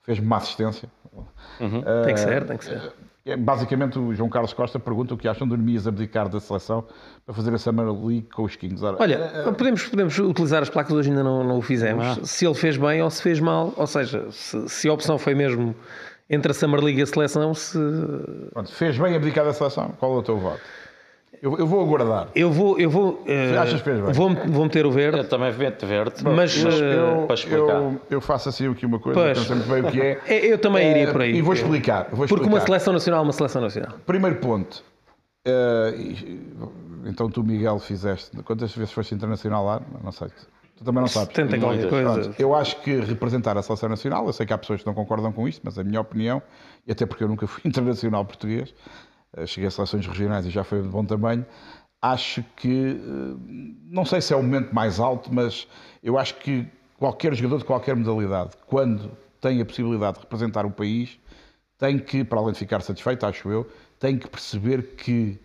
fez-me 0.04 0.26
uma 0.26 0.38
assistência. 0.38 0.88
Uhum. 1.60 1.80
Uh, 1.80 2.06
tem 2.06 2.14
que 2.14 2.20
ser, 2.20 2.46
tem 2.46 2.58
que 2.58 2.66
ser 2.66 2.94
É, 3.26 3.36
basicamente, 3.36 3.98
o 3.98 4.14
João 4.14 4.30
Carlos 4.30 4.54
Costa 4.54 4.80
pergunta 4.80 5.16
o 5.16 5.18
que 5.18 5.28
acham 5.28 5.48
do 5.48 5.58
Nemias 5.58 5.88
abdicar 5.88 6.30
da 6.30 6.40
seleção 6.40 6.86
para 7.26 7.34
fazer 7.34 7.52
a 7.56 7.58
Summer 7.58 7.92
League 7.92 8.28
com 8.34 8.44
os 8.44 8.56
Kings. 8.56 8.86
Ora, 8.86 8.98
Olha, 9.00 9.18
podemos, 9.58 9.88
podemos 9.88 10.20
utilizar 10.20 10.62
as 10.62 10.70
placas, 10.70 10.94
hoje 10.94 11.10
ainda 11.10 11.24
não, 11.24 11.44
não 11.44 11.58
o 11.58 11.62
fizemos. 11.62 12.06
Ah. 12.06 12.18
Se 12.24 12.46
ele 12.46 12.54
fez 12.54 12.78
bem 12.78 13.02
ou 13.02 13.10
se 13.10 13.24
fez 13.24 13.40
mal, 13.40 13.74
ou 13.76 13.88
seja, 13.88 14.28
se, 14.30 14.70
se 14.70 14.88
a 14.88 14.94
opção 14.94 15.18
foi 15.18 15.34
mesmo 15.34 15.76
entre 16.30 16.52
a 16.52 16.54
Summer 16.54 16.80
League 16.84 17.00
e 17.00 17.02
a 17.02 17.08
seleção, 17.08 17.56
se 17.56 17.80
pronto, 18.54 18.72
fez 18.72 18.96
bem 18.96 19.16
abdicar 19.16 19.44
da 19.44 19.54
seleção? 19.54 19.92
Qual 20.00 20.14
é 20.14 20.18
o 20.18 20.24
teu 20.24 20.38
voto? 20.38 20.62
Eu, 21.42 21.58
eu 21.58 21.66
vou 21.66 21.82
aguardar. 21.82 22.28
eu 22.36 22.52
vou, 22.52 22.78
eu 22.80 22.90
vou, 22.90 23.24
eh, 23.26 23.58
Achas 23.58 23.82
que 23.82 23.90
fez 23.90 24.02
bem? 24.02 24.12
vou, 24.14 24.30
vou 24.48 24.64
meter 24.66 24.86
o 24.86 24.92
verde, 24.92 25.20
Eu 25.20 25.28
também 25.30 25.52
vento 25.52 25.86
verde. 25.86 26.24
mas 26.24 26.56
eh, 26.66 26.68
Eu, 27.22 27.26
para 27.28 27.34
explicar. 27.36 27.76
eu, 27.76 28.02
eu 28.10 28.22
faço 28.22 28.50
assim 28.50 28.70
aqui 28.70 28.86
uma 28.86 29.00
coisa, 29.00 29.20
Pois. 29.20 29.38
não 29.38 29.46
sei 29.46 29.56
muito 29.56 29.70
bem 29.70 29.82
o 29.84 29.92
que 29.92 30.02
é. 30.02 30.22
eh, 30.28 30.46
eu 30.52 30.58
também 30.58 30.90
iria 30.92 31.04
Eh, 31.04 31.12
por 31.12 31.22
aí. 31.22 31.36
E 31.36 31.42
vou 31.42 31.54
explicar. 31.54 32.08
Vou 32.12 32.28
Porque 32.28 32.34
uma 32.44 32.58
explicar. 32.58 32.66
seleção 32.66 32.94
nacional 32.94 33.22
é 33.22 33.24
uma 33.24 33.32
seleção 33.34 33.62
nacional. 33.62 33.94
Primeiro 34.06 34.36
ponto. 34.38 34.84
eh, 35.46 35.94
e- 35.98 36.42
então 37.06 37.30
tu, 37.30 37.42
Miguel, 37.44 37.80
fizeste. 37.80 38.36
Quantas 38.44 38.76
vezes 38.76 38.92
foste 38.92 39.16
internacional 39.16 39.66
lá? 39.66 39.82
Não 40.04 40.12
sei. 40.12 40.28
Tu 40.78 40.84
também 40.84 41.02
não 41.02 41.08
sabes. 41.08 41.34
70 41.36 41.56
e 41.56 41.60
qualquer 41.60 41.90
coisa. 41.90 42.32
Eu 42.38 42.54
acho 42.56 42.82
que 42.82 43.00
representar 43.00 43.58
a 43.58 43.62
seleção 43.62 43.88
nacional, 43.90 44.26
eu 44.28 44.34
sei 44.34 44.46
que 44.46 44.52
há 44.54 44.58
pessoas 44.58 44.82
que 44.82 44.88
não 44.88 44.94
concordam 44.94 45.32
com 45.32 45.48
isto, 45.48 45.62
mas 45.64 45.78
a 45.80 45.84
minha 45.84 46.02
opinião, 46.02 46.42
e 46.86 46.92
até 46.92 47.06
porque 47.06 47.24
eu 47.24 47.28
nunca 47.30 47.48
fui 47.48 47.62
internacional 47.68 48.24
português, 48.26 48.70
eh, 48.70 49.09
cheguei 49.46 49.68
a 49.68 49.72
seleções 49.72 50.06
regionais 50.06 50.46
e 50.46 50.50
já 50.50 50.64
foi 50.64 50.82
de 50.82 50.88
bom 50.88 51.06
tamanho, 51.06 51.46
acho 52.02 52.44
que, 52.56 52.98
eh, 52.98 53.76
não 53.86 54.06
sei 54.06 54.22
se 54.22 54.34
é 54.34 54.36
o 54.36 54.42
momento 54.42 54.74
mais 54.74 55.00
alto, 55.00 55.34
mas 55.34 55.68
eu 56.04 56.18
acho 56.18 56.36
que 56.36 56.68
qualquer 56.98 57.34
jogador 57.34 57.60
de 57.60 57.66
qualquer 57.66 57.96
modalidade, 57.96 58.52
quando 58.68 59.12
tem 59.42 59.62
a 59.62 59.66
possibilidade 59.66 60.16
de 60.16 60.22
representar 60.22 60.66
o 60.66 60.72
país, 60.72 61.20
tem 61.78 61.98
que, 61.98 62.24
para 62.24 62.40
além 62.40 62.54
de 62.54 62.60
ficar 62.60 62.82
satisfeito, 62.82 63.26
acho 63.26 63.50
eu, 63.50 63.68
tem 64.00 64.18
que 64.18 64.28
perceber 64.28 64.96
que 64.96 65.40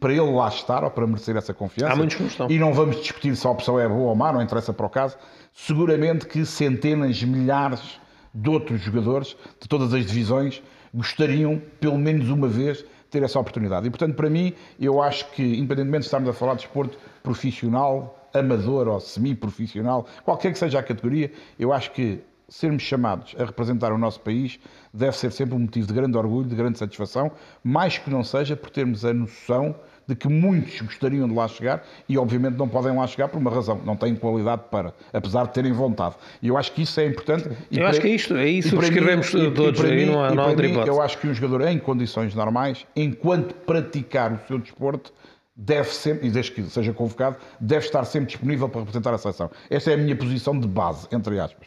para 0.00 0.12
ele 0.12 0.30
lá 0.32 0.48
estar 0.48 0.84
ou 0.84 0.90
para 0.90 1.06
merecer 1.06 1.36
essa 1.36 1.52
confiança. 1.52 1.92
Há 1.92 1.96
muitos 1.96 2.16
que 2.16 2.24
estão. 2.24 2.50
E 2.50 2.58
não 2.58 2.72
vamos 2.72 2.96
discutir 2.96 3.36
se 3.36 3.46
a 3.46 3.50
opção 3.50 3.78
é 3.78 3.86
boa 3.86 4.10
ou 4.10 4.14
má, 4.14 4.32
não 4.32 4.40
interessa 4.40 4.72
para 4.72 4.86
o 4.86 4.90
caso. 4.90 5.16
Seguramente 5.52 6.26
que 6.26 6.46
centenas, 6.46 7.22
milhares 7.22 8.00
de 8.34 8.48
outros 8.48 8.80
jogadores 8.80 9.36
de 9.60 9.68
todas 9.68 9.92
as 9.92 10.06
divisões 10.06 10.62
gostariam, 10.94 11.60
pelo 11.78 11.98
menos 11.98 12.30
uma 12.30 12.48
vez, 12.48 12.84
ter 13.10 13.22
essa 13.22 13.38
oportunidade. 13.38 13.86
E, 13.86 13.90
portanto, 13.90 14.14
para 14.14 14.28
mim, 14.28 14.54
eu 14.78 15.02
acho 15.02 15.30
que, 15.30 15.42
independentemente 15.42 16.00
de 16.00 16.06
estarmos 16.06 16.28
a 16.28 16.32
falar 16.32 16.54
de 16.54 16.62
esporte 16.62 16.98
profissional, 17.22 18.28
amador 18.32 18.88
ou 18.88 19.00
semi-profissional, 19.00 20.06
qualquer 20.24 20.52
que 20.52 20.58
seja 20.58 20.78
a 20.78 20.82
categoria, 20.82 21.32
eu 21.58 21.72
acho 21.72 21.92
que 21.92 22.20
sermos 22.48 22.82
chamados 22.82 23.34
a 23.38 23.44
representar 23.44 23.92
o 23.92 23.98
nosso 23.98 24.20
país 24.20 24.58
deve 24.92 25.16
ser 25.16 25.32
sempre 25.32 25.54
um 25.56 25.60
motivo 25.60 25.86
de 25.86 25.92
grande 25.92 26.16
orgulho, 26.16 26.48
de 26.48 26.54
grande 26.54 26.78
satisfação, 26.78 27.32
mais 27.62 27.98
que 27.98 28.08
não 28.10 28.22
seja 28.22 28.56
por 28.56 28.70
termos 28.70 29.04
a 29.04 29.12
noção 29.12 29.74
de 30.06 30.14
que 30.14 30.28
muitos 30.28 30.80
gostariam 30.80 31.26
de 31.28 31.34
lá 31.34 31.48
chegar 31.48 31.82
e 32.08 32.16
obviamente 32.16 32.54
não 32.56 32.68
podem 32.68 32.94
lá 32.96 33.06
chegar 33.06 33.28
por 33.28 33.38
uma 33.38 33.50
razão, 33.50 33.80
não 33.84 33.96
têm 33.96 34.14
qualidade 34.14 34.62
para, 34.70 34.94
apesar 35.12 35.46
de 35.46 35.52
terem 35.52 35.72
vontade. 35.72 36.14
E 36.40 36.48
eu 36.48 36.56
acho 36.56 36.70
que 36.72 36.82
isso 36.82 37.00
é 37.00 37.06
importante. 37.06 37.48
E 37.70 37.76
Eu 37.76 37.80
para- 37.80 37.90
acho 37.90 38.00
que 38.00 38.06
é 38.06 38.10
isto, 38.10 38.36
é 38.36 38.48
isso 38.48 38.76
que 38.78 38.84
escrevemos 38.84 39.34
mim- 39.34 39.52
todos, 39.52 39.80
para 39.80 39.90
aí 39.90 39.96
mim- 40.06 40.12
não 40.12 40.22
há- 40.24 40.30
não 40.30 40.34
há 40.34 40.36
para 40.36 40.50
outra 40.50 40.66
mim, 40.66 40.72
hipótese. 40.74 40.96
Eu 40.96 41.02
acho 41.02 41.18
que 41.18 41.26
um 41.26 41.34
jogador 41.34 41.62
em 41.68 41.78
condições 41.78 42.34
normais, 42.34 42.86
enquanto 42.94 43.54
praticar 43.54 44.32
o 44.32 44.38
seu 44.46 44.58
desporto, 44.58 45.12
deve 45.56 45.88
sempre, 45.88 46.28
e 46.28 46.30
desde 46.30 46.52
que 46.52 46.62
seja 46.64 46.92
convocado, 46.92 47.36
deve 47.58 47.86
estar 47.86 48.04
sempre 48.04 48.28
disponível 48.28 48.68
para 48.68 48.80
representar 48.80 49.12
a 49.14 49.18
seleção. 49.18 49.50
Esta 49.70 49.90
é 49.90 49.94
a 49.94 49.96
minha 49.96 50.14
posição 50.14 50.58
de 50.58 50.68
base, 50.68 51.08
entre 51.10 51.40
aspas. 51.40 51.66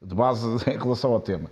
De 0.00 0.14
base 0.14 0.46
em 0.70 0.78
relação 0.78 1.12
ao 1.12 1.20
tema. 1.20 1.50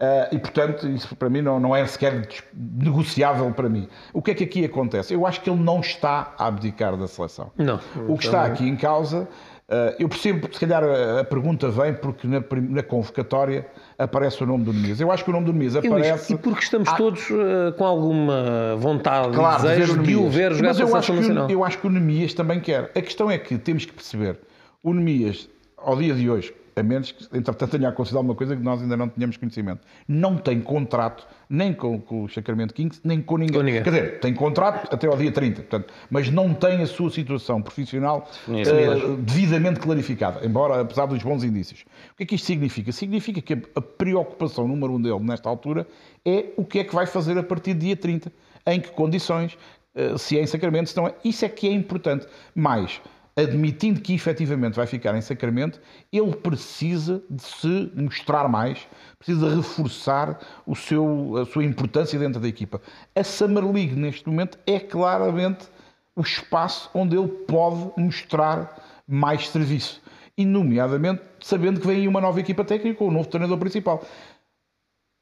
Ah, 0.00 0.28
e, 0.30 0.38
portanto, 0.38 0.88
isso 0.88 1.14
para 1.16 1.28
mim 1.28 1.42
não, 1.42 1.58
não 1.58 1.74
é 1.74 1.84
sequer 1.86 2.28
negociável 2.54 3.50
para 3.52 3.68
mim. 3.68 3.88
O 4.12 4.22
que 4.22 4.30
é 4.30 4.34
que 4.34 4.44
aqui 4.44 4.64
acontece? 4.64 5.12
Eu 5.12 5.26
acho 5.26 5.40
que 5.40 5.50
ele 5.50 5.60
não 5.60 5.80
está 5.80 6.34
a 6.38 6.46
abdicar 6.46 6.96
da 6.96 7.08
seleção. 7.08 7.50
Não. 7.56 7.80
O 8.06 8.16
que 8.16 8.26
está 8.26 8.44
aqui 8.44 8.68
em 8.68 8.76
causa, 8.76 9.28
ah, 9.68 9.94
eu 9.98 10.08
percebo 10.08 10.48
se 10.52 10.60
calhar 10.60 10.82
a, 10.82 11.20
a 11.20 11.24
pergunta 11.24 11.68
vem 11.68 11.92
porque 11.92 12.26
na, 12.26 12.42
na 12.70 12.82
convocatória 12.82 13.66
aparece 13.98 14.42
o 14.42 14.46
nome 14.46 14.64
do 14.64 14.72
Nemias. 14.72 15.00
Eu 15.00 15.10
acho 15.10 15.24
que 15.24 15.30
o 15.30 15.32
nome 15.32 15.46
do 15.46 15.52
Luís, 15.52 15.76
aparece. 15.76 16.32
e 16.32 16.38
porque 16.38 16.62
estamos 16.62 16.90
todos 16.92 17.28
eh, 17.30 17.72
com 17.76 17.84
alguma 17.84 18.76
vontade 18.78 19.34
Claro, 19.34 19.62
de 19.62 19.68
ver 19.68 19.78
desejo 19.80 20.00
o 20.00 20.02
de 20.02 20.16
o 20.16 20.28
ver 20.30 20.54
jogar 20.54 20.68
Mas 20.68 20.80
eu 20.80 20.96
acho, 20.96 21.12
que, 21.12 21.52
eu 21.52 21.64
acho 21.64 21.78
que 21.78 21.86
o 21.86 21.90
Nemias 21.90 22.32
também 22.32 22.60
quer. 22.60 22.90
A 22.94 23.02
questão 23.02 23.30
é 23.30 23.36
que 23.36 23.58
temos 23.58 23.84
que 23.84 23.92
perceber, 23.92 24.38
o 24.82 24.94
Nemias, 24.94 25.48
ao 25.76 25.96
dia 25.96 26.14
de 26.14 26.30
hoje, 26.30 26.54
a 26.78 26.82
menos 26.82 27.12
que, 27.12 27.24
entretanto, 27.36 27.70
tenha 27.76 27.88
acontecido 27.88 28.16
alguma 28.16 28.34
coisa 28.34 28.56
que 28.56 28.62
nós 28.62 28.80
ainda 28.80 28.96
não 28.96 29.08
tínhamos 29.08 29.36
conhecimento, 29.36 29.80
não 30.06 30.36
tem 30.36 30.60
contrato 30.60 31.26
nem 31.50 31.72
com, 31.72 31.98
com 32.00 32.24
o 32.24 32.28
Sacramento 32.28 32.74
Kings, 32.74 33.00
nem 33.04 33.20
com 33.22 33.36
ninguém. 33.38 33.56
Com 33.56 33.62
ninguém. 33.62 33.82
Quer 33.82 33.90
dizer, 33.90 34.20
tem 34.20 34.34
contrato 34.34 34.92
até 34.94 35.06
ao 35.06 35.16
dia 35.16 35.32
30, 35.32 35.62
portanto, 35.62 35.92
mas 36.10 36.30
não 36.30 36.52
tem 36.54 36.82
a 36.82 36.86
sua 36.86 37.10
situação 37.10 37.60
profissional 37.62 38.28
eh, 38.48 39.16
devidamente 39.18 39.80
clarificada, 39.80 40.44
embora 40.46 40.80
apesar 40.80 41.06
dos 41.06 41.22
bons 41.22 41.42
indícios. 41.44 41.84
O 42.12 42.16
que 42.16 42.22
é 42.24 42.26
que 42.26 42.34
isto 42.34 42.46
significa? 42.46 42.92
Significa 42.92 43.40
que 43.40 43.54
a- 43.74 43.80
preocupação 43.80 44.68
número 44.68 44.92
um 44.94 45.00
dele 45.00 45.20
nesta 45.20 45.48
altura 45.48 45.86
é 46.24 46.46
o 46.56 46.64
que 46.64 46.78
é 46.80 46.84
que 46.84 46.94
vai 46.94 47.06
fazer 47.06 47.36
a 47.38 47.42
partir 47.42 47.74
do 47.74 47.80
dia 47.80 47.96
30, 47.96 48.30
em 48.66 48.80
que 48.80 48.90
condições, 48.90 49.56
eh, 49.94 50.16
se 50.18 50.38
é 50.38 50.42
em 50.42 50.46
Sacramento, 50.46 50.90
se 50.90 50.96
não 50.96 51.06
é. 51.08 51.14
Isso 51.24 51.44
é 51.44 51.48
que 51.48 51.66
é 51.66 51.72
importante. 51.72 52.26
Mais, 52.54 53.00
admitindo 53.38 54.00
que 54.00 54.14
efetivamente 54.14 54.74
vai 54.74 54.86
ficar 54.86 55.16
em 55.16 55.20
Sacramento, 55.20 55.80
ele 56.12 56.34
precisa 56.34 57.22
de 57.30 57.42
se 57.42 57.92
mostrar 57.94 58.48
mais, 58.48 58.80
precisa 59.16 59.54
reforçar 59.54 60.40
o 60.66 60.74
seu, 60.74 61.36
a 61.36 61.46
sua 61.46 61.64
importância 61.64 62.18
dentro 62.18 62.40
da 62.40 62.48
equipa. 62.48 62.80
A 63.14 63.22
Summer 63.22 63.64
League, 63.64 63.94
neste 63.94 64.28
momento, 64.28 64.58
é 64.66 64.80
claramente 64.80 65.68
o 66.16 66.20
espaço 66.20 66.90
onde 66.92 67.16
ele 67.16 67.28
pode 67.28 67.92
mostrar 67.96 69.02
mais 69.06 69.48
serviço. 69.48 70.02
E, 70.36 70.44
nomeadamente, 70.44 71.22
sabendo 71.40 71.80
que 71.80 71.86
vem 71.86 71.98
aí 71.98 72.08
uma 72.08 72.20
nova 72.20 72.40
equipa 72.40 72.64
técnica 72.64 72.98
com 72.98 73.08
o 73.08 73.10
novo 73.10 73.28
treinador 73.28 73.58
principal. 73.58 74.04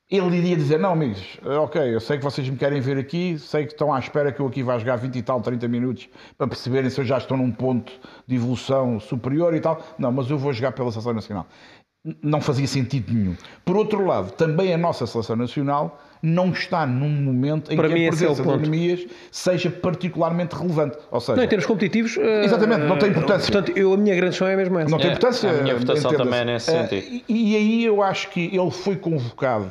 Ele 0.08 0.36
iria 0.36 0.56
dizer: 0.56 0.78
Não, 0.78 0.92
amigos, 0.92 1.20
ok, 1.44 1.82
eu 1.94 2.00
sei 2.00 2.16
que 2.18 2.22
vocês 2.24 2.48
me 2.48 2.56
querem 2.56 2.80
ver 2.80 2.96
aqui, 2.96 3.36
sei 3.38 3.66
que 3.66 3.72
estão 3.72 3.92
à 3.92 3.98
espera 3.98 4.30
que 4.30 4.38
eu 4.40 4.46
aqui 4.46 4.62
vá 4.62 4.78
jogar 4.78 4.96
20 4.96 5.16
e 5.16 5.22
tal, 5.22 5.40
30 5.40 5.66
minutos 5.66 6.08
para 6.38 6.46
perceberem 6.46 6.88
se 6.90 7.00
eu 7.00 7.04
já 7.04 7.18
estou 7.18 7.36
num 7.36 7.50
ponto 7.50 7.92
de 8.26 8.36
evolução 8.36 9.00
superior 9.00 9.52
e 9.54 9.60
tal. 9.60 9.84
Não, 9.98 10.12
mas 10.12 10.30
eu 10.30 10.38
vou 10.38 10.52
jogar 10.52 10.70
pela 10.72 10.92
Seleção 10.92 11.12
Nacional. 11.12 11.46
Não 12.22 12.40
fazia 12.40 12.68
sentido 12.68 13.12
nenhum. 13.12 13.34
Por 13.64 13.76
outro 13.76 14.06
lado, 14.06 14.30
também 14.30 14.72
a 14.72 14.78
nossa 14.78 15.08
Seleção 15.08 15.34
Nacional 15.34 16.00
não 16.22 16.50
está 16.50 16.86
num 16.86 17.08
momento 17.08 17.72
em 17.72 17.76
Para 17.76 17.88
que 17.88 17.94
mim 17.94 18.02
a 18.02 18.04
é 18.04 18.08
presença 18.10 18.42
de 18.42 18.48
ponto. 18.48 18.60
Nemias 18.60 19.04
seja 19.32 19.68
particularmente 19.72 20.54
relevante. 20.54 20.96
Ou 21.10 21.18
seja, 21.20 21.34
Não, 21.36 21.42
em 21.42 21.48
termos 21.48 21.66
competitivos. 21.66 22.16
eh, 22.16 22.44
Exatamente, 22.44 22.82
não 22.82 22.96
tem 22.96 23.10
importância. 23.10 23.50
Portanto, 23.52 23.76
eu, 23.76 23.92
a 23.92 23.96
minha 23.96 24.14
grande 24.14 24.30
questão 24.30 24.46
é 24.46 24.54
mesmo 24.54 24.78
essa. 24.78 24.88
não 24.88 24.98
tem 24.98 25.08
É, 25.08 25.10
importância. 25.10 25.50
a 25.50 25.62
minha 25.64 25.74
votação 25.76 26.12
também 26.12 26.38
é 26.38 26.44
nesse 26.44 26.70
Eh, 26.70 26.86
sentido. 26.86 27.24
E, 27.28 27.52
e 27.52 27.56
aí 27.56 27.84
eu 27.84 28.00
acho 28.00 28.30
que 28.30 28.54
ele 28.56 28.70
foi 28.70 28.94
convocado 28.94 29.68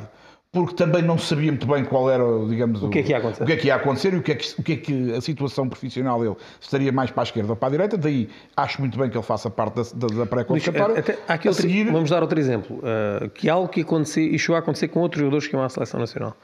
porque 0.56 0.74
também 0.74 1.02
não 1.02 1.18
sabia 1.18 1.52
muito 1.52 1.66
bem 1.66 1.84
qual 1.84 2.10
era, 2.10 2.24
digamos, 2.48 2.82
o 2.82 2.88
que 2.88 3.00
é 3.00 3.02
que 3.02 3.10
ia 3.10 3.18
acontecer. 3.18 3.42
o 3.42 3.46
que 3.46 3.52
é 3.52 3.56
que 3.56 3.66
ia 3.66 3.74
acontecer 3.74 4.14
e 4.14 4.16
o 4.16 4.22
que 4.22 4.32
é 4.32 4.34
que, 4.36 4.54
o 4.58 4.62
que, 4.62 4.72
é 4.72 4.76
que 4.76 5.12
a 5.12 5.20
situação 5.20 5.68
profissional 5.68 6.18
dele 6.18 6.34
estaria 6.58 6.90
mais 6.90 7.10
para 7.10 7.22
a 7.22 7.24
esquerda 7.24 7.52
ou 7.52 7.56
para 7.56 7.68
a 7.68 7.70
direita. 7.72 7.98
Daí 7.98 8.30
acho 8.56 8.80
muito 8.80 8.98
bem 8.98 9.10
que 9.10 9.18
ele 9.18 9.22
faça 9.22 9.50
parte 9.50 9.74
da, 9.94 10.06
da, 10.06 10.24
pré-convocatória. 10.24 11.04
A 11.28 11.52
seguir, 11.52 11.92
Vamos 11.92 12.08
dar 12.08 12.22
outro 12.22 12.40
exemplo. 12.40 12.80
eh, 12.82 13.28
que 13.34 13.48
é 13.48 13.52
algo 13.52 13.68
que 13.68 13.82
aconteceu 13.82 14.24
e 14.24 14.38
chegou 14.38 14.56
a 14.56 14.60
acontecer 14.60 14.88
com 14.88 15.00
outros 15.00 15.20
jogadores 15.20 15.46
que 15.46 15.54
iam 15.54 15.62
à 15.62 15.68
seleção 15.68 16.00
nacional. 16.00 16.34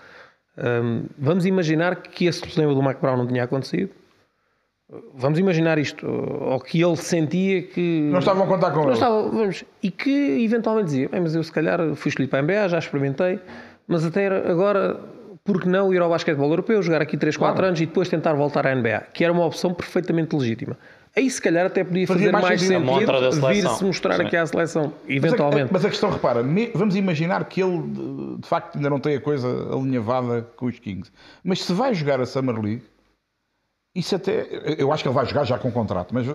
Ahm, 0.59 1.05
vamos 1.19 1.47
imaginar 1.47 1.97
que 2.03 2.27
esse 2.27 2.43
problema 2.43 2.75
do 2.75 2.83
Mac 2.83 3.01
Brown 3.01 3.17
não 3.17 3.27
tinha 3.27 3.45
acontecido. 3.45 3.89
Vamos 5.15 5.39
imaginar 5.39 5.79
isto. 5.79 6.07
Ou 6.07 6.61
que 6.61 6.83
ele 6.83 6.97
sentia 6.97 7.63
que. 7.63 8.11
não 8.13 8.19
estavam 8.19 8.45
a 8.45 8.47
contar 8.47 8.73
com 8.73 8.81
Não 8.81 8.85
ele. 8.89 8.93
estava, 8.93 9.23
vamos, 9.23 9.65
e 9.83 9.91
que 9.91 10.45
eventualmente 10.45 10.87
dizia: 10.87 11.09
"Bem, 11.09 11.23
mas 11.23 11.35
eu 11.35 11.43
se 11.43 11.51
calhar 11.51 11.79
fui 11.95 12.11
escolhido 12.11 12.31
para 12.31 12.41
a 12.41 12.43
NBA, 12.43 12.69
já 12.69 12.79
experimentei, 12.79 13.41
mas 13.87 14.05
até 14.05 14.27
agora, 14.27 15.01
por 15.45 15.61
que 15.61 15.69
não 15.69 15.93
ir 15.93 16.01
ao 16.01 16.09
basquetebol 16.11 16.49
europeu, 16.51 16.83
jogar 16.83 17.03
aqui 17.03 17.17
3, 17.17 17.37
4 17.37 17.55
Claro. 17.55 17.67
anos 17.69 17.81
e 17.81 17.87
depois 17.87 18.09
tentar 18.09 18.33
voltar 18.35 18.67
à 18.67 18.75
NBA? 18.75 19.01
Que 19.13 19.25
era 19.25 19.33
uma 19.33 19.45
opção 19.45 19.73
perfeitamente 19.75 20.35
legítima. 20.37 20.79
Aí 21.15 21.29
se 21.31 21.43
calhar 21.43 21.67
até 21.67 21.85
podia 21.85 22.07
Fazia 22.07 22.21
fazer 22.21 22.33
mais 22.33 22.45
mais, 22.45 22.61
sentido. 22.63 23.49
Vir-se 23.49 23.85
mostrar 23.85 24.17
Sim. 24.17 24.23
aqui 24.23 24.35
à 24.37 24.47
seleção, 24.47 24.85
Mas 25.05 25.11
a- 25.11 25.13
eventualmente. 25.15 25.71
Mas 25.71 25.85
a 25.85 25.91
questão, 25.91 26.11
repara, 26.11 26.43
me- 26.43 26.71
vamos 26.75 26.97
imaginar 26.97 27.45
que 27.45 27.63
ele 27.63 27.83
de- 27.83 28.37
de 28.41 28.49
facto 28.49 28.77
ainda 28.77 28.89
não 28.89 28.99
tem 28.99 29.17
a 29.17 29.21
coisa 29.21 29.47
alinhavada 29.71 30.41
com 30.57 30.67
os 30.67 30.79
Kings. 30.79 31.13
Mas 31.45 31.63
se 31.65 31.73
vai 31.75 31.93
jogar 31.93 32.19
a 32.19 32.25
Summer 32.25 32.59
League, 32.59 32.83
isso 33.95 34.15
até. 34.17 34.47
Eu 34.79 34.91
acho 34.91 35.03
que 35.03 35.09
ele 35.09 35.15
vai 35.15 35.27
jogar 35.27 35.45
já 35.45 35.59
com 35.59 35.71
contrato, 35.71 36.15
mas, 36.15 36.27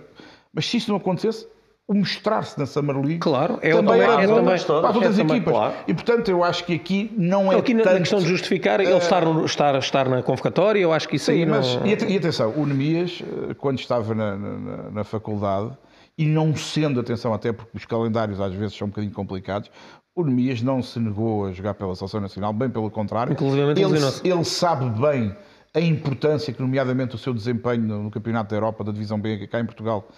mas 0.52 0.64
se 0.66 0.76
isso 0.76 0.90
não 0.90 0.98
acontecesse, 0.98 1.48
o 1.88 1.94
mostrar-se 1.94 2.58
na 2.58 2.66
Summer 2.66 2.96
League 2.96 3.18
Claro, 3.18 3.58
é 3.62 3.70
também 3.70 3.98
é 4.02 4.06
bom 4.26 4.34
também- 4.36 4.44
para 4.44 4.88
as 4.90 4.94
outras 4.94 5.18
é 5.18 5.22
equipas. 5.22 5.52
claro. 5.54 5.74
E 5.86 5.94
portanto 5.94 6.28
eu 6.30 6.44
acho 6.44 6.64
que 6.66 6.74
aqui 6.74 7.10
não 7.16 7.50
é. 7.50 7.56
Aqui 7.56 7.72
na, 7.72 7.78
na 7.82 7.84
tanto- 7.92 7.98
questão 8.00 8.18
de 8.18 8.26
justificar 8.26 8.78
ele 8.78 8.92
estar, 8.94 9.22
estar, 9.44 9.74
estar 9.78 10.06
na 10.08 10.22
convocatória, 10.22 10.78
eu 10.80 10.92
acho 10.92 11.08
que 11.08 11.16
isso 11.16 11.26
Sim, 11.32 11.38
aí 11.38 11.46
mas 11.46 11.76
não... 11.76 11.86
e, 11.86 11.94
at- 11.94 12.02
e 12.02 12.16
atenção, 12.18 12.52
o 12.54 12.66
Nemias, 12.66 13.22
eh, 13.50 13.54
quando 13.54 13.78
estava 13.78 14.14
na, 14.14 14.36
na- 14.36 14.90
na 14.90 15.02
faculdade, 15.04 15.70
e 16.18 16.26
não 16.26 16.54
sendo, 16.54 17.00
atenção, 17.00 17.32
até 17.32 17.52
porque 17.52 17.74
os 17.78 17.86
calendários 17.86 18.38
às 18.38 18.52
vezes 18.52 18.76
são 18.76 18.86
um 18.86 18.90
bocadinho 18.90 19.14
complicados, 19.14 19.70
o 20.14 20.22
Nemias 20.22 20.60
não 20.60 20.82
se 20.82 20.98
negou 21.00 21.46
a 21.46 21.52
jogar 21.52 21.72
pela 21.72 21.94
Seleção 21.94 22.20
Nacional, 22.20 22.52
bem 22.52 22.68
pelo 22.68 22.90
contrário. 22.90 23.32
Inclusivamente 23.32 23.80
ele, 23.80 24.34
ele 24.34 24.44
sabe 24.44 24.90
bem 25.00 25.34
a 25.74 25.80
importância 25.80 26.52
que, 26.52 26.60
nomeadamente, 26.60 27.14
o 27.14 27.18
seu 27.18 27.32
desempenho 27.32 27.82
no, 27.82 28.02
no 28.04 28.10
Campeonato 28.10 28.50
da 28.50 28.56
Europa, 28.56 28.82
da 28.84 28.90
Divisão 28.92 29.18
B, 29.18 29.46
cá 29.46 29.60
em 29.60 29.64
Portugal, 29.64 30.08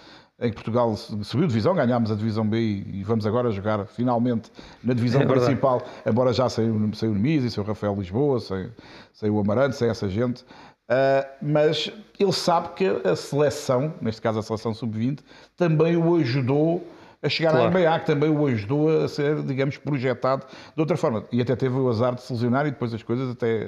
em 0.40 0.52
Portugal 0.52 0.96
subiu 0.96 1.46
divisão, 1.46 1.74
ganhámos 1.74 2.10
a 2.10 2.14
Divisão 2.14 2.46
B 2.46 2.58
e, 2.58 3.02
vamos 3.04 3.26
agora 3.26 3.50
jogar 3.50 3.86
finalmente 3.86 4.50
na 4.82 4.94
Divisão 4.94 5.20
É. 5.20 5.26
Principal, 5.26 5.82
embora 6.06 6.32
já 6.32 6.48
saiu, 6.48 6.90
saiu 6.94 7.12
o 7.12 7.14
Nemias, 7.14 7.52
saiu 7.52 7.64
o 7.64 7.66
Rafael 7.66 7.94
Lisboa, 7.94 8.40
saiu, 8.40 8.70
saiu 9.12 9.34
o 9.34 9.40
Amarante, 9.40 9.76
saiu 9.76 9.90
essa 9.90 10.08
gente. 10.08 10.44
Ah, 10.88 11.26
mas 11.40 11.92
ele 12.18 12.32
sabe 12.32 12.70
que 12.70 12.84
a 13.04 13.14
seleção, 13.14 13.94
neste 14.00 14.20
caso 14.20 14.38
a 14.40 14.42
seleção 14.42 14.74
sub-20, 14.74 15.20
também 15.56 15.96
o 15.96 16.16
ajudou 16.16 16.84
a 17.22 17.28
chegar 17.28 17.50
Claro. 17.50 17.66
à 17.66 17.70
NBA, 17.70 18.00
que 18.00 18.06
também 18.06 18.30
o 18.30 18.46
ajudou 18.46 19.04
a 19.04 19.06
ser, 19.06 19.42
digamos, 19.42 19.76
projetado 19.76 20.46
de 20.74 20.80
outra 20.80 20.96
forma. 20.96 21.22
E 21.30 21.40
até 21.40 21.54
teve 21.54 21.76
o 21.76 21.88
azar 21.88 22.14
de 22.14 22.22
se 22.22 22.32
lesionar 22.32 22.66
e 22.66 22.70
depois 22.70 22.92
as 22.94 23.02
coisas, 23.02 23.30
até 23.30 23.66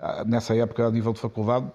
ah, 0.00 0.24
nessa 0.24 0.54
época, 0.56 0.86
a 0.86 0.90
nível 0.90 1.12
de 1.12 1.18
faculdade, 1.20 1.66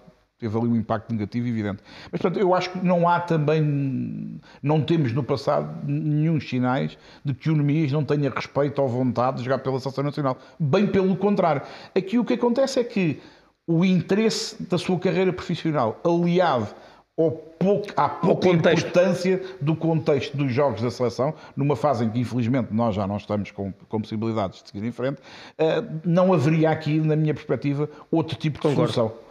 teve 0.44 0.58
ali 0.58 0.68
um 0.68 0.76
impacto 0.76 1.10
negativo 1.12 1.48
evidente. 1.48 1.82
Mas, 2.12 2.20
portanto, 2.20 2.40
eu 2.40 2.54
acho 2.54 2.70
que 2.70 2.84
não 2.84 3.08
há 3.08 3.20
também, 3.20 4.40
não 4.62 4.80
temos 4.82 5.12
no 5.12 5.22
passado 5.22 5.86
nenhum 5.86 6.38
sinais 6.40 6.98
de 7.24 7.32
que 7.32 7.50
o 7.50 7.56
Nemias 7.56 7.90
não 7.90 8.04
tenha 8.04 8.30
respeito 8.30 8.80
ou 8.82 8.88
vontade 8.88 9.38
de 9.38 9.44
jogar 9.44 9.58
pela 9.58 9.80
Seleção 9.80 10.04
Nacional. 10.04 10.36
Bem 10.58 10.86
pelo 10.86 11.16
contrário. 11.16 11.62
Aqui 11.96 12.18
o 12.18 12.24
que 12.24 12.34
acontece 12.34 12.78
é 12.78 12.84
que 12.84 13.20
o 13.66 13.84
interesse 13.84 14.62
da 14.64 14.76
sua 14.76 14.98
carreira 14.98 15.32
profissional, 15.32 15.98
aliado 16.04 16.68
ao 17.16 17.30
pouco, 17.30 17.86
à 17.96 18.08
pouca 18.08 18.48
importância 18.48 19.40
do 19.60 19.76
contexto 19.76 20.36
dos 20.36 20.52
jogos 20.52 20.82
da 20.82 20.90
seleção, 20.90 21.32
numa 21.56 21.76
fase 21.76 22.04
em 22.04 22.10
que 22.10 22.18
infelizmente 22.18 22.74
nós 22.74 22.94
já 22.94 23.06
não 23.06 23.16
estamos 23.16 23.50
com, 23.52 23.72
com 23.88 24.00
possibilidades 24.00 24.62
de 24.62 24.68
seguir 24.68 24.86
em 24.86 24.90
frente, 24.90 25.22
eh, 25.56 25.82
não 26.04 26.32
haveria 26.32 26.70
aqui, 26.70 26.98
na 26.98 27.14
minha 27.14 27.32
perspectiva, 27.32 27.88
outro 28.10 28.36
tipo 28.36 28.56
de 28.56 28.62
Concordo. 28.68 28.92
solução. 28.92 29.24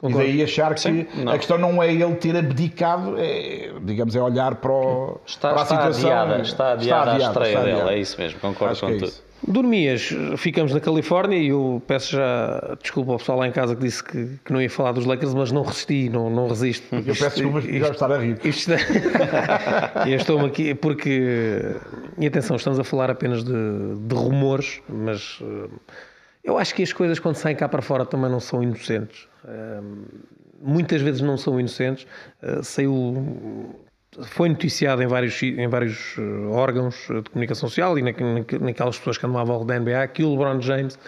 Concordo. 0.00 0.26
E 0.26 0.32
daí 0.32 0.42
achar 0.42 0.72
que 0.74 0.80
Sim, 0.80 1.06
a 1.30 1.36
questão 1.36 1.58
não 1.58 1.82
é 1.82 1.92
ele 1.92 2.14
ter 2.14 2.34
abdicado, 2.36 3.16
é, 3.18 3.70
digamos, 3.82 4.16
é 4.16 4.20
olhar 4.22 4.54
para, 4.54 4.72
o, 4.72 5.20
Está, 5.26 5.50
para 5.50 5.60
a 5.60 5.62
está 5.62 5.76
situação. 5.76 6.10
adiada, 6.10 6.42
está 6.42 6.72
adiada 6.72 7.10
a 7.12 7.18
estreia 7.18 7.48
está 7.48 7.60
dele, 7.60 7.72
adiada. 7.72 7.92
é 7.92 7.98
isso 7.98 8.20
mesmo, 8.20 8.40
concordo 8.40 8.72
Acho 8.72 8.80
com 8.86 8.88
é 8.88 8.94
tudo. 8.94 9.04
isso. 9.06 9.30
Dormias, 9.46 10.10
ficamos 10.36 10.72
na 10.74 10.80
Califórnia 10.80 11.38
e 11.38 11.48
eu 11.48 11.80
peço 11.86 12.12
já 12.12 12.76
desculpa 12.82 13.12
ao 13.12 13.18
pessoal 13.18 13.38
lá 13.38 13.46
em 13.48 13.52
casa 13.52 13.74
que 13.74 13.82
disse 13.82 14.04
que, 14.04 14.38
que 14.44 14.52
não 14.52 14.60
ia 14.60 14.68
falar 14.68 14.92
dos 14.92 15.06
Lakers, 15.06 15.32
mas 15.32 15.50
não 15.50 15.62
resisti, 15.62 16.10
não, 16.10 16.28
não 16.28 16.46
resisto. 16.46 16.94
Eu 16.94 17.02
peço 17.02 17.36
desculpas 17.36 17.64
por 17.64 17.72
já 17.72 17.88
estar 17.88 18.12
a 18.12 18.18
rir. 18.18 18.38
Isto 18.44 18.72
eu 20.06 20.16
estou-me 20.16 20.44
aqui 20.46 20.74
porque, 20.74 21.74
e 22.18 22.26
atenção, 22.26 22.56
estamos 22.56 22.78
a 22.78 22.84
falar 22.84 23.10
apenas 23.10 23.42
de, 23.42 23.52
de 23.98 24.14
rumores, 24.14 24.82
mas 24.86 25.38
eh, 25.42 25.68
eu 26.44 26.58
acho 26.58 26.74
que 26.74 26.82
as 26.82 26.92
coisas 26.92 27.18
quando 27.18 27.36
saem 27.36 27.56
cá 27.56 27.68
para 27.68 27.82
fora 27.82 28.04
também 28.06 28.30
não 28.30 28.40
são 28.40 28.62
inocentes. 28.62 29.28
Muitas 30.62 31.00
vezes 31.00 31.20
não 31.20 31.36
são 31.36 31.58
inocentes. 31.58 32.06
Eh, 32.42 32.62
Saiu, 32.62 33.74
foi 34.24 34.48
noticiado 34.50 35.02
em 35.02 35.06
vários, 35.06 35.42
em 35.42 35.66
vários 35.68 36.16
eh, 36.18 36.22
órgãos 36.50 36.96
de 37.08 37.30
comunicação 37.30 37.68
social 37.68 37.98
e 37.98 38.02
na- 38.02 38.12
na- 38.12 38.58
naquelas 38.66 38.98
pessoas 38.98 39.16
que 39.16 39.24
andam 39.24 39.38
à 39.40 39.44
volta 39.44 39.64
da 39.66 39.76
NBA 39.80 40.06
que 40.08 40.22
o 40.22 40.30
LeBron 40.32 40.60
James, 40.60 40.98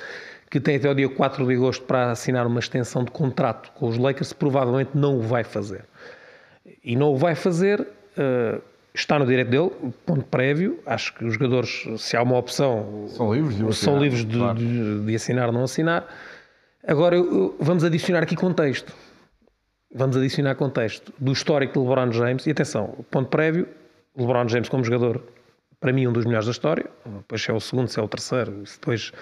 que 0.51 0.59
tem 0.61 0.77
até 0.77 0.89
o 0.91 0.95
dia 0.95 1.09
4 1.09 1.47
de 1.47 1.55
agosto 1.55 1.85
para 1.85 2.11
assinar 2.13 2.47
uma 2.47 2.61
extensão 2.61 3.05
de 3.05 3.11
contrato 3.11 3.71
com 3.73 3.89
os 3.89 3.99
Lakers, 3.99 4.33
provavelmente 4.33 4.91
não 4.95 5.19
o 5.19 5.21
vai 5.23 5.45
fazer 5.45 5.85
e 6.85 6.97
não 6.97 7.13
o 7.13 7.17
vai 7.17 7.35
fazer, 7.35 7.87
eh, 8.17 8.59
está 8.95 9.19
no 9.19 9.27
direito 9.27 9.51
dele, 9.51 9.71
ponto 10.05 10.25
prévio. 10.25 10.79
Acho 10.87 11.15
que 11.15 11.25
os 11.25 11.35
jogadores, 11.35 11.85
se 11.99 12.17
há 12.17 12.23
uma 12.23 12.37
opção, 12.37 13.07
São 13.09 13.33
livres 13.35 13.57
de 13.57 13.61
são 13.63 13.69
assinar, 13.95 14.01
livres 14.03 14.25
de, 14.25 14.39
claro. 14.39 14.59
de- 14.59 15.05
de 15.07 15.15
assinar 15.15 15.47
ou 15.49 15.53
não 15.53 15.65
assinar. 15.65 16.07
Agora, 16.87 17.17
eu- 17.17 17.57
vamos 17.61 17.85
adicionar 17.85 18.23
aqui 18.23 18.37
contexto. 18.37 18.93
Vamos 19.95 20.17
adicionar 20.17 20.55
contexto 20.55 21.13
do 21.19 21.33
histórico 21.33 21.75
de 21.75 21.79
LeBron 21.81 22.13
James. 22.13 22.47
E 22.47 22.51
atenção, 22.51 23.05
ponto 23.11 23.29
prévio: 23.29 23.69
LeBron 24.17 24.49
James, 24.49 24.69
como 24.69 24.83
jogador, 24.85 25.23
para 25.79 25.93
mim, 25.93 26.07
um 26.07 26.13
dos 26.13 26.25
melhores 26.25 26.47
da 26.47 26.53
história. 26.53 26.87
Depois, 27.05 27.43
se 27.43 27.51
é 27.51 27.55
o 27.55 27.61
segundo, 27.61 27.89
se 27.89 27.99
é 28.01 28.03
o 28.03 28.09
terceiro, 28.09 28.63
isso 28.63 28.79
depois 28.81 29.13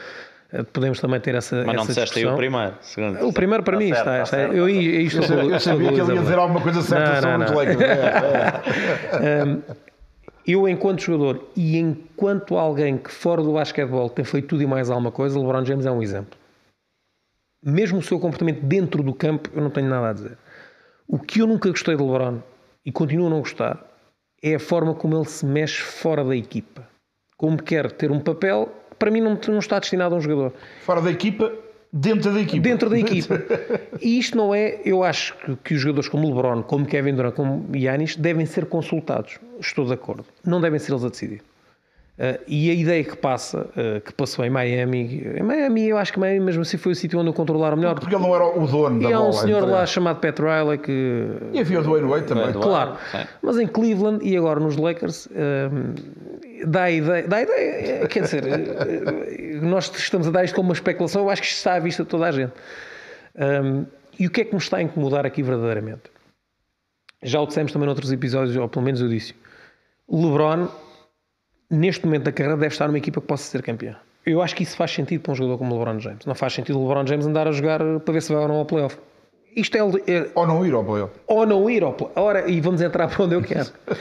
podemos 0.73 1.01
também 1.01 1.21
ter 1.21 1.35
essa. 1.35 1.57
Mas 1.65 1.67
não 1.77 1.83
essa 1.83 1.87
disseste 1.89 2.19
aí 2.19 2.25
discussão. 2.25 2.35
o 2.35 2.37
primeiro. 2.37 2.75
Segundo. 2.81 3.27
O 3.29 3.33
primeiro 3.33 3.63
para 3.63 3.75
Tá 3.77 3.79
mim 3.79 3.89
certo, 3.89 3.99
está. 4.01 4.11
tá 4.11 4.23
está- 4.23 4.37
certo, 4.37 4.55
eu, 4.55 4.67
tá 4.67 4.73
eu, 4.73 5.61
sabia, 5.61 5.87
eu 5.89 5.93
que 5.95 6.01
ele 6.01 6.15
ia 6.15 6.21
dizer 6.23 6.39
alguma 6.39 6.61
coisa 6.61 6.83
certa 6.83 7.21
Não, 7.21 7.39
não, 7.39 7.47
sobre 7.49 7.69
os 7.69 7.77
não. 7.77 7.81
Lakers. 7.81 7.81
É, 9.21 9.27
é. 9.79 9.81
Eu, 10.47 10.67
enquanto 10.69 11.01
jogador 11.03 11.47
e 11.55 11.77
enquanto 11.79 12.57
alguém 12.57 12.97
que 12.97 13.11
fora 13.11 13.41
do 13.43 13.53
basquetebol 13.53 14.09
tem 14.11 14.25
feito 14.25 14.49
tudo 14.49 14.63
e 14.63 14.67
mais 14.67 14.91
alguma 14.91 15.13
coisa, 15.13 15.39
LeBron 15.39 15.65
James 15.65 15.87
é 15.87 15.91
um 15.93 16.03
exemplo. 16.03 16.37
Mesmo 17.63 17.99
o 17.99 18.03
seu 18.03 18.19
comportamento 18.19 18.61
dentro 18.63 19.03
do 19.03 19.13
campo, 19.15 19.51
eu 19.55 19.63
não 19.63 19.71
tenho 19.71 19.89
nada 19.89 20.09
a 20.09 20.13
dizer. 20.13 20.39
O 21.07 21.19
que 21.19 21.41
eu 21.41 21.47
nunca 21.47 21.69
gostei 21.69 21.95
de 21.95 22.03
LeBron 22.03 22.39
e 22.85 22.91
continuo 22.91 23.27
a 23.27 23.31
não 23.31 23.41
gostar 23.41 23.79
é 24.43 24.55
a 24.55 24.59
forma 24.59 24.95
como 24.95 25.15
ele 25.17 25.27
se 25.27 25.45
mexe 25.45 25.83
fora 25.83 26.25
da 26.25 26.35
equipa. 26.35 26.89
Como 27.37 27.63
quer 27.63 27.93
ter 27.93 28.11
um 28.11 28.19
papel, 28.19 28.73
para 29.01 29.11
mim 29.11 29.21
não, 29.21 29.37
não 29.49 29.59
está 29.59 29.79
destinado 29.81 30.15
a 30.15 30.19
um 30.19 30.21
jogador. 30.21 30.53
Fora 30.83 31.01
da 31.01 31.11
equipa, 31.11 31.51
dentro 31.93 32.33
da 32.33 32.41
equipa. 32.41 32.63
Dentro 32.63 32.91
da 32.91 32.99
equipa. 33.01 33.43
E 34.01 34.19
isto 34.19 34.37
não 34.37 34.55
é, 34.55 34.79
eu 34.85 35.03
acho 35.03 35.35
que, 35.39 35.57
que 35.57 35.75
os 35.75 35.81
jogadores 35.81 36.09
como 36.09 36.29
LeBron, 36.29 36.63
como 36.63 36.85
Kevin 36.87 37.15
Durant, 37.15 37.35
como 37.35 37.75
Yanis, 37.75 38.15
devem 38.15 38.45
ser 38.47 38.67
consultados. 38.67 39.39
Estou 39.59 39.87
de 39.87 39.95
acordo. 39.95 40.27
Não 40.45 40.61
devem 40.61 40.79
ser 40.79 40.93
eles 40.93 41.05
a 41.05 41.09
decidir. 41.09 41.43
Uh, 42.19 42.39
e 42.47 42.71
a 42.71 42.75
ideia 42.75 43.03
que 43.03 43.17
passa, 43.17 43.61
uh, 43.71 43.99
que 44.03 44.13
passou 44.13 44.45
em 44.45 44.51
Miami, 44.51 45.25
em 45.39 45.43
Miami 45.43 45.89
eu 45.89 45.97
acho 45.97 46.13
que 46.13 46.21
Miami 46.21 46.41
mesmo 46.41 46.61
assim 46.61 46.77
foi 46.77 46.93
o 46.93 46.95
sítio 46.95 47.19
onde 47.19 47.31
o 47.31 47.33
controlaram 47.33 47.79
melhor. 47.79 47.99
Porque 47.99 48.15
ele 48.15 48.23
não 48.23 48.35
era 48.35 48.45
o 48.45 48.67
dono 48.67 49.01
da 49.01 49.09
E 49.09 49.13
há 49.15 49.17
bola. 49.17 49.31
um 49.31 49.33
senhor 49.33 49.67
lá 49.67 49.87
chamado 49.87 50.21
Pat 50.21 50.39
Riley 50.39 50.77
que 50.77 51.29
E 51.55 51.61
havia 51.61 51.81
o 51.81 51.83
Dwayne 51.83 52.07
Wade 52.07 52.27
também. 52.27 52.53
Claro, 52.53 52.97
Sim. 53.11 53.27
mas 53.41 53.59
em 53.59 53.67
Cleveland 53.67 54.23
e 54.23 54.37
agora 54.37 54.61
nos 54.61 54.77
Lakers 54.77 55.29
hum, 55.29 55.95
dá 56.67 56.85
a 56.85 56.91
ideia, 56.91 57.29
dá 57.29 57.37
a 57.39 57.43
ideia, 57.43 58.09
quer 58.09 58.23
dizer, 58.23 58.45
eh, 58.47 59.61
nós 59.61 59.91
estamos 59.97 60.27
a 60.29 60.31
dar 60.31 60.45
isto 60.45 60.55
como 60.55 60.69
uma 60.69 60.75
especulação, 60.75 61.23
eu 61.23 61.31
acho 61.31 61.43
que 61.43 61.49
isto 61.49 61.59
está 61.59 61.75
à 61.75 61.79
vista 61.79 62.03
de 62.03 62.09
toda 62.09 62.27
a 62.27 62.33
gente. 62.33 62.53
Hum, 63.37 63.85
e 64.19 64.27
o 64.27 64.31
que 64.31 64.43
é 64.43 64.45
que 64.45 64.53
me 64.53 64.59
está 64.61 64.79
a 64.79 64.83
incomodar 64.83 65.25
aqui 65.25 65.43
verdadeiramente? 65.43 66.03
Já 67.23 67.41
o 67.41 67.47
dissemos 67.47 67.73
também 67.73 67.87
noutros 67.87 68.11
episódios, 68.13 68.57
ou 68.57 68.69
pelo 68.69 68.85
menos 68.85 69.01
eu 69.01 69.09
disse. 69.09 69.35
LeBron, 70.11 70.69
neste 71.71 72.05
momento 72.05 72.25
da 72.25 72.33
carreira, 72.33 72.57
deve 72.59 72.73
estar 72.73 72.87
numa 72.87 72.99
equipa 72.99 73.21
que 73.21 73.27
possa 73.27 73.45
ser 73.45 73.63
campeã. 73.63 73.97
Eu 74.27 74.43
acho 74.43 74.55
que 74.55 74.63
isso 74.63 74.77
faz 74.77 74.91
sentido 74.91 75.21
para 75.23 75.33
um 75.33 75.35
jogador 75.35 75.59
como 75.59 75.75
o 75.75 75.79
LeBron 75.79 75.99
James. 76.01 76.27
Não 76.27 76.35
faz 76.35 76.53
sentido 76.53 76.79
o 76.79 76.83
LeBron 76.87 77.07
James 77.07 77.27
andar 77.27 77.47
a 77.49 77.53
jogar 77.53 77.81
para 78.01 78.13
ver 78.13 78.21
se 78.23 78.33
vai 78.33 78.43
ou 78.43 78.49
não 78.49 78.57
ao 78.57 78.65
playoff. 78.67 78.99
Isto 79.57 79.77
é, 79.77 79.81
é, 80.13 80.31
Ou 80.35 80.47
não 80.47 80.65
ir 80.65 80.73
ao 80.73 80.85
playoff. 80.85 81.13
ou 81.27 81.47
não 81.47 81.69
ir 81.69 81.83
ao 81.83 81.93
play. 81.93 82.11
Ora, 82.15 82.49
e 82.49 82.61
vamos 82.61 82.81
entrar 82.81 83.09
para 83.09 83.25
onde 83.25 83.35
eu 83.35 83.43
quero. 83.43 83.71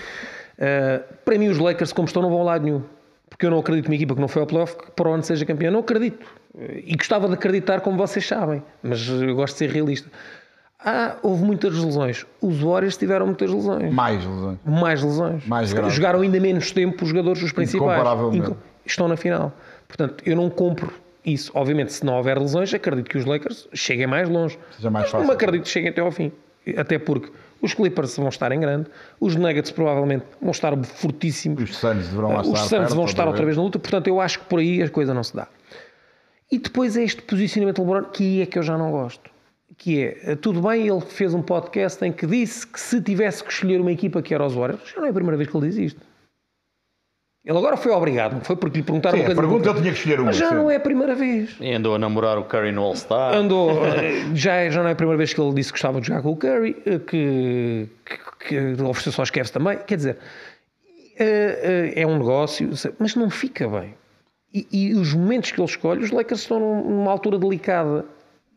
Uh, 0.59 1.03
para 1.23 1.37
mim, 1.37 1.47
os 1.47 1.57
Lakers, 1.57 1.93
como 1.93 2.05
estão, 2.05 2.21
não 2.21 2.29
vão 2.29 2.41
a 2.41 2.43
lado 2.43 2.65
nenhum. 2.65 2.81
Porque 3.29 3.45
eu 3.45 3.51
não 3.51 3.59
acredito 3.59 3.85
numa 3.85 3.95
equipa 3.95 4.13
que 4.15 4.21
não 4.21 4.27
foi 4.27 4.41
ao 4.41 4.47
playoff 4.47 4.75
que 4.75 4.91
para 4.91 5.09
onde 5.09 5.25
seja 5.25 5.45
campeã. 5.45 5.71
Não 5.71 5.79
acredito. 5.79 6.25
E 6.83 6.95
gostava 6.95 7.27
de 7.27 7.35
acreditar, 7.35 7.79
como 7.81 7.95
vocês 7.97 8.25
sabem. 8.27 8.61
Mas 8.83 9.07
eu 9.07 9.33
gosto 9.35 9.53
de 9.53 9.59
ser 9.59 9.69
realista. 9.69 10.09
Ah, 10.83 11.17
houve 11.21 11.43
muitas 11.43 11.73
lesões. 11.77 12.25
Os 12.41 12.59
Warriors 12.61 12.97
tiveram 12.97 13.25
muitas 13.27 13.51
lesões. 13.51 13.93
Mais 13.93 14.25
lesões. 14.25 14.57
Mais 14.65 15.03
lesões. 15.03 15.45
Mais. 15.45 15.69
Jogaram 15.93 16.21
ainda 16.21 16.39
menos 16.39 16.71
tempo 16.71 17.03
os 17.03 17.09
jogadores, 17.09 17.41
os 17.43 17.51
principais. 17.51 18.01
Inco- 18.33 18.57
Estão 18.85 19.07
na 19.07 19.15
final. 19.15 19.53
Portanto, 19.87 20.23
eu 20.25 20.35
não 20.35 20.49
compro 20.49 20.91
isso. 21.23 21.51
Obviamente, 21.53 21.93
se 21.93 22.03
não 22.05 22.15
houver 22.15 22.37
lesões, 22.39 22.73
acredito 22.73 23.09
que 23.09 23.17
os 23.17 23.25
Lakers 23.25 23.67
cheguem 23.73 24.07
mais 24.07 24.27
longe. 24.27 24.57
Seja 24.75 24.89
mais 24.89 25.03
Mas 25.03 25.11
fácil. 25.11 25.27
não 25.27 25.33
acredito 25.33 25.63
que 25.63 25.69
cheguem 25.69 25.89
até 25.91 26.01
ao 26.01 26.11
fim. 26.11 26.31
Até 26.77 26.97
porque 26.97 27.29
os 27.61 27.73
Clippers 27.73 28.15
vão 28.17 28.29
estar 28.29 28.51
em 28.51 28.59
grande, 28.59 28.89
os 29.19 29.35
Nuggets 29.35 29.71
provavelmente 29.71 30.25
vão 30.41 30.51
estar 30.51 30.75
fortíssimos. 30.85 31.63
Os 31.63 31.77
Suns 31.77 32.07
deverão 32.07 32.33
lá 32.33 32.41
Os 32.41 32.47
estar. 32.47 32.67
Suns 32.67 32.93
vão 32.93 33.05
estar 33.05 33.27
outra 33.27 33.43
vez 33.43 33.57
na 33.57 33.63
luta, 33.63 33.79
portanto 33.79 34.07
eu 34.07 34.19
acho 34.21 34.39
que 34.39 34.45
por 34.45 34.59
aí 34.59 34.81
a 34.81 34.89
coisa 34.89 35.13
não 35.13 35.23
se 35.23 35.35
dá. 35.35 35.47
E 36.51 36.57
depois 36.57 36.97
é 36.97 37.03
este 37.03 37.21
posicionamento 37.21 37.75
de 37.75 37.81
LeBron 37.81 38.09
que 38.09 38.41
é 38.41 38.45
que 38.45 38.57
eu 38.57 38.63
já 38.63 38.77
não 38.77 38.91
gosto. 38.91 39.29
Que 39.77 40.03
é, 40.03 40.35
tudo 40.35 40.61
bem, 40.61 40.87
ele 40.87 41.01
fez 41.01 41.33
um 41.33 41.41
podcast 41.41 42.03
em 42.03 42.11
que 42.11 42.25
disse 42.25 42.65
que 42.65 42.79
se 42.79 42.99
tivesse 43.01 43.43
que 43.43 43.51
escolher 43.51 43.79
uma 43.79 43.91
equipa 43.91 44.21
que 44.21 44.33
era 44.33 44.45
os 44.45 44.53
Warriors, 44.53 44.89
já 44.89 44.99
não 44.99 45.05
é 45.05 45.09
a 45.09 45.13
primeira 45.13 45.37
vez 45.37 45.49
que 45.49 45.55
ele 45.55 45.67
diz 45.67 45.77
isto. 45.77 46.08
Ele 47.45 47.57
agora 47.57 47.77
foi 47.77 47.91
obrigado, 47.93 48.33
não 48.33 48.41
foi 48.41 48.55
porque 48.57 48.79
lhe 48.79 48.83
perguntaram 48.83 49.17
Sim, 49.17 49.23
uma 49.23 49.31
a 49.31 49.35
coisa. 49.35 49.49
pergunta 49.49 49.69
ele 49.69 49.79
tinha 49.79 49.91
que 49.93 49.97
escolher 49.97 50.19
uma. 50.19 50.25
Mas 50.27 50.37
já 50.37 50.49
sim. 50.49 50.55
não 50.55 50.69
é 50.69 50.75
a 50.75 50.79
primeira 50.79 51.15
vez. 51.15 51.55
E 51.59 51.71
andou 51.73 51.95
a 51.95 51.97
namorar 51.99 52.37
o 52.37 52.43
Curry 52.43 52.71
no 52.73 52.81
All-Star. 52.83 53.33
Andou, 53.33 53.71
eh, 53.87 54.35
já, 54.35 54.55
é- 54.55 54.69
já 54.69 54.83
não 54.83 54.89
é 54.89 54.91
a 54.91 54.95
primeira 54.95 55.17
vez 55.17 55.33
que 55.33 55.39
ele 55.41 55.53
disse 55.53 55.69
que 55.71 55.77
gostava 55.79 56.01
de 56.01 56.07
jogar 56.07 56.21
com 56.21 56.31
o 56.31 56.35
Curry, 56.35 56.75
eh, 56.85 56.99
que, 56.99 57.87
que, 58.05 58.75
que 58.75 58.81
ofereceu 58.83 59.11
só 59.13 59.21
aos 59.21 59.31
Cavs 59.31 59.51
também. 59.51 59.77
Quer 59.87 59.95
dizer, 59.95 60.17
eh, 61.17 61.93
é 61.95 62.05
um 62.05 62.17
negócio, 62.17 62.69
mas 62.99 63.15
não 63.15 63.29
fica 63.29 63.67
bem. 63.67 63.93
E, 64.53 64.67
e 64.71 64.93
os 64.95 65.13
momentos 65.13 65.51
que 65.51 65.59
ele 65.61 65.67
escolhe, 65.69 66.03
os 66.03 66.11
Lakers 66.11 66.41
estão 66.41 66.59
num- 66.59 66.89
numa 66.89 67.11
altura 67.11 67.37
delicada. 67.39 68.05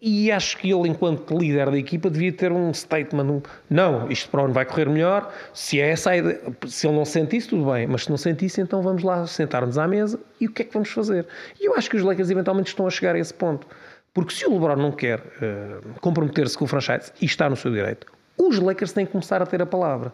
E 0.05 0.33
acho 0.33 0.59
que 0.59 0.69
ele, 0.69 0.89
enquanto 0.89 1.39
líder 1.39 1.71
da 1.71 1.79
equipa, 1.79 2.11
devia 2.11 2.33
ter 2.33 2.51
um 2.51 2.75
statement: 2.75 3.23
um, 3.23 3.43
não, 3.71 4.11
isto 4.11 4.29
para 4.31 4.43
onde 4.43 4.53
vai 4.53 4.65
correr 4.65 4.89
melhor. 4.89 5.33
Se 5.55 5.81
é 5.81 5.91
essa 5.91 6.17
ideia, 6.17 6.41
se 6.67 6.89
ele 6.89 6.97
não 6.97 7.05
sente 7.05 7.37
isso, 7.37 7.51
tudo 7.51 7.71
bem, 7.71 7.87
mas 7.87 8.03
se 8.03 8.11
não 8.11 8.17
sente 8.17 8.45
isso, 8.45 8.61
então 8.61 8.83
vamos 8.83 9.05
lá 9.05 9.25
sentar-nos 9.29 9.79
à 9.79 9.87
mesa 9.87 10.19
e 10.41 10.49
o 10.49 10.51
que 10.51 10.63
é 10.63 10.65
que 10.65 10.73
vamos 10.73 10.91
fazer? 10.91 11.25
E 11.61 11.67
eu 11.67 11.77
acho 11.77 11.89
que 11.89 11.97
os 11.97 12.03
Lakers 12.03 12.31
eventualmente 12.31 12.71
estão 12.71 12.85
a 12.85 12.91
chegar 12.91 13.15
a 13.15 13.19
esse 13.21 13.33
ponto. 13.33 13.65
Porque 14.13 14.35
se 14.35 14.45
o 14.45 14.53
LeBron 14.53 14.75
não 14.75 14.91
quer 14.91 15.21
uh, 15.21 16.01
comprometer-se 16.01 16.59
com 16.59 16.65
o 16.65 16.69
franchise 16.69 17.13
e 17.21 17.25
está 17.25 17.49
no 17.49 17.55
seu 17.55 17.71
direito, 17.71 18.09
os 18.37 18.59
Lakers 18.59 18.93
têm 18.93 19.07
que 19.07 19.13
começar 19.13 19.41
a 19.41 19.47
ter 19.47 19.63
a 19.63 19.67
palavra. 19.67 20.13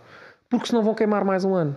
Porque 0.51 0.67
senão 0.67 0.83
vão 0.83 0.95
queimar 0.95 1.25
mais 1.25 1.47
um 1.47 1.55
ano. 1.55 1.75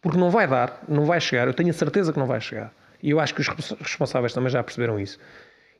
Porque 0.00 0.18
não 0.18 0.28
vai 0.28 0.48
dar, 0.48 0.82
não 0.88 1.04
vai 1.04 1.20
chegar. 1.20 1.46
Eu 1.46 1.54
tenho 1.54 1.70
a 1.70 1.72
certeza 1.72 2.12
que 2.12 2.18
não 2.18 2.26
vai 2.26 2.40
chegar. 2.40 2.72
E 3.00 3.10
eu 3.10 3.20
acho 3.20 3.32
que 3.32 3.40
os 3.40 3.48
responsáveis 3.80 4.32
também 4.32 4.50
já 4.50 4.60
perceberam 4.60 4.98
isso. 4.98 5.20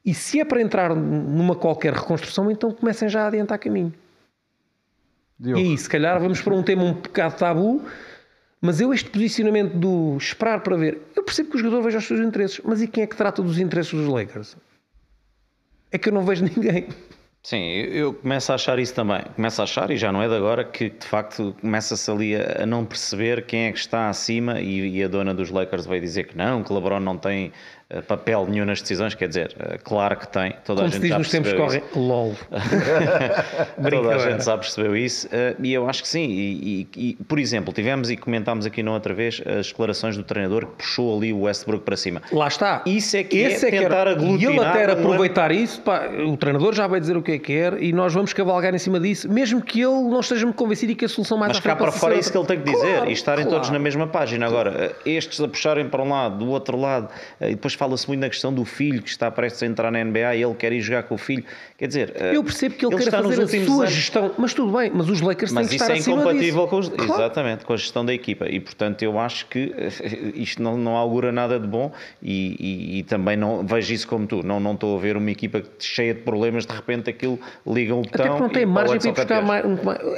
E 0.05 0.13
se 0.13 0.41
é 0.41 0.45
para 0.45 0.61
entrar 0.61 0.95
numa 0.95 1.55
qualquer 1.55 1.93
reconstrução, 1.93 2.51
então 2.51 2.73
comecem 2.73 3.09
já 3.09 3.23
a 3.23 3.27
adiantar 3.29 3.59
caminho. 3.59 3.95
Diogo. 5.39 5.61
E 5.61 5.71
aí, 5.71 5.79
se 5.79 5.89
calhar 5.89 6.21
vamos 6.21 6.41
para 6.41 6.55
um 6.55 6.63
tema 6.63 6.83
um 6.83 6.95
bocado 6.95 7.37
tabu, 7.37 7.83
mas 8.61 8.81
eu 8.81 8.93
este 8.95 9.11
posicionamento 9.11 9.75
do 9.75 10.17
esperar 10.17 10.61
para 10.61 10.77
ver, 10.77 11.01
eu 11.17 11.23
percebo 11.25 11.51
que 11.51 11.57
o 11.57 11.59
jogador 11.59 11.83
veja 11.83 11.99
os 11.99 12.07
seus 12.07 12.21
interesses, 12.21 12.61
mas 12.65 12.81
e 12.81 12.87
quem 12.87 13.03
é 13.05 13.07
que 13.07 13.17
trata 13.17 13.43
dos 13.43 13.59
interesses 13.59 13.93
dos 13.93 14.07
Lakers? 14.07 14.57
É 15.91 15.99
que 15.99 16.09
eu 16.09 16.13
não 16.13 16.25
vejo 16.25 16.45
ninguém. 16.57 16.89
Sim, 17.43 17.71
eu 17.73 18.15
começo 18.15 18.53
a 18.53 18.55
achar 18.55 18.79
isso 18.79 18.95
também. 18.95 19.21
Começo 19.35 19.61
a 19.61 19.65
achar, 19.65 19.91
e 19.91 19.97
já 19.97 20.13
não 20.13 20.23
é 20.23 20.29
de 20.29 20.35
agora, 20.37 20.65
que 20.65 20.91
de 20.91 21.05
facto 21.05 21.57
começa-se 21.61 22.09
ali 22.09 22.37
a, 22.37 22.65
não 22.65 22.85
perceber 22.85 23.45
quem 23.47 23.67
é 23.67 23.73
que 23.73 23.79
está 23.79 24.09
acima 24.09 24.61
e, 24.61 24.99
e, 24.99 25.03
a 25.03 25.09
dona 25.09 25.35
dos 25.35 25.51
Lakers 25.51 25.85
vai 25.85 25.99
dizer 25.99 26.29
que 26.29 26.37
não, 26.37 26.63
que 26.63 26.73
LeBron 26.73 27.01
não 27.01 27.19
tem 27.19 27.53
papel 28.01 28.47
nenhum 28.49 28.65
nas 28.65 28.81
decisões, 28.81 29.15
quer 29.15 29.29
dizer, 29.29 29.55
eh, 29.59 29.79
claro 29.83 30.17
que 30.17 30.29
tem, 30.29 30.55
toda 30.65 30.83
Como 30.83 30.93
a 30.93 30.97
gente 30.97 31.09
já 31.09 31.19
nos 31.19 31.31
tempos 31.31 31.53
correm, 31.53 31.83
lol. 31.95 32.35
toda 33.91 34.15
a 34.15 34.19
gente 34.31 34.45
já 34.45 34.57
percebeu 34.57 34.97
isso 34.97 35.29
eh, 35.31 35.55
e 35.63 35.73
eu 35.73 35.89
acho 35.89 36.03
que 36.03 36.09
sim. 36.09 36.25
E, 36.25 36.89
e, 36.97 37.09
e, 37.11 37.25
por 37.25 37.39
exemplo, 37.39 37.73
tivemos 37.73 38.11
e 38.11 38.17
comentámos 38.17 38.67
aqui 38.67 38.83
na 38.83 38.93
outra 38.93 39.13
vez 39.13 39.43
as 39.47 39.69
declarações 39.69 40.17
do 40.17 40.23
treinador 40.23 40.67
que 40.67 40.77
puxou 40.77 41.17
ali 41.17 41.33
o 41.33 41.43
Westbrook 41.43 41.85
para 41.85 41.97
cima. 41.97 42.23
Lá 42.33 42.49
está. 42.49 42.83
Isso 42.87 43.17
é 43.17 43.25
que 43.25 43.37
Esse 43.37 43.67
é, 43.67 43.69
é 43.69 43.81
tentar 43.83 44.05
que 44.05 44.13
aglutinar. 44.13 44.53
E 44.53 44.57
ele 44.57 44.65
até 44.65 44.93
aproveitar 44.93 45.53
isso, 45.53 45.81
pá, 45.81 46.09
o 46.27 46.37
treinador 46.37 46.75
já 46.75 46.87
vai 46.87 47.01
dizer 47.01 47.17
o 47.17 47.23
que 47.23 47.33
é 47.33 47.39
que 47.39 47.53
quer 47.53 47.83
e 47.83 47.93
nós 47.93 48.15
vamos 48.15 48.33
cavalgar 48.33 48.75
em 48.75 48.79
cima 48.79 48.99
disso, 49.01 49.31
mesmo 49.31 49.61
que 49.61 49.81
ele 49.81 50.03
não 50.03 50.21
esteja 50.21 50.47
muito 50.47 50.57
convencido 50.57 50.93
e 50.93 50.95
que 50.95 51.05
a 51.05 51.09
solução 51.09 51.37
mais 51.37 51.53
Mas 51.53 51.61
cá 51.61 51.77
para 51.77 51.93
fora 51.93 52.15
é 52.15 52.19
isso 52.19 52.31
que 52.31 52.39
ele 52.39 52.47
tem 52.47 52.59
que 52.59 52.71
dizer 52.71 52.95
claro, 52.95 53.11
e 53.11 53.13
estarem 53.13 53.45
claro. 53.45 53.59
todos 53.59 53.71
na 53.71 53.79
mesma 53.79 54.07
página. 54.07 54.47
Agora, 54.47 54.95
estes 55.05 55.41
a 55.41 55.49
puxarem 55.49 55.89
para 55.89 56.03
um 56.03 56.11
lado, 56.11 56.39
do 56.39 56.51
outro 56.51 56.79
lado, 56.79 57.09
e 57.41 57.51
depois 57.51 57.75
fala-se 57.83 58.07
muito 58.07 58.21
na 58.21 58.29
questão 58.29 58.55
do 58.55 58.65
filho 58.65 59.03
que 59.03 59.09
está 59.09 59.29
prestes 59.29 59.61
a 59.61 59.67
entrar 59.67 59.91
na 59.91 60.05
NBA 60.05 60.37
e 60.37 60.43
ele 60.43 60.55
quer 60.55 60.73
ir 60.73 60.81
jogar 60.81 61.03
com 61.03 61.17
o 61.17 61.19
filho. 61.19 61.45
Quer 61.77 61.89
dizer, 61.89 62.13
eh, 62.15 62.37
eu 62.37 62.45
percebo 62.45 62.77
que 62.77 62.87
ele, 62.87 62.95
ele 62.95 63.05
quer 63.05 63.11
fazer 63.11 63.43
a 63.43 63.49
sua 63.49 63.75
anos. 63.83 63.91
gestão, 63.91 64.31
mas 64.39 64.55
tudo 64.55 64.71
bem, 64.79 64.93
mas 64.95 65.09
os 65.09 65.21
Lakers 65.21 65.51
mas 65.51 65.67
têm 65.67 65.79
que 65.79 65.83
estar 65.83 65.93
acima 65.95 66.17
Mas 66.17 66.27
isso 66.27 66.29
é 66.29 66.37
incompatível 66.37 66.69
com, 66.69 66.79
os, 66.79 66.89
claro. 66.89 67.13
exatamente, 67.13 67.65
com 67.65 67.73
a 67.73 67.77
gestão 67.77 68.05
da 68.05 68.15
equipa 68.15 68.49
e 68.49 68.61
portanto 68.61 69.03
eu 69.03 69.19
acho 69.19 69.47
que 69.47 69.75
eh, 69.77 69.89
isto 70.37 70.63
não, 70.63 70.77
não 70.77 70.97
augura 70.97 71.33
nada 71.33 71.59
de 71.59 71.67
bom 71.67 71.91
e, 72.23 72.57
e, 72.61 72.99
e, 72.99 73.03
também 73.03 73.37
não 73.37 73.67
vejo 73.67 73.93
isso 73.93 74.07
como 74.07 74.29
tu, 74.29 74.47
não, 74.47 74.61
não 74.61 74.75
estou 74.75 74.97
a 74.97 75.01
ver 75.01 75.17
uma 75.17 75.31
equipa 75.31 75.61
cheia 75.81 76.15
de 76.15 76.21
problemas, 76.21 76.65
de 76.65 76.73
repente 76.73 77.11
aquilo 77.11 77.37
liga 77.67 77.97
um 77.97 78.03
botão 78.03 78.27
Até 78.27 78.41
não 78.41 78.49
tem 78.49 78.65
margem 78.65 79.01
para 79.01 79.09
ir 79.09 79.13
buscar 79.13 79.43
mais, 79.43 79.65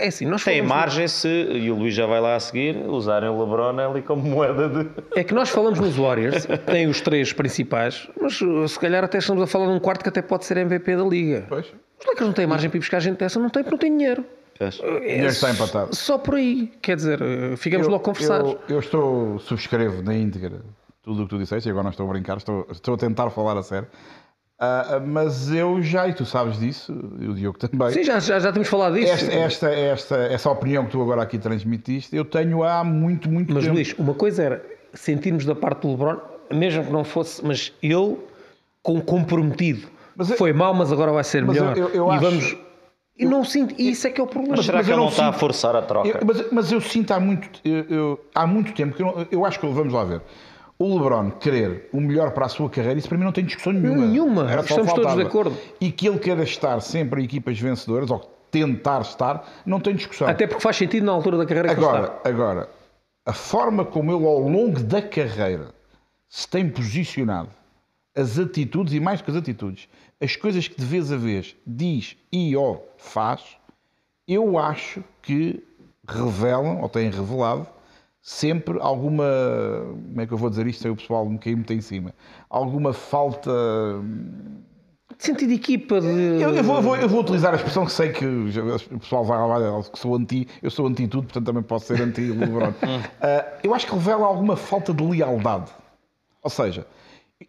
é 0.00 0.08
assim, 0.08 0.26
nós 0.26 0.44
Tem 0.44 0.60
margem 0.60 1.08
se, 1.08 1.28
e 1.28 1.70
o 1.70 1.76
Luís 1.76 1.94
já 1.94 2.04
vai 2.04 2.20
lá 2.20 2.34
a 2.34 2.40
seguir, 2.40 2.76
usarem 2.86 3.30
o 3.30 3.40
LeBron 3.42 3.78
ali 3.78 4.02
como 4.02 4.22
moeda 4.22 4.68
de... 4.68 4.86
É 5.18 5.24
que 5.24 5.32
nós 5.32 5.48
falamos 5.48 5.80
nos 5.80 5.96
Warriors, 5.96 6.46
tem 6.66 6.86
os 6.88 7.00
três 7.00 7.32
principais, 7.32 7.53
mas 8.20 8.38
se 8.70 8.78
calhar 8.78 9.04
até 9.04 9.18
estamos 9.18 9.42
a 9.42 9.46
falar 9.46 9.66
de 9.66 9.72
um 9.72 9.80
quarto 9.80 10.02
que 10.02 10.08
até 10.08 10.22
pode 10.22 10.44
ser 10.44 10.56
MVP 10.56 10.96
da 10.96 11.04
Liga. 11.04 11.46
Pois. 11.48 11.66
Os 11.66 12.06
Lakers 12.06 12.26
não 12.26 12.32
têm 12.32 12.46
margem 12.46 12.68
para 12.68 12.76
ir 12.76 12.80
buscar 12.80 13.00
gente 13.00 13.18
dessa, 13.18 13.38
não 13.38 13.50
tem 13.50 13.62
porque 13.62 13.74
não 13.74 13.78
tem 13.78 13.96
dinheiro. 13.96 14.24
O 14.60 15.00
dinheiro 15.00 15.26
está 15.26 15.50
empatado. 15.50 15.94
Só 15.94 16.16
por 16.16 16.36
aí, 16.36 16.72
quer 16.80 16.96
dizer, 16.96 17.20
eh, 17.20 17.56
ficamos 17.56 17.86
eu, 17.86 17.92
logo 17.92 18.04
conversados. 18.04 18.52
Eu, 18.52 18.60
eu, 18.68 18.78
estou, 18.78 19.38
subscrevo 19.40 20.02
na 20.02 20.14
íntegra 20.14 20.62
tudo 21.02 21.22
o 21.22 21.24
que 21.24 21.30
tu 21.30 21.38
disseste, 21.38 21.68
e 21.68 21.70
agora 21.70 21.84
não 21.84 21.90
estou 21.90 22.06
a 22.06 22.12
brincar, 22.12 22.38
estou, 22.38 22.66
estou 22.70 22.94
a 22.94 22.96
tentar 22.96 23.30
falar 23.30 23.56
a 23.58 23.62
sério. 23.62 23.88
Uh, 24.54 25.04
mas 25.06 25.52
eu 25.52 25.82
já, 25.82 26.08
e 26.08 26.14
tu 26.14 26.24
sabes 26.24 26.58
disso, 26.58 26.94
e 27.20 27.26
o 27.26 27.34
Diogo 27.34 27.58
também. 27.58 27.90
Sim, 27.90 28.04
já, 28.04 28.20
já, 28.20 28.38
já 28.38 28.52
temos 28.52 28.68
falado 28.68 28.94
disso. 28.94 29.12
Esta, 29.12 29.34
esta, 29.34 29.68
esta, 29.68 30.16
essa 30.16 30.50
opinião 30.50 30.86
que 30.86 30.92
tu 30.92 31.02
agora 31.02 31.22
aqui 31.22 31.38
transmitiste, 31.38 32.14
eu 32.16 32.24
tenho 32.24 32.62
há 32.62 32.82
muito, 32.84 33.28
muito 33.28 33.52
mas, 33.52 33.64
tempo. 33.64 33.76
Mas 33.76 33.88
Luís, 33.88 33.98
uma 33.98 34.14
coisa 34.14 34.42
era 34.42 34.64
sentirmos 34.94 35.44
da 35.44 35.54
parte 35.54 35.82
do 35.82 35.90
LeBron, 35.90 36.20
mesmo 36.50 36.84
que 36.84 36.92
não 36.92 37.04
fosse, 37.04 37.44
mas 37.44 37.72
ele 37.82 38.16
com 38.82 39.00
comprometido. 39.00 39.88
Mas 40.16 40.30
eu, 40.30 40.36
Foi 40.36 40.52
mal, 40.52 40.74
mas 40.74 40.92
agora 40.92 41.12
vai 41.12 41.24
ser 41.24 41.44
melhor. 41.44 41.76
Eu, 41.76 41.88
eu, 41.88 42.08
e 42.08 42.10
acho, 42.10 42.20
vamos. 42.20 42.56
E 43.16 43.24
não 43.24 43.44
sinto, 43.44 43.74
e 43.78 43.90
isso 43.90 44.06
é 44.06 44.10
que 44.10 44.20
é 44.20 44.24
o 44.24 44.26
problema. 44.26 44.56
Mas 44.56 44.66
será 44.66 44.78
mas 44.78 44.86
que 44.86 44.92
ele 44.92 44.98
não, 44.98 45.04
não 45.04 45.10
está 45.10 45.28
a 45.28 45.32
forçar 45.32 45.76
a 45.76 45.82
troca? 45.82 46.20
mas, 46.24 46.50
mas 46.50 46.72
eu 46.72 46.80
sinto 46.80 47.12
há 47.12 47.20
muito, 47.20 47.48
há 48.34 48.46
muito 48.46 48.72
tempo 48.72 48.96
que 48.96 49.02
eu, 49.34 49.44
acho 49.44 49.58
que 49.60 49.66
vamos 49.66 49.92
lá 49.92 50.04
ver. 50.04 50.20
O 50.76 50.98
LeBron 50.98 51.30
querer 51.30 51.88
o 51.92 52.00
melhor 52.00 52.32
para 52.32 52.46
a 52.46 52.48
sua 52.48 52.68
carreira, 52.68 52.98
isso 52.98 53.08
para 53.08 53.16
mim 53.16 53.24
não 53.24 53.30
tem 53.30 53.44
discussão 53.44 53.72
nenhuma. 53.72 54.06
Nenhuma, 54.06 54.50
Era 54.50 54.62
estamos 54.62 54.92
todos 54.92 55.14
de 55.14 55.22
acordo. 55.22 55.56
E 55.80 55.92
que 55.92 56.08
ele 56.08 56.18
queira 56.18 56.42
estar 56.42 56.80
sempre 56.80 57.22
em 57.22 57.24
equipas 57.24 57.58
vencedoras, 57.58 58.10
ou 58.10 58.18
tentar 58.50 59.00
estar, 59.02 59.48
não 59.64 59.78
tem 59.78 59.94
discussão. 59.94 60.26
Até 60.26 60.48
porque 60.48 60.62
faz 60.62 60.76
sentido 60.76 61.06
na 61.06 61.12
altura 61.12 61.38
da 61.38 61.46
carreira 61.46 61.70
agora, 61.70 61.92
que 61.92 61.96
ele 61.96 62.16
está. 62.16 62.28
Agora, 62.28 62.68
a 63.26 63.32
forma 63.32 63.84
como 63.84 64.10
ele 64.12 64.26
ao 64.26 64.40
longo 64.40 64.80
da 64.80 65.00
carreira 65.00 65.73
se 66.34 66.48
tem 66.48 66.68
posicionado 66.68 67.50
as 68.12 68.40
atitudes, 68.40 68.92
e 68.92 68.98
mais 68.98 69.22
que 69.22 69.30
as 69.30 69.36
atitudes, 69.36 69.88
as 70.20 70.34
coisas 70.34 70.66
que 70.66 70.74
de 70.74 70.84
vez 70.84 71.12
a 71.12 71.16
vez 71.16 71.54
diz 71.64 72.16
e 72.32 72.56
ou 72.56 72.92
faz, 72.98 73.56
eu 74.26 74.58
acho 74.58 75.04
que 75.22 75.62
revelam, 76.04 76.80
ou 76.80 76.88
têm 76.88 77.08
revelado, 77.08 77.68
sempre 78.20 78.80
alguma. 78.80 79.24
Como 80.08 80.20
é 80.20 80.26
que 80.26 80.32
eu 80.32 80.36
vou 80.36 80.50
dizer 80.50 80.66
isto 80.66 80.82
sem 80.82 80.90
o 80.90 80.96
pessoal 80.96 81.24
me 81.24 81.38
cair 81.38 81.54
muito 81.54 81.72
em 81.72 81.80
cima? 81.80 82.12
Alguma 82.50 82.92
falta. 82.92 83.52
De 85.16 85.24
sentido 85.24 85.50
de 85.50 85.54
equipa 85.54 86.00
de... 86.00 86.08
Eu, 86.08 86.52
eu, 86.52 86.64
vou, 86.64 86.76
eu, 86.76 86.82
vou, 86.82 86.96
eu, 86.96 87.08
vou, 87.08 87.20
utilizar 87.20 87.52
a 87.52 87.56
expressão 87.56 87.86
que 87.86 87.92
sei 87.92 88.10
que 88.10 88.26
o 88.26 88.98
pessoal 88.98 89.24
vai 89.24 89.38
lá, 89.38 89.82
que 89.84 89.96
sou 89.96 90.16
anti, 90.16 90.48
eu 90.60 90.70
sou 90.72 90.88
anti 90.88 91.06
tudo, 91.06 91.28
portanto 91.28 91.46
também 91.46 91.62
posso 91.62 91.86
ser 91.86 92.02
anti 92.02 92.22
LeBron. 92.22 92.70
uh, 92.70 93.04
eu 93.62 93.72
acho 93.72 93.86
que 93.86 93.94
revela 93.94 94.26
alguma 94.26 94.56
falta 94.56 94.92
de 94.92 95.04
lealdade. 95.04 95.70
Ou 96.44 96.50
seja, 96.50 96.86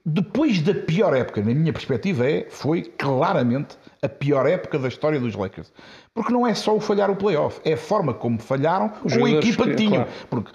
depois 0.06 0.62
da 0.62 0.74
pior 0.74 1.16
época, 1.16 1.42
na 1.42 1.54
minha 1.54 1.72
perspectiva, 1.72 2.28
é, 2.28 2.48
foi 2.50 2.82
claramente 2.98 3.78
a 4.02 4.10
pior 4.10 4.48
época 4.48 4.80
da 4.80 4.88
história 4.88 5.20
dos 5.20 5.36
Lakers. 5.36 5.72
Porque 6.14 6.32
não 6.32 6.48
é 6.48 6.54
só 6.54 6.76
o 6.76 6.80
falhar 6.80 7.12
o 7.12 7.16
playoff, 7.16 7.60
é 7.64 7.74
a 7.74 7.78
forma 7.78 8.14
como 8.14 8.40
falharam 8.40 8.92
os 9.04 9.16
com 9.16 9.26
a 9.26 9.30
equipa 9.30 9.64
que, 9.64 9.70
que 9.72 9.76
tinham. 9.76 10.06
Claro. 10.06 10.10
Porque, 10.30 10.52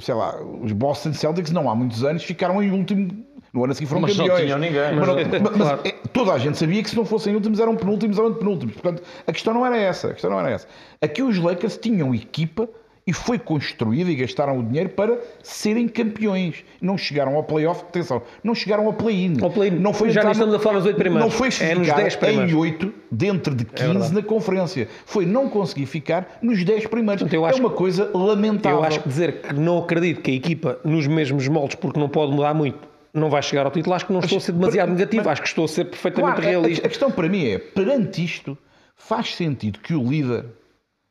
sei 0.00 0.14
lá, 0.14 0.40
os 0.42 0.72
Boston 0.72 1.12
Celtics 1.12 1.50
não 1.50 1.68
há 1.68 1.74
muitos 1.74 2.04
anos 2.04 2.22
ficaram 2.22 2.62
em 2.62 2.70
último. 2.70 3.24
No 3.52 3.64
ano 3.64 3.72
a 3.72 3.74
seguir 3.74 3.88
foram 3.88 4.02
mas 4.02 4.16
campeões. 4.16 4.38
Não 4.38 4.44
tinham 4.44 4.58
ninguém. 4.58 4.96
Mas, 4.96 5.08
mas, 5.08 5.40
mas 5.40 5.56
claro. 5.56 5.80
é, 5.84 5.90
toda 6.12 6.32
a 6.32 6.38
gente 6.38 6.56
sabia 6.56 6.80
que 6.82 6.90
se 6.90 6.96
não 6.96 7.04
fossem 7.04 7.34
últimos 7.34 7.58
eram 7.58 7.74
penúltimos 7.74 8.16
ou 8.16 8.28
antepenúltimos. 8.28 8.76
Portanto, 8.76 9.02
a 9.26 9.32
questão 9.32 9.52
não 9.52 9.66
era 9.66 9.76
essa. 9.76 10.08
A 10.08 10.12
questão 10.12 10.30
não 10.30 10.38
era 10.38 10.50
essa. 10.50 10.68
Aqui 11.02 11.20
os 11.20 11.36
Lakers 11.36 11.76
tinham 11.76 12.14
equipa 12.14 12.68
e 13.10 13.12
foi 13.12 13.40
construída 13.40 14.08
e 14.08 14.14
gastaram 14.14 14.56
o 14.56 14.62
dinheiro 14.62 14.90
para 14.90 15.18
serem 15.42 15.88
campeões. 15.88 16.64
Não 16.80 16.96
chegaram 16.96 17.34
ao 17.34 17.42
playoff, 17.42 17.82
atenção, 17.82 18.22
não 18.44 18.54
chegaram 18.54 18.86
ao 18.86 18.92
play-in. 18.92 19.34
Play 19.34 19.72
não 19.72 19.92
foi 19.92 20.10
já 20.10 20.30
estamos 20.30 20.54
a 20.54 20.58
falar 20.60 20.76
nos 20.76 20.86
8 20.86 20.96
primeiros. 20.96 21.24
Não 21.24 21.28
foi 21.28 21.48
é 21.60 21.74
nos 21.74 21.88
10 21.92 22.16
primeiros. 22.16 22.52
em 22.52 22.54
8 22.54 22.94
dentro 23.10 23.52
de 23.52 23.64
15 23.64 24.12
é 24.12 24.14
na 24.14 24.22
conferência. 24.22 24.86
Foi 25.04 25.26
não 25.26 25.48
conseguir 25.48 25.86
ficar 25.86 26.38
nos 26.40 26.62
10 26.62 26.86
primeiros. 26.86 27.24
Portanto, 27.24 27.44
é 27.44 27.60
uma 27.60 27.70
coisa 27.70 28.08
lamentável. 28.14 28.78
Eu 28.78 28.84
acho 28.84 29.00
que 29.00 29.08
dizer 29.08 29.40
que 29.40 29.54
não 29.54 29.78
acredito 29.78 30.20
que 30.20 30.30
a 30.30 30.34
equipa 30.34 30.78
nos 30.84 31.08
mesmos 31.08 31.48
moldes, 31.48 31.74
porque 31.74 31.98
não 31.98 32.08
pode 32.08 32.30
mudar 32.30 32.54
muito, 32.54 32.78
não 33.12 33.28
vai 33.28 33.42
chegar 33.42 33.66
ao 33.66 33.72
título, 33.72 33.96
acho 33.96 34.06
que 34.06 34.12
não 34.12 34.20
estou 34.20 34.38
a 34.38 34.40
ser 34.40 34.52
demasiado 34.52 34.90
mas, 34.90 34.98
negativo, 34.98 35.24
mas, 35.24 35.32
acho 35.32 35.42
que 35.42 35.48
estou 35.48 35.64
a 35.64 35.68
ser 35.68 35.86
perfeitamente 35.86 36.40
claro, 36.42 36.48
realista. 36.48 36.84
A, 36.84 36.86
a 36.86 36.88
questão 36.88 37.10
para 37.10 37.28
mim 37.28 37.44
é, 37.44 37.58
perante 37.58 38.24
isto, 38.24 38.56
faz 38.94 39.34
sentido 39.34 39.80
que 39.80 39.94
o 39.94 40.08
líder 40.08 40.44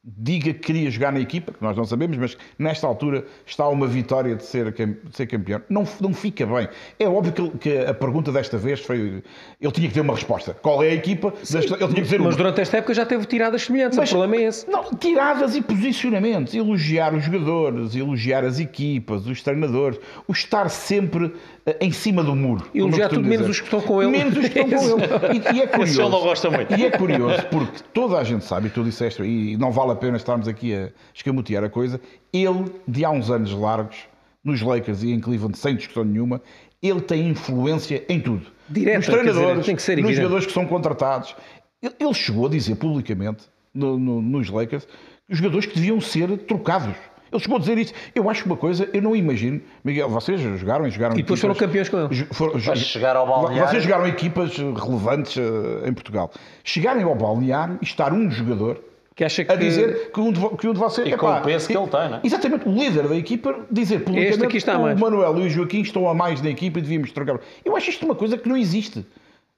diga 0.04 0.54
que 0.54 0.60
queria 0.60 0.90
jogar 0.90 1.12
na 1.12 1.20
equipa, 1.20 1.52
que 1.52 1.62
nós 1.62 1.76
não 1.76 1.84
sabemos, 1.84 2.18
mas 2.18 2.38
nesta 2.58 2.88
altura 2.88 3.26
está 3.46 3.68
uma 3.68 3.86
vitória 3.86 4.36
de 4.36 4.44
ser, 4.44 4.72
de 4.72 4.98
ser 5.12 5.28
campeão. 5.28 5.62
Não, 5.70 5.86
não 6.00 6.14
fica 6.14 6.46
bem. 6.46 6.70
É 6.98 7.08
óbvio 7.08 7.34
que, 7.34 7.58
que, 7.58 7.78
a 7.80 7.94
pergunta 7.94 8.32
desta 8.32 8.58
vez 8.58 8.80
foi. 8.80 9.22
Ele 9.60 9.72
tinha 9.72 9.88
que 9.88 9.94
ter 9.94 10.02
uma 10.02 10.16
resposta. 10.16 10.54
Qual 10.54 10.82
é 10.82 10.90
a 10.90 10.94
equipa? 10.94 11.34
Sim, 11.44 11.58
ele 11.58 11.68
tinha 11.68 11.88
que 11.90 12.02
dizer 12.02 12.20
mas 12.20 12.30
uma. 12.30 12.38
durante 12.38 12.62
esta 12.62 12.78
época 12.78 12.94
já 12.94 13.06
teve 13.06 13.26
tiradas 13.26 13.64
semelhantes. 13.64 13.98
Mas, 13.98 14.10
o 14.10 14.16
problema 14.16 14.42
é 14.42 14.48
esse. 14.48 14.70
Não, 14.70 14.86
tiradas 14.94 15.56
e 15.56 15.62
posicionamentos. 15.62 16.54
Elogiar 16.54 17.14
os 17.14 17.24
jogadores, 17.24 17.96
elogiar 17.96 18.46
as 18.46 18.60
equipas, 18.60 19.26
os 19.28 19.42
treinadores, 19.42 20.00
o 20.28 20.32
estar 20.32 20.70
sempre 20.70 21.34
em 21.80 21.92
cima 21.92 22.24
do 22.24 22.36
muro. 22.36 22.66
Elogiar 22.74 23.10
tudo 23.10 23.28
menos 23.28 23.50
os 23.50 23.60
que 23.60 23.66
estão 23.66 23.82
com 23.82 24.02
ele. 24.02 24.12
Menos 24.12 24.38
os 24.38 24.48
que 24.50 24.60
estão 24.60 24.80
com 24.80 25.00
ele. 25.00 25.10
E, 25.54 25.58
e 25.58 25.62
é 25.62 25.68
curioso. 25.68 26.02
Ele 26.02 26.10
não 26.10 26.22
gosta 26.22 26.50
muito. 26.52 26.74
E 26.76 26.86
é 26.86 26.92
curioso 26.92 27.46
porque 27.52 27.80
toda 27.94 28.18
a 28.18 28.24
gente 28.24 28.46
sabe, 28.46 28.68
e 28.68 28.70
tu 28.70 28.84
disseste, 28.84 29.22
e 29.24 29.58
não 29.58 29.72
vale 29.72 29.92
a 29.92 29.96
pena 29.96 30.18
estarmos 30.18 30.48
aqui 30.48 30.74
a 30.74 30.90
escamotear 31.14 31.64
a 31.64 31.70
coisa, 31.70 32.00
ele, 32.34 32.66
de 32.88 33.04
há 33.06 33.10
uns 33.10 33.30
anos 33.30 33.52
largos, 33.54 33.98
nos 34.44 34.62
Lakers 34.62 35.04
e 35.04 35.12
em 35.12 35.20
Cleveland, 35.20 35.58
sem 35.58 35.76
discussão 35.76 36.04
nenhuma, 36.04 36.42
ele 36.82 37.02
tem 37.02 37.28
influência 37.28 38.04
em 38.08 38.20
tudo. 38.20 38.46
Direta, 38.70 38.98
nos 38.98 39.06
dizer, 39.08 39.20
treinadores, 39.20 39.66
tem 39.66 39.76
que 39.76 39.82
ser 39.82 39.98
nos 40.02 40.16
jogadores 40.16 40.46
que 40.46 40.52
são 40.54 40.66
contratados. 40.66 41.36
Ele, 41.82 42.14
chegou 42.14 42.46
a 42.46 42.50
dizer 42.50 42.76
publicamente 42.76 43.44
no- 43.74 43.98
no- 44.00 44.22
nos 44.22 44.50
Lakers 44.50 44.86
que 44.86 45.34
os 45.34 45.38
jogadores 45.38 45.66
que 45.66 45.76
deviam 45.76 46.00
ser 46.02 46.38
trocados. 46.40 46.96
Ele 47.32 47.42
chegou 47.42 47.58
a 47.58 47.60
dizer 47.60 47.78
isso. 47.78 47.94
Eu 48.16 48.30
acho 48.30 48.46
uma 48.46 48.58
coisa, 48.58 48.90
eu 48.94 49.02
não 49.02 49.16
imagino. 49.16 49.62
Miguel, 49.84 50.10
vocês 50.10 50.40
jogaram 50.42 50.88
e 50.88 50.92
jogaram 50.92 51.14
E 51.16 51.22
depois 51.22 51.40
foram 51.40 51.56
campeões 51.56 51.90
com 51.90 51.98
ele. 52.06 52.26
Foram- 52.32 52.58
jo- 52.58 52.70
Mas 52.72 52.80
chegar 52.80 53.16
ao 53.16 53.28
balneário- 53.28 53.70
Vocês 53.70 53.84
jogaram 53.84 54.08
equipas 54.08 54.58
relevantes 54.58 55.38
eh, 55.38 55.88
em 55.90 55.94
Portugal. 55.94 56.32
Chegarem 56.64 57.04
ao 57.04 57.16
balneário 57.16 57.78
e 57.82 57.86
estar 57.86 58.12
um 58.14 58.30
jogador 58.32 58.82
Que 59.16 59.24
acha 59.26 59.44
que 59.44 59.52
a 59.52 59.56
dizer 59.58 60.12
que 60.14 60.20
um 60.22 60.32
de, 60.32 60.40
que 60.58 60.68
um 60.68 60.72
de 60.74 60.80
vocês. 60.80 61.08
E 61.08 61.18
com 61.18 61.28
o 61.30 61.42
peso 61.42 61.68
que 61.68 61.78
ele 61.78 61.88
tem, 61.88 62.10
não 62.10 62.18
é? 62.18 62.22
Exatamente, 62.24 62.68
o 62.70 62.72
líder 62.74 63.08
da 63.08 63.16
equipa 63.18 63.54
dizer 63.70 63.96
Este 63.96 64.06
publicamente 64.06 64.46
aqui 64.46 64.58
está 64.58 64.78
o 64.78 64.82
mais. 64.84 64.98
Manuel 65.00 65.38
e 65.40 65.42
o 65.48 65.50
Joaquim 65.50 65.82
estão 65.82 66.08
a 66.10 66.14
mais 66.14 66.42
na 66.42 66.50
equipa 66.50 66.80
e 66.80 66.82
devíamos 66.82 67.12
trocar. 67.12 67.38
Eu 67.66 67.76
acho 67.76 67.90
isto 67.90 68.06
uma 68.06 68.16
coisa 68.16 68.38
que 68.38 68.48
não 68.48 68.56
existe. 68.56 69.06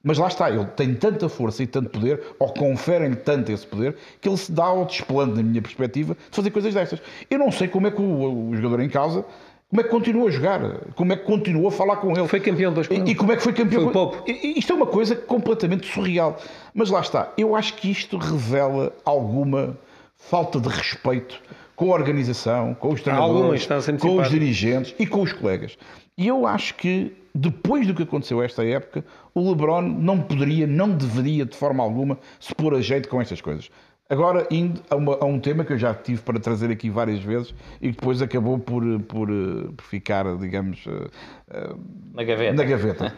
Mas 0.04 0.18
lá 0.18 0.28
está, 0.28 0.50
ele 0.50 0.66
tem 0.76 0.96
tanta 0.96 1.30
força 1.30 1.62
e 1.62 1.68
tanto 1.68 1.90
poder, 1.90 2.20
ou 2.40 2.52
conferem 2.54 3.14
tanto 3.14 3.52
esse 3.52 3.68
poder, 3.68 3.96
que 4.20 4.28
ele 4.28 4.38
se 4.38 4.52
dá 4.52 4.66
ao 4.66 4.86
desplante, 4.86 5.36
na 5.36 5.44
minha 5.44 5.62
perspectiva, 5.62 6.16
de 6.16 6.36
fazer 6.36 6.50
coisas 6.50 6.74
destas. 6.74 7.00
Eu 7.30 7.38
não 7.38 7.52
sei 7.52 7.68
como 7.68 7.86
é 7.88 7.92
que 7.92 8.02
o, 8.02 8.50
o 8.50 8.56
jogador 8.56 8.82
em 8.82 8.90
causa, 8.90 9.24
como 9.70 9.80
é 9.80 9.84
que 9.84 9.90
continua 9.92 10.28
a 10.28 10.32
jogar, 10.32 10.60
como 10.96 11.14
é 11.14 11.16
que 11.16 11.24
continua 11.24 11.68
a 11.70 11.72
falar 11.72 11.98
com 11.98 12.18
ele. 12.18 12.28
foi 12.28 12.40
campeão 12.40 12.74
com 12.74 12.82
E, 12.82 13.12
e 13.12 13.16
como 13.16 13.32
é 13.32 13.36
que 13.38 13.44
foi 13.44 13.54
campeão? 13.54 13.84
Foi. 13.92 13.94
I- 14.28 14.60
Isto 14.60 14.74
é 14.74 14.76
uma 14.76 14.88
coisa 14.88 15.16
completamente 15.16 15.88
surreal. 15.88 16.38
Mas 16.74 16.90
lá 16.90 17.00
está, 17.02 17.32
eu 17.38 17.56
acho 17.56 17.76
que 17.76 17.90
isto 17.92 18.18
revela 18.18 18.92
alguma 19.06 19.78
falta 20.18 20.60
de 20.60 20.68
respeito 20.68 21.40
com 21.76 21.92
a 21.92 21.96
organização, 21.96 22.74
com 22.74 22.90
os 22.90 23.02
treinadores, 23.02 23.66
com 24.02 24.16
os 24.18 24.30
dirigentes 24.32 24.96
e 25.00 25.06
com 25.08 25.22
os 25.22 25.32
colegas. 25.32 25.78
E 26.18 26.28
eu 26.28 26.46
acho 26.46 26.74
que 26.76 27.14
depois 27.34 27.88
do 27.88 27.94
que 27.94 28.04
aconteceu 28.04 28.42
esta 28.42 28.66
época, 28.66 29.04
o 29.34 29.50
LeBron 29.50 29.82
não 29.82 30.20
poderia, 30.22 30.68
não 30.68 30.90
deveria 30.90 31.46
de 31.46 31.56
forma 31.56 31.84
alguma 31.84 32.18
se 32.40 32.54
pôr 32.54 32.74
a 32.76 32.82
jeito 32.82 33.08
com 33.10 33.22
estas 33.22 33.40
coisas. 33.42 33.70
Agora, 34.10 34.46
indo 34.52 34.82
a, 34.90 34.96
uma- 34.98 35.16
a 35.22 35.26
um 35.26 35.40
tema 35.40 35.64
que 35.64 35.72
eu 35.72 35.78
já 35.78 35.94
tive 35.94 36.22
para 36.22 36.38
trazer 36.38 36.70
aqui 36.70 36.90
várias 36.90 37.22
vezes 37.22 37.56
e 37.82 37.92
que 37.94 37.96
depois 37.98 38.22
acabou 38.22 38.60
por, 38.60 38.84
por, 39.04 39.30
eh, 39.30 39.70
por 39.78 39.86
ficar, 39.86 40.36
digamos, 40.38 40.84
eh, 40.86 41.08
eh, 41.50 41.76
Na 42.14 42.24
gaveta. 42.26 42.54
na 42.54 42.64
gaveta. 42.66 43.14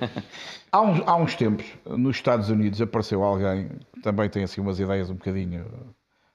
há, 0.71 0.81
uns, 0.81 1.01
há 1.07 1.15
uns 1.15 1.33
tempos, 1.35 1.65
nos 1.87 2.15
Estados 2.17 2.49
Unidos, 2.51 2.79
apareceu 2.79 3.23
alguém 3.23 3.69
que 3.95 4.01
também 4.01 4.29
tem 4.29 4.43
assim 4.43 4.61
umas 4.61 4.79
ideias 4.79 5.09
um 5.09 5.15
bocadinho 5.15 5.65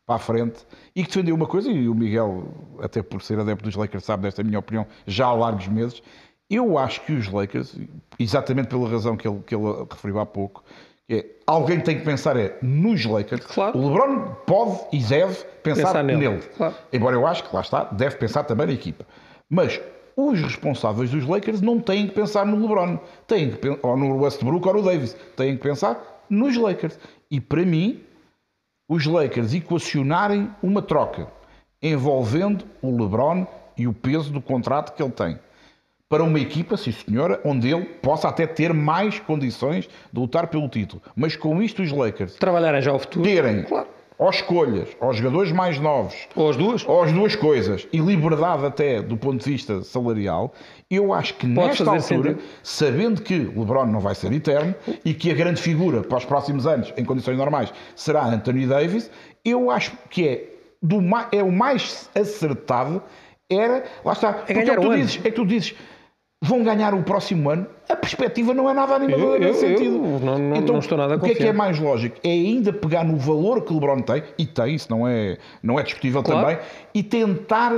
para 0.04 0.16
a 0.16 0.18
frente 0.18 0.58
e 0.96 1.02
que 1.02 1.08
defendeu 1.08 1.36
uma 1.36 1.46
coisa, 1.46 1.70
e 1.70 1.88
o 1.88 1.94
Miguel, 1.94 2.48
até 2.82 3.00
por 3.00 3.22
ser 3.22 3.38
adepto 3.38 3.62
dos 3.62 3.76
Lakers, 3.76 4.04
sabe 4.04 4.24
desta 4.24 4.42
minha 4.42 4.58
opinião 4.58 4.84
já 5.06 5.26
há 5.26 5.32
largos 5.34 5.68
meses. 5.68 6.02
Eu 6.50 6.78
acho 6.78 7.02
que 7.02 7.12
os 7.12 7.30
Lakers, 7.30 7.76
exatamente 8.18 8.68
pela 8.68 8.88
razão 8.88 9.16
que 9.16 9.28
ele, 9.28 9.40
que 9.46 9.54
ele 9.54 9.64
referiu 9.90 10.18
há 10.18 10.24
pouco, 10.26 10.64
é, 11.10 11.24
alguém 11.46 11.80
tem 11.80 11.98
que 11.98 12.04
pensar 12.04 12.36
é 12.36 12.56
nos 12.62 13.04
Lakers. 13.04 13.44
Claro. 13.46 13.78
O 13.78 13.88
LeBron 13.88 14.34
pode 14.46 14.80
e 14.92 15.02
deve 15.02 15.34
pensar, 15.62 15.86
Pensar 15.86 16.04
nele, 16.04 16.28
nele. 16.28 16.42
claro. 16.56 16.74
Embora 16.92 17.16
eu 17.16 17.26
acho 17.26 17.44
que, 17.44 17.54
lá 17.54 17.62
está, 17.62 17.84
deve 17.84 18.16
pensar 18.16 18.44
também 18.44 18.66
na 18.66 18.72
equipa. 18.72 19.06
Mas 19.48 19.80
os 20.16 20.40
responsáveis 20.40 21.10
dos 21.10 21.26
Lakers 21.26 21.60
não 21.60 21.80
têm 21.80 22.08
que 22.08 22.14
pensar 22.14 22.44
no 22.44 22.60
LeBron, 22.60 22.98
têm 23.26 23.50
que, 23.52 23.78
ou 23.82 23.96
no 23.96 24.22
Westbrook 24.22 24.66
ou 24.68 24.74
no 24.74 24.82
Davis, 24.82 25.16
têm 25.36 25.56
que 25.56 25.62
pensar 25.62 26.24
nos 26.28 26.56
Lakers. 26.56 26.98
E 27.30 27.40
para 27.40 27.64
mim, 27.64 28.02
os 28.88 29.06
Lakers 29.06 29.54
equacionarem 29.54 30.50
uma 30.62 30.82
troca 30.82 31.28
envolvendo 31.82 32.64
o 32.82 32.90
LeBron 32.90 33.46
e 33.76 33.86
o 33.86 33.92
peso 33.92 34.32
do 34.32 34.40
contrato 34.42 34.94
que 34.94 35.02
ele 35.02 35.12
tem 35.12 35.38
para 36.08 36.24
uma 36.24 36.40
equipa, 36.40 36.76
sim 36.76 36.90
senhora, 36.92 37.38
onde 37.44 37.68
ele 37.70 37.84
possa 37.84 38.28
até 38.28 38.46
ter 38.46 38.72
mais 38.72 39.18
condições 39.20 39.86
de 40.12 40.18
lutar 40.20 40.46
pelo 40.46 40.66
título. 40.68 41.02
Mas 41.14 41.36
com 41.36 41.60
isto 41.62 41.82
os 41.82 41.92
Lakers 41.92 42.34
Trabalharem 42.36 42.80
já 42.80 42.92
o 42.94 42.98
futuro. 42.98 43.24
terem 43.26 43.62
Claro. 43.64 43.86
ou 44.16 44.30
escolhas, 44.30 44.88
ou 45.00 45.12
jogadores 45.12 45.52
mais 45.52 45.78
novos, 45.78 46.14
Ou 46.34 46.48
as 46.48 46.56
duas. 46.56 46.84
ou 46.88 47.02
as 47.02 47.12
duas 47.12 47.36
coisas, 47.36 47.86
e 47.92 47.98
liberdade 47.98 48.64
até 48.64 49.02
do 49.02 49.18
ponto 49.18 49.44
de 49.44 49.50
vista 49.50 49.82
salarial, 49.82 50.52
eu 50.90 51.12
acho 51.12 51.34
que 51.34 51.46
Pode 51.46 51.68
nesta 51.68 51.84
altura, 51.84 52.00
sentido. 52.30 52.42
sabendo 52.62 53.20
que 53.22 53.34
LeBron 53.38 53.86
não 53.86 54.00
vai 54.00 54.14
ser 54.14 54.32
eterno 54.32 54.74
e 55.04 55.12
que 55.12 55.30
a 55.30 55.34
grande 55.34 55.60
figura 55.60 56.00
para 56.00 56.16
os 56.16 56.24
próximos 56.24 56.66
anos, 56.66 56.90
em 56.96 57.04
condições 57.04 57.36
normais, 57.36 57.70
será 57.94 58.24
Anthony 58.24 58.66
Davis, 58.66 59.10
eu 59.44 59.70
acho 59.70 59.92
que 60.08 60.26
é, 60.26 60.44
do, 60.82 61.00
é 61.30 61.42
o 61.42 61.52
mais 61.52 62.08
acertado 62.14 63.02
era, 63.50 63.84
lá 64.04 64.12
está, 64.14 64.32
porque 64.32 64.52
é, 64.54 64.62
que 64.64 64.76
tu 64.80 64.94
dizes, 64.94 65.16
é 65.18 65.30
que 65.30 65.30
tu 65.36 65.46
dizes, 65.46 65.74
vão 66.40 66.62
ganhar 66.62 66.94
o 66.94 67.02
próximo 67.02 67.50
ano, 67.50 67.66
a 67.88 67.96
perspectiva 67.96 68.54
não 68.54 68.70
é 68.70 68.74
nada 68.74 68.94
animadora 68.94 69.38
Eu- 69.38 69.42
eu- 69.42 69.48
nesse 69.48 69.64
eu 69.66 69.76
sentido. 69.78 69.98
não- 70.24 70.38
não- 70.38 70.56
então, 70.56 70.72
não 70.74 70.78
estou 70.78 70.96
nada 70.96 71.16
o 71.16 71.20
que 71.20 71.32
é 71.32 71.34
que 71.34 71.42
é 71.42 71.52
mais 71.52 71.78
lógico? 71.80 72.16
É 72.22 72.28
ainda 72.30 72.72
pegar 72.72 73.04
no 73.04 73.16
valor 73.16 73.62
que 73.62 73.72
o 73.72 73.74
LeBron 73.74 74.00
tem, 74.02 74.22
e 74.38 74.46
tem, 74.46 74.74
isso 74.74 74.86
não 74.88 75.06
é, 75.06 75.36
não 75.62 75.80
é 75.80 75.82
discutível 75.82 76.22
Claro. 76.22 76.40
também, 76.42 76.58
e 76.94 77.02
tentar 77.02 77.72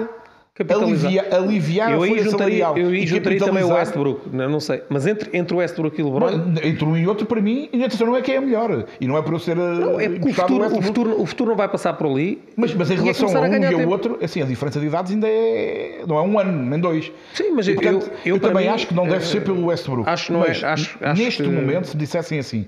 Capitalizar. 0.64 1.34
aliviar, 1.34 1.90
Eu 1.92 2.02
a 2.02 2.06
folha 2.06 2.22
juntaria, 2.22 2.64
salarial. 2.64 2.78
eu 2.78 2.88
aí 2.90 3.06
juntaria 3.06 3.38
também 3.38 3.64
o. 3.64 3.68
Westbrook. 3.72 4.28
Não, 4.30 4.60
sei. 4.60 4.82
Mas 4.88 5.06
entre, 5.06 5.30
entre 5.36 5.54
o 5.54 5.58
Westbrook 5.58 5.98
e 5.98 6.02
o 6.02 6.12
LeBron. 6.12 6.54
Entre 6.62 6.84
um 6.84 6.96
e 6.96 7.06
outro, 7.06 7.24
para 7.26 7.40
mim, 7.40 7.68
atenção, 7.72 8.06
não 8.06 8.16
é 8.16 8.20
que 8.20 8.30
é 8.32 8.36
a 8.36 8.40
melhor. 8.40 8.84
E 9.00 9.06
não 9.08 9.16
é 9.16 9.22
por 9.22 9.32
eu 9.32 9.38
ser 9.38 9.56
Não, 9.56 9.98
é 9.98 10.08
porque 10.08 10.28
o 10.30 10.34
futuro, 10.34 10.66
o, 10.78 10.82
futuro, 10.82 11.22
o 11.22 11.26
futuro 11.26 11.50
não 11.50 11.56
vai 11.56 11.68
passar 11.68 11.94
por 11.94 12.06
ali. 12.06 12.42
Mas, 12.56 12.74
mas 12.74 12.90
em 12.90 12.94
é 12.94 12.96
relação 12.98 13.28
começar 13.28 13.46
a 13.46 13.58
um 13.58 13.62
e 13.80 13.82
ao 13.84 13.88
outro, 13.88 14.18
assim, 14.22 14.42
a 14.42 14.44
diferença 14.44 14.78
de 14.78 14.86
idades 14.86 15.12
ainda 15.12 15.26
é. 15.28 16.02
não 16.06 16.18
é 16.18 16.22
um 16.22 16.38
ano, 16.38 16.52
nem 16.70 16.78
dois. 16.78 17.10
Sim, 17.32 17.52
mas 17.52 17.66
E, 17.66 17.70
eu- 17.70 17.74
portanto, 17.76 18.10
eu- 18.24 18.34
eu, 18.34 18.40
para 18.40 18.48
também 18.50 18.66
mim, 18.66 18.72
acho 18.74 18.86
que 18.86 18.94
não 18.94 19.04
deve 19.04 19.16
eh, 19.16 19.20
ser 19.26 19.40
pelo 19.42 19.66
Westbrook. 19.66 20.08
acho 20.08 20.32
não 20.32 20.44
é- 20.44 20.48
Mas, 20.48 20.62
acho- 20.64 20.98
acho 21.00 21.22
neste 21.22 21.42
que- 21.42 21.48
momento, 21.48 21.86
se 21.88 21.96
dissessem 21.96 22.38
assim, 22.38 22.66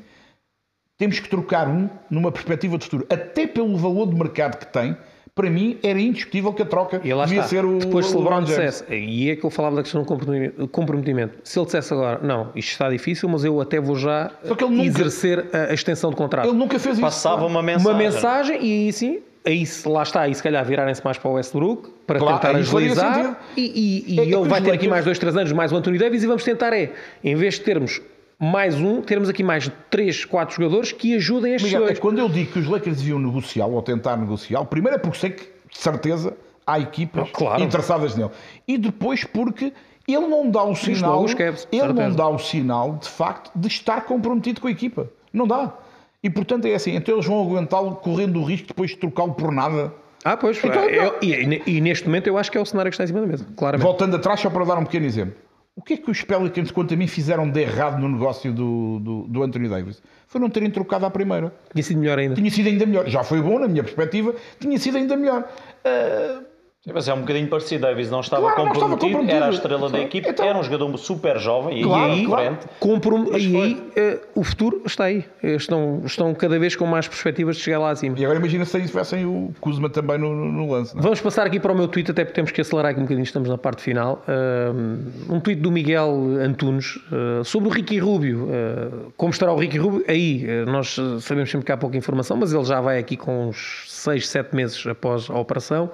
temos 0.98 1.18
que 1.20 1.28
trocar 1.28 1.68
um 1.68 1.88
numa 2.10 2.30
perspectiva 2.32 2.78
de 2.78 2.84
futuro, 2.84 3.06
até 3.10 3.46
pelo 3.46 3.76
valor 3.76 4.06
de 4.06 4.14
mercado 4.14 4.56
que 4.56 4.66
tem, 4.66 4.96
para 5.34 5.48
mim 5.48 5.78
era 5.82 5.98
indiscutível 5.98 6.52
que 6.52 6.60
a 6.62 6.66
troca 6.66 7.00
E 7.02 7.12
lá 7.14 7.24
devia 7.24 7.40
está. 7.40 7.48
ser 7.48 7.64
o. 7.64 7.78
Depois, 7.78 8.06
se 8.06 8.14
LeBron 8.16 8.44
James. 8.44 8.48
dissesse, 8.50 8.84
e 8.94 9.30
é 9.30 9.36
que 9.36 9.44
eu 9.44 9.50
falava 9.50 9.76
da 9.76 9.82
questão 9.82 10.02
do 10.02 10.68
comprometimento. 10.68 11.38
Se 11.42 11.58
ele 11.58 11.64
dissesse 11.66 11.92
agora, 11.92 12.20
não, 12.22 12.50
isto 12.54 12.70
está 12.72 12.90
difícil, 12.90 13.28
mas 13.28 13.42
eu 13.44 13.60
até 13.60 13.80
vou 13.80 13.96
já 13.96 14.30
nunca- 14.44 14.84
exercer 14.84 15.46
a, 15.52 15.70
a 15.70 15.74
extensão 15.74 16.10
de 16.10 16.16
contrato. 16.16 16.46
Ele 16.48 16.56
nunca 16.56 16.78
fez 16.78 16.94
isso. 16.96 17.00
Passava 17.02 17.46
uma 17.46 17.62
mensagem. 17.62 17.90
Uma 17.90 17.98
mensagem, 17.98 18.56
e 18.62 18.86
aí 18.86 18.92
sim, 18.92 19.20
aí 19.46 19.64
lá 19.86 20.02
está, 20.02 20.20
aí 20.22 20.34
se 20.34 20.42
calhar 20.42 20.62
virarem-se 20.66 21.02
mais 21.02 21.16
para 21.16 21.30
o 21.30 21.34
Westbrook 21.34 21.88
para 22.06 22.18
Claro, 22.18 22.38
tentar 22.38 22.58
agilizar. 22.58 23.40
E, 23.56 23.62
e- 24.06 24.14
e 24.16 24.20
É 24.20 24.22
ele 24.24 24.36
vai 24.48 24.60
ter 24.60 24.68
aqui 24.70 24.86
Lakers- 24.86 24.88
mais 24.90 25.04
dois, 25.06 25.18
três 25.18 25.34
anos, 25.34 25.50
mais 25.52 25.72
o 25.72 25.76
Anthony 25.76 25.96
Davis, 25.96 26.22
e 26.22 26.26
vamos 26.26 26.44
tentar 26.44 26.74
é, 26.74 26.92
em 27.24 27.34
vez 27.34 27.54
de 27.54 27.60
termos 27.62 28.02
mais 28.42 28.74
um, 28.74 29.00
termos 29.00 29.28
aqui 29.28 29.42
mais 29.44 29.70
três, 29.88 30.24
quatro 30.24 30.56
jogadores 30.56 30.90
que 30.90 31.14
ajudem 31.14 31.54
estes 31.54 31.70
Miguel, 31.70 31.84
é 31.84 31.86
dois. 31.86 31.98
quando 32.00 32.18
eu 32.18 32.28
digo 32.28 32.52
que 32.52 32.58
os 32.58 32.66
Lakers 32.66 32.96
deviam 32.98 33.18
negociar 33.20 33.66
ou 33.66 33.80
tentar 33.80 34.16
negociar, 34.16 34.64
primeiro 34.64 34.96
é 34.96 34.98
porque 34.98 35.18
sei 35.18 35.30
que, 35.30 35.44
de 35.44 35.78
certeza, 35.78 36.34
há 36.66 36.80
equipas 36.80 37.28
Ah, 37.28 37.32
claro. 37.32 37.62
interessadas 37.62 38.16
nele. 38.16 38.30
E 38.66 38.76
depois 38.76 39.22
porque 39.22 39.72
ele 40.08 40.26
não 40.26 40.50
dá 40.50 40.64
o 40.64 40.74
sinal. 40.74 41.24
ele 41.24 41.86
não 41.86 41.96
certeza. 41.96 42.16
dá 42.16 42.28
o 42.28 42.38
sinal, 42.38 42.96
de 43.00 43.08
facto, 43.08 43.52
de 43.54 43.68
estar 43.68 44.00
comprometido 44.06 44.60
com 44.60 44.66
a 44.66 44.70
equipa. 44.72 45.08
Não 45.32 45.46
dá. 45.46 45.72
E 46.20 46.28
portanto 46.28 46.66
é 46.66 46.74
assim, 46.74 46.96
então 46.96 47.14
eles 47.14 47.26
vão 47.26 47.40
aguentá-lo 47.40 47.94
correndo 47.96 48.40
o 48.40 48.44
risco 48.44 48.66
depois 48.68 48.90
de 48.90 48.96
trocá-lo 48.96 49.34
por 49.34 49.52
nada. 49.52 49.92
Ah, 50.24 50.36
pois, 50.36 50.56
Então, 50.62 50.84
eu- 50.84 51.14
e, 51.22 51.62
e 51.66 51.80
neste 51.80 52.06
momento 52.06 52.26
eu 52.26 52.36
acho 52.36 52.50
que 52.50 52.58
é 52.58 52.60
o 52.60 52.66
cenário 52.66 52.90
que 52.90 52.94
está 52.94 53.04
em 53.04 53.06
cima 53.08 53.20
da 53.20 53.26
mesa, 53.26 53.46
claramente. 53.56 53.84
Voltando 53.86 54.16
atrás, 54.16 54.40
só 54.40 54.50
para 54.50 54.64
dar 54.64 54.78
um 54.78 54.84
pequeno 54.84 55.06
exemplo. 55.06 55.34
O 55.74 55.80
que 55.80 55.94
é 55.94 55.96
que 55.96 56.10
os 56.10 56.22
Pelicans, 56.22 56.70
quanto 56.70 56.92
a 56.92 56.96
mim, 56.96 57.06
fizeram 57.06 57.48
de 57.48 57.60
errado 57.60 57.98
no 57.98 58.06
negócio 58.06 58.52
do, 58.52 58.98
do, 59.00 59.22
do 59.22 59.42
Anthony 59.42 59.68
Davis? 59.70 60.02
Foi 60.26 60.38
não 60.38 60.50
terem 60.50 60.70
trocado 60.70 61.06
à 61.06 61.10
primeira. 61.10 61.52
Tinha 61.72 61.82
sido 61.82 61.98
melhor 61.98 62.18
ainda. 62.18 62.34
Tinha 62.34 62.50
sido 62.50 62.66
ainda 62.66 62.84
melhor. 62.84 63.08
Já 63.08 63.24
foi 63.24 63.40
bom, 63.40 63.58
na 63.58 63.66
minha 63.66 63.82
perspectiva, 63.82 64.34
tinha 64.60 64.78
sido 64.78 64.98
ainda 64.98 65.16
melhor. 65.16 65.48
Ah, 65.82 66.42
Sim, 66.84 66.90
mas 66.94 67.06
é 67.06 67.14
um 67.14 67.20
bocadinho 67.20 67.46
parecido. 67.46 67.82
Davis 67.82 68.10
não 68.10 68.18
estava, 68.18 68.42
Claro, 68.42 68.64
não 68.64 68.72
estava 68.72 68.90
comprometido, 68.90 69.10
comprometido. 69.18 69.36
era 69.36 69.46
a 69.46 69.50
estrela 69.54 69.82
da 69.82 69.88
Claro. 69.90 70.04
equipe, 70.04 70.28
Então- 70.28 70.44
era 70.46 70.58
um 70.58 70.62
jogador 70.64 70.96
super 70.98 71.38
jovem 71.38 71.78
e 71.80 71.84
Claro, 71.84 72.12
aí, 72.12 72.26
claro. 72.26 72.58
Comprom 72.80 73.24
e 73.36 73.36
aí 73.56 73.82
eh, 73.94 74.18
o 74.34 74.42
futuro 74.42 74.82
está 74.84 75.04
aí. 75.04 75.24
Eh, 75.44 75.54
Estão, 75.54 76.02
estão 76.04 76.34
cada 76.34 76.58
vez 76.58 76.74
com 76.74 76.84
mais 76.84 77.06
perspectivas 77.06 77.56
de 77.56 77.62
chegar 77.62 77.78
lá 77.78 77.90
acima. 77.90 78.18
E 78.18 78.24
agora 78.24 78.40
imagina 78.40 78.64
se 78.64 78.80
tivessem 78.80 79.24
o 79.24 79.52
Kuzma 79.60 79.88
também 79.90 80.18
no, 80.18 80.34
no- 80.34 80.50
no 80.50 80.72
lance. 80.72 80.92
Não? 80.94 81.00
é? 81.00 81.04
Vamos 81.04 81.20
passar 81.20 81.46
aqui 81.46 81.60
para 81.60 81.70
o 81.72 81.76
meu 81.76 81.86
tweet, 81.86 82.10
até 82.10 82.24
porque 82.24 82.34
temos 82.34 82.50
que 82.50 82.60
acelerar 82.60 82.90
aqui 82.90 82.98
um 82.98 83.04
bocadinho, 83.04 83.22
estamos 83.24 83.48
na 83.48 83.56
parte 83.58 83.80
final. 83.80 84.24
Um, 84.26 85.36
um 85.36 85.40
tweet 85.40 85.60
do 85.60 85.70
Miguel 85.70 86.10
Antunes 86.44 86.96
uh, 86.96 87.44
sobre 87.44 87.68
o 87.68 87.72
Ricky 87.72 87.98
Rubio. 87.98 88.46
Uh, 88.48 89.12
como 89.16 89.30
estará 89.30 89.52
o 89.52 89.56
Ricky 89.56 89.78
Rubio? 89.78 90.04
Aí, 90.08 90.44
uh, 90.66 90.68
nós 90.68 90.98
uh, 90.98 91.20
sabemos 91.20 91.48
sempre 91.48 91.64
que 91.64 91.70
há 91.70 91.76
pouca 91.76 91.96
informação, 91.96 92.36
mas 92.36 92.52
ele 92.52 92.64
já 92.64 92.80
vai 92.80 92.98
aqui 92.98 93.16
com 93.16 93.50
uns 93.50 93.84
6, 93.86 94.26
7 94.28 94.56
meses 94.56 94.84
após 94.84 95.30
a 95.30 95.38
operação. 95.38 95.88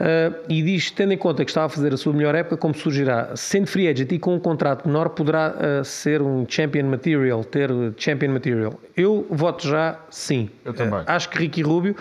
Uh, 0.00 0.34
e 0.48 0.62
diz, 0.62 0.90
tendo 0.90 1.12
em 1.12 1.18
conta 1.18 1.44
que 1.44 1.50
estava 1.50 1.66
a 1.66 1.68
fazer 1.68 1.92
a 1.92 1.96
sua 1.98 2.14
melhor 2.14 2.34
época, 2.34 2.56
como 2.56 2.74
surgirá, 2.74 3.36
sendo 3.36 3.66
free 3.66 3.86
agent 3.86 4.10
e 4.10 4.18
com 4.18 4.34
um 4.34 4.40
contrato 4.40 4.88
menor, 4.88 5.10
poderá 5.10 5.54
uh, 5.54 5.84
ser 5.84 6.22
um 6.22 6.46
champion 6.48 6.86
material, 6.86 7.44
ter 7.44 7.70
champion 7.98 8.30
material. 8.30 8.80
Eu 8.96 9.26
voto 9.28 9.68
já 9.68 10.00
sim. 10.08 10.48
Eu 10.64 10.72
também. 10.72 11.00
Uh, 11.00 11.04
acho 11.06 11.28
que 11.28 11.38
Ricky 11.38 11.60
Rubio 11.60 11.94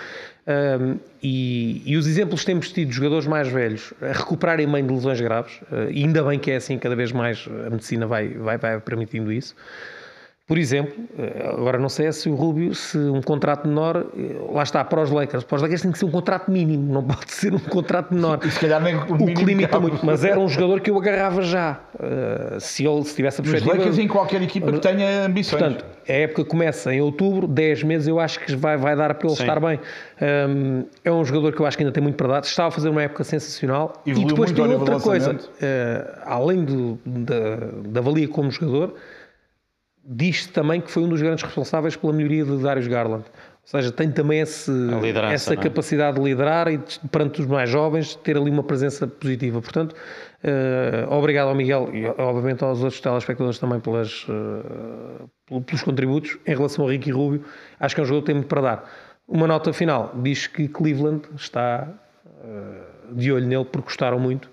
Um, 0.49 0.97
e, 1.21 1.83
e, 1.85 1.95
os 1.95 2.07
exemplos 2.07 2.39
que 2.39 2.47
temos 2.47 2.71
tido 2.71 2.89
de 2.89 2.95
jogadores 2.95 3.27
mais 3.27 3.47
velhos 3.49 3.93
a 4.01 4.13
recuperarem 4.13 4.67
bem 4.67 4.83
de 4.83 4.91
lesões 4.91 5.21
graves, 5.21 5.61
uh, 5.71 5.89
ainda 5.89 6.23
bem 6.23 6.39
que 6.39 6.49
é 6.49 6.55
assim, 6.55 6.75
cada 6.79 6.95
vez 6.95 7.11
mais 7.11 7.47
a 7.67 7.69
medicina 7.69 8.07
vai, 8.07 8.29
vai, 8.29 8.57
vai 8.57 8.79
permitindo 8.79 9.31
isso. 9.31 9.55
Por 10.49 10.57
exemplo, 10.57 10.95
eh, 11.15 11.47
agora 11.47 11.77
não 11.77 11.89
sei 11.89 12.11
se 12.11 12.27
o 12.27 12.33
Rubio, 12.33 12.73
se 12.73 12.97
um 12.97 13.21
contrato 13.21 13.67
menor, 13.67 14.03
eh, 14.17 14.35
lá 14.51 14.63
está, 14.63 14.83
para 14.83 14.99
os 14.99 15.11
Lakers. 15.11 15.43
Para 15.43 15.57
os 15.57 15.61
Lakers 15.61 15.83
tem 15.83 15.91
que 15.91 15.99
ser 15.99 16.05
um 16.05 16.09
contrato 16.09 16.49
mínimo, 16.49 16.91
não 16.91 17.03
pode 17.03 17.31
ser 17.31 17.53
um 17.53 17.59
contrato 17.59 18.11
menor. 18.11 18.39
E 18.43 18.49
se 18.49 18.59
calhar 18.59 18.81
nem 18.81 18.95
o, 18.95 19.13
o 19.13 19.27
que 19.27 19.45
limita 19.45 19.69
cabe. 19.69 19.89
muito. 19.89 20.03
Mas 20.03 20.23
era 20.23 20.39
um 20.39 20.49
jogador 20.49 20.81
que 20.81 20.89
eu 20.89 20.97
agarrava 20.97 21.43
já. 21.43 21.79
Uh, 21.93 22.59
se 22.59 22.83
ele 22.83 23.03
se 23.03 23.15
tivesse 23.15 23.41
a 23.41 23.43
perspectiva. 23.43 23.73
Os 23.73 23.77
Lakers 23.77 23.99
em 23.99 24.07
qualquer 24.07 24.41
equipa 24.41 24.71
que 24.71 24.79
tenha 24.79 25.27
ambições. 25.27 25.61
Portanto, 25.61 25.85
a 26.07 26.13
época 26.13 26.43
começa 26.43 26.91
em 26.91 26.99
outubro, 26.99 27.47
10 27.47 27.83
meses, 27.83 28.07
eu 28.07 28.19
acho 28.19 28.39
que 28.39 28.55
vai, 28.55 28.75
vai 28.75 28.95
dar 28.95 29.13
para 29.13 29.27
ele 29.27 29.35
Sim. 29.35 29.43
estar 29.43 29.59
bem. 29.59 29.79
Um, 30.19 30.83
é 31.05 31.11
um 31.11 31.23
jogador 31.23 31.53
que 31.53 31.61
eu 31.61 31.67
acho 31.67 31.77
que 31.77 31.83
ainda 31.83 31.93
tem 31.93 32.01
muito 32.01 32.15
para 32.15 32.27
dar. 32.27 32.39
Estava 32.41 32.69
a 32.69 32.71
fazer 32.71 32.89
uma 32.89 33.03
época 33.03 33.23
sensacional. 33.23 34.01
E, 34.03 34.13
e 34.13 34.25
depois 34.25 34.51
tem 34.51 34.65
outra 34.65 34.99
coisa. 34.99 35.37
Além 36.25 36.65
do, 36.65 36.99
da, 37.05 37.55
da 37.87 38.01
valia 38.01 38.27
como 38.27 38.49
jogador 38.49 38.95
diz-se 40.11 40.49
também 40.49 40.81
que 40.81 40.89
foi 40.89 41.03
um 41.03 41.09
dos 41.09 41.21
grandes 41.21 41.43
responsáveis 41.43 41.95
pela 41.95 42.11
melhoria 42.11 42.43
de 42.43 42.57
Darius 42.57 42.87
Garland. 42.87 43.23
Ou 43.25 43.79
seja, 43.79 43.91
tem 43.91 44.09
também 44.11 44.39
esse, 44.39 44.71
essa 45.31 45.53
é? 45.53 45.57
capacidade 45.57 46.17
de 46.17 46.23
liderar 46.23 46.67
e 46.67 46.79
perante 47.11 47.41
os 47.41 47.45
mais 47.45 47.69
jovens 47.69 48.15
ter 48.15 48.35
ali 48.35 48.49
uma 48.49 48.63
presença 48.63 49.05
positiva. 49.05 49.61
Portanto, 49.61 49.93
uh, 49.93 51.13
obrigado 51.13 51.49
ao 51.49 51.55
Miguel 51.55 51.89
e 51.93 52.07
obviamente 52.07 52.63
aos 52.63 52.81
outros 52.81 52.99
telespectadores 52.99 53.59
também 53.59 53.79
pelas, 53.79 54.25
uh, 54.27 55.61
pelos 55.61 55.83
contributos. 55.83 56.39
Em 56.47 56.55
relação 56.55 56.83
ao 56.83 56.89
Ricky 56.89 57.11
Rubio, 57.11 57.45
acho 57.79 57.93
que 57.93 58.01
é 58.01 58.03
um 58.03 58.07
jogador 58.07 58.21
que 58.21 58.25
tem 58.25 58.35
muito 58.35 58.47
para 58.47 58.61
dar. 58.61 58.91
Uma 59.27 59.45
nota 59.45 59.71
final 59.71 60.11
diz 60.23 60.47
que 60.47 60.67
Cleveland 60.67 61.29
está 61.35 61.87
uh, 62.25 63.13
de 63.13 63.31
olho 63.31 63.45
nele 63.45 63.65
porque 63.65 63.85
gostaram 63.85 64.19
muito 64.19 64.49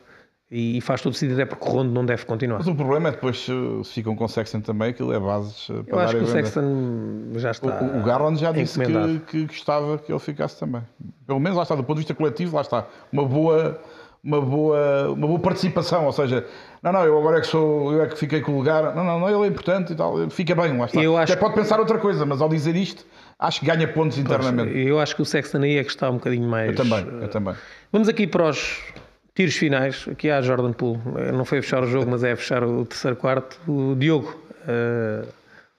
e 0.50 0.80
faz 0.80 1.02
todo 1.02 1.14
sentido, 1.14 1.40
até 1.40 1.44
porque 1.44 1.66
o 1.66 1.72
Rondo 1.72 1.92
não 1.92 2.06
deve 2.06 2.24
continuar. 2.24 2.58
Mas 2.58 2.68
o 2.68 2.74
problema 2.74 3.08
é 3.08 3.12
depois 3.12 3.38
se 3.38 3.92
ficam 3.92 4.14
com 4.14 4.24
o 4.24 4.28
Sexton 4.28 4.60
também, 4.60 4.90
aquilo 4.90 5.12
é 5.12 5.18
bases 5.18 5.66
para 5.66 5.84
Eu 5.88 5.98
acho 5.98 6.16
que 6.16 6.22
o 6.22 6.26
Sexton 6.26 7.32
já 7.34 7.50
está. 7.50 7.82
O, 7.82 7.98
o 7.98 8.02
Garland 8.04 8.40
já 8.40 8.52
disse 8.52 8.78
que, 8.78 9.18
que, 9.26 9.46
gostava 9.46 9.98
que 9.98 10.12
ele 10.12 10.20
ficasse 10.20 10.58
também. 10.58 10.82
Pelo 11.26 11.40
menos 11.40 11.56
lá 11.56 11.64
está, 11.64 11.74
do 11.74 11.82
ponto 11.82 11.96
de 11.96 12.02
vista 12.02 12.14
coletivo, 12.14 12.54
lá 12.54 12.62
está. 12.62 12.86
Uma 13.12 13.24
boa, 13.24 13.80
uma 14.22 14.40
boa, 14.40 15.10
uma 15.10 15.26
boa 15.26 15.40
participação, 15.40 16.06
ou 16.06 16.12
seja, 16.12 16.46
não, 16.80 16.92
não, 16.92 17.04
eu 17.04 17.18
agora 17.18 17.38
é 17.38 17.40
que 17.40 17.48
sou, 17.48 17.92
eu 17.92 18.02
é 18.02 18.06
que 18.06 18.16
fiquei 18.16 18.40
com 18.40 18.52
o 18.52 18.58
lugar, 18.58 18.94
não, 18.94 19.02
não, 19.02 19.18
não 19.18 19.28
ele 19.28 19.46
é 19.46 19.46
importante 19.48 19.94
e 19.94 19.96
tal, 19.96 20.30
fica 20.30 20.54
bem, 20.54 20.78
lá 20.78 20.86
está. 20.86 21.02
Eu 21.02 21.16
acho... 21.16 21.32
Até 21.32 21.40
pode 21.40 21.56
pensar 21.56 21.80
outra 21.80 21.98
coisa, 21.98 22.24
mas 22.24 22.40
ao 22.40 22.48
dizer 22.48 22.76
isto, 22.76 23.04
acho 23.36 23.58
que 23.58 23.66
ganha 23.66 23.88
pontos 23.88 24.16
internamente. 24.16 24.70
Pois, 24.72 24.86
eu 24.86 25.00
acho 25.00 25.16
que 25.16 25.22
o 25.22 25.24
Sexton 25.24 25.58
aí 25.62 25.78
é 25.78 25.82
que 25.82 25.90
está 25.90 26.08
um 26.08 26.14
bocadinho 26.14 26.48
mais. 26.48 26.70
Eu 26.70 26.76
também, 26.76 27.04
eu 27.20 27.28
também. 27.28 27.54
Vamos 27.90 28.08
aqui 28.08 28.28
para 28.28 28.50
os 28.50 28.80
Tiros 29.36 29.56
finais, 29.56 30.06
aqui 30.10 30.30
há 30.30 30.40
Jordan 30.40 30.72
Poole, 30.72 30.98
não 31.34 31.44
foi 31.44 31.58
a 31.58 31.62
fechar 31.62 31.82
o 31.82 31.86
jogo, 31.86 32.10
mas 32.10 32.24
é 32.24 32.32
a 32.32 32.36
fechar 32.36 32.64
o 32.64 32.86
terceiro 32.86 33.18
quarto. 33.18 33.60
O 33.70 33.94
Diogo, 33.94 34.34
uh, 34.62 35.28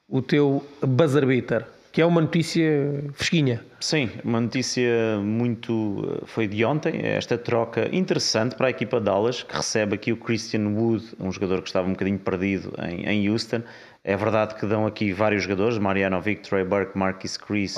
o 0.07 0.21
teu 0.21 0.63
buzzer 0.85 1.25
beater, 1.25 1.65
que 1.91 1.99
é 1.99 2.05
uma 2.05 2.21
notícia 2.21 3.03
fresquinha. 3.15 3.65
Sim, 3.79 4.11
uma 4.23 4.39
notícia 4.39 5.17
muito. 5.23 6.21
foi 6.27 6.45
de 6.45 6.63
ontem, 6.63 7.01
esta 7.03 7.35
troca 7.35 7.89
interessante 7.91 8.55
para 8.55 8.67
a 8.67 8.69
equipa 8.69 8.99
de 8.99 9.05
Dallas, 9.05 9.41
que 9.41 9.55
recebe 9.55 9.95
aqui 9.95 10.13
o 10.13 10.17
Christian 10.17 10.67
Wood, 10.67 11.03
um 11.19 11.31
jogador 11.31 11.63
que 11.63 11.69
estava 11.69 11.87
um 11.87 11.93
bocadinho 11.93 12.19
perdido 12.19 12.71
em, 12.87 13.07
em 13.07 13.27
Houston. 13.27 13.63
É 14.07 14.15
verdade 14.15 14.55
que 14.55 14.65
dão 14.65 14.87
aqui 14.87 15.11
vários 15.11 15.43
jogadores, 15.43 15.77
Mariano 15.77 16.21
Vic, 16.21 16.41
Trey 16.41 16.63
Burke, 16.63 16.97
Marquis 16.97 17.35
Chris 17.35 17.75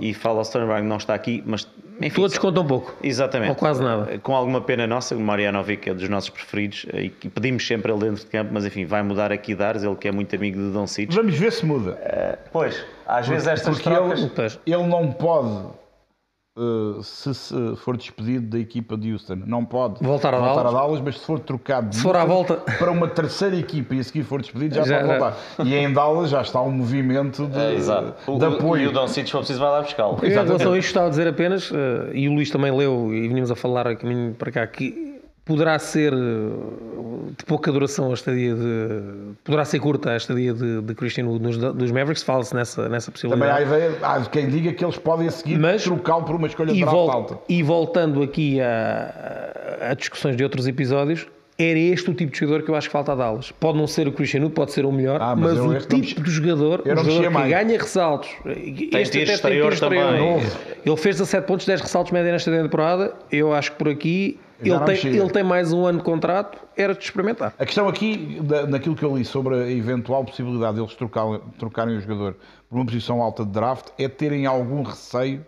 e 0.00 0.14
Fala 0.14 0.42
Sterling 0.42 0.86
não 0.86 0.96
está 0.96 1.12
aqui, 1.12 1.42
mas 1.44 1.66
enfim, 2.00 2.20
Todos 2.20 2.38
contam 2.38 2.62
um 2.62 2.66
pouco. 2.66 2.94
Exatamente. 3.02 3.50
Ou 3.50 3.56
quase 3.56 3.82
nada. 3.82 4.16
Com 4.20 4.34
alguma 4.34 4.60
pena 4.60 4.86
nossa, 4.86 5.16
o 5.16 5.20
Marianovic 5.20 5.88
é 5.88 5.92
um 5.92 5.96
dos 5.96 6.08
nossos 6.08 6.30
preferidos 6.30 6.86
e 6.94 7.10
pedimos 7.10 7.66
sempre 7.66 7.90
ele 7.90 8.00
dentro 8.00 8.24
de 8.24 8.30
campo, 8.30 8.52
mas 8.54 8.64
enfim, 8.64 8.84
vai 8.86 9.02
mudar 9.02 9.32
aqui 9.32 9.52
Dares, 9.56 9.82
ele 9.82 9.96
que 9.96 10.06
é 10.06 10.12
muito 10.12 10.36
amigo 10.36 10.56
de 10.56 10.70
Don 10.70 10.86
Cid. 10.86 11.12
Vamos 11.14 11.34
ver 11.34 11.50
se 11.50 11.66
muda. 11.66 11.90
Uh, 11.90 12.48
pois, 12.52 12.86
às 13.04 13.26
vezes 13.26 13.48
estas 13.48 13.74
porque 13.74 13.90
trocas... 13.90 14.60
Ele, 14.64 14.76
ele 14.76 14.86
não 14.86 15.10
pode 15.10 15.66
Uh, 16.56 17.00
se, 17.02 17.32
se, 17.32 17.54
for 17.76 17.96
despedido 17.96 18.48
da 18.48 18.58
equipa 18.58 18.96
de 18.96 19.12
Houston, 19.12 19.36
não 19.46 19.64
pode 19.64 20.02
voltar 20.02 20.34
a, 20.34 20.38
voltar 20.38 20.64
Dallas. 20.64 20.74
a 20.74 20.78
Dallas, 20.78 21.00
mas 21.00 21.18
se 21.18 21.24
for 21.24 21.38
trocado 21.38 21.94
se 21.94 22.02
for 22.02 22.16
à 22.16 22.24
volta. 22.24 22.56
para 22.56 22.90
uma 22.90 23.06
terceira 23.06 23.54
equipa 23.54 23.94
e 23.94 24.00
a 24.00 24.04
seguir 24.04 24.24
for 24.24 24.40
despedido, 24.40 24.74
já, 24.74 24.82
já 24.82 24.96
pode 24.96 25.08
voltar. 25.08 25.38
Já. 25.58 25.64
E 25.64 25.74
em 25.74 25.92
Dallas 25.92 26.28
já 26.28 26.42
está 26.42 26.60
um 26.60 26.72
movimento 26.72 27.46
de, 27.46 27.58
é, 27.58 27.76
de 27.76 28.44
apoio. 28.44 28.82
E 28.82 28.86
o 28.88 28.92
Don 28.92 29.06
se 29.06 29.24
for 29.26 29.38
preciso, 29.38 29.60
vai 29.60 29.70
lá 29.70 29.82
buscá-lo. 29.82 30.18
Em 30.24 30.28
relação 30.28 30.72
a 30.72 30.78
isto, 30.78 30.88
estava 30.88 31.06
a 31.06 31.10
dizer 31.10 31.28
apenas, 31.28 31.70
uh, 31.70 31.76
e 32.12 32.28
o 32.28 32.34
Luís 32.34 32.50
também 32.50 32.76
leu, 32.76 33.14
e 33.14 33.28
vinhamos 33.28 33.52
a 33.52 33.54
falar 33.54 33.86
a 33.86 33.94
caminho 33.94 34.34
para 34.34 34.50
cá, 34.50 34.66
que 34.66 35.10
poderá 35.50 35.78
ser 35.78 36.12
eh, 36.12 36.16
de 37.36 37.44
pouca 37.44 37.70
duração 37.70 38.10
a 38.10 38.14
estadia 38.14 38.54
de. 38.54 39.00
Poderá 39.44 39.64
ser 39.64 39.78
curta 39.78 40.10
a 40.10 40.16
estadia 40.16 40.52
de, 40.52 40.82
de 40.82 40.94
Christian 40.94 41.26
Wood 41.26 41.42
nos, 41.42 41.56
dos 41.56 41.90
Mavericks, 41.90 42.22
fala-se 42.22 42.54
nessa, 42.54 42.88
nessa 42.88 43.10
possibilidade. 43.10 43.64
Também 43.64 43.74
há 43.74 43.76
ideia, 43.76 43.98
há 44.02 44.20
quem 44.26 44.48
diga 44.48 44.72
que 44.72 44.84
eles 44.84 44.98
podem 44.98 45.28
a 45.28 45.30
seguir 45.30 45.58
trocá-lo 45.82 46.24
por 46.24 46.36
uma 46.36 46.46
escolha 46.46 46.72
de 46.72 46.80
draft 46.80 46.94
vol 46.94 47.10
alta. 47.10 47.38
E 47.48 47.62
voltando 47.62 48.22
aqui 48.22 48.60
a, 48.60 49.90
a, 49.90 49.94
discussões 49.94 50.36
de 50.36 50.42
outros 50.42 50.66
episódios, 50.66 51.26
era 51.58 51.78
este 51.78 52.10
o 52.10 52.14
tipo 52.14 52.32
de 52.32 52.38
jogador 52.38 52.62
que 52.64 52.70
eu 52.70 52.74
acho 52.74 52.88
que 52.88 52.92
falta 52.92 53.12
a 53.12 53.14
Dallas. 53.14 53.52
Pode 53.52 53.78
não 53.78 53.86
ser 53.86 54.08
o 54.08 54.12
Cristiano, 54.12 54.48
pode 54.50 54.72
ser 54.72 54.84
o 54.84 54.92
melhor, 54.92 55.20
ah, 55.20 55.36
mas, 55.36 55.58
mas 55.58 55.84
o 55.84 55.88
tipo 55.88 56.22
de 56.22 56.30
jogador, 56.30 56.82
o 56.84 56.88
jogador 56.88 57.22
que 57.22 57.28
mais. 57.28 57.50
ganha 57.50 57.78
ressaltos. 57.78 58.30
Tem 58.42 59.02
este 59.02 59.22
até 59.22 59.34
exterior 59.34 59.70
tem 59.70 59.80
também. 59.80 60.40
Ele 60.84 60.96
fez 60.96 61.16
17 61.16 61.46
pontos, 61.46 61.66
10 61.66 61.80
ressaltos 61.82 62.12
média 62.12 62.32
nesta 62.32 62.50
temporada. 62.50 63.14
Eu 63.30 63.52
acho 63.52 63.72
que 63.72 63.78
por 63.78 63.88
aqui 63.88 64.38
ele 64.62 64.78
tem, 64.80 65.06
ele 65.16 65.30
tem, 65.30 65.42
mais 65.42 65.72
um 65.72 65.86
ano 65.86 65.98
de 65.98 66.04
contrato, 66.04 66.58
era 66.76 66.94
de 66.94 67.02
experimentar. 67.02 67.54
A 67.58 67.64
questão 67.64 67.88
aqui, 67.88 68.40
naquilo 68.68 68.94
que 68.94 69.02
eu 69.02 69.16
li 69.16 69.24
sobre 69.24 69.54
a 69.54 69.70
eventual 69.70 70.24
possibilidade 70.24 70.74
de 70.74 70.82
eles 70.82 70.94
trocarem, 70.94 71.40
trocarem 71.58 71.96
o 71.96 72.00
jogador 72.00 72.36
por 72.68 72.76
uma 72.76 72.86
posição 72.86 73.22
alta 73.22 73.44
de 73.44 73.50
draft, 73.50 73.88
é 73.98 74.08
terem 74.08 74.46
algum 74.46 74.82
receio 74.82 75.44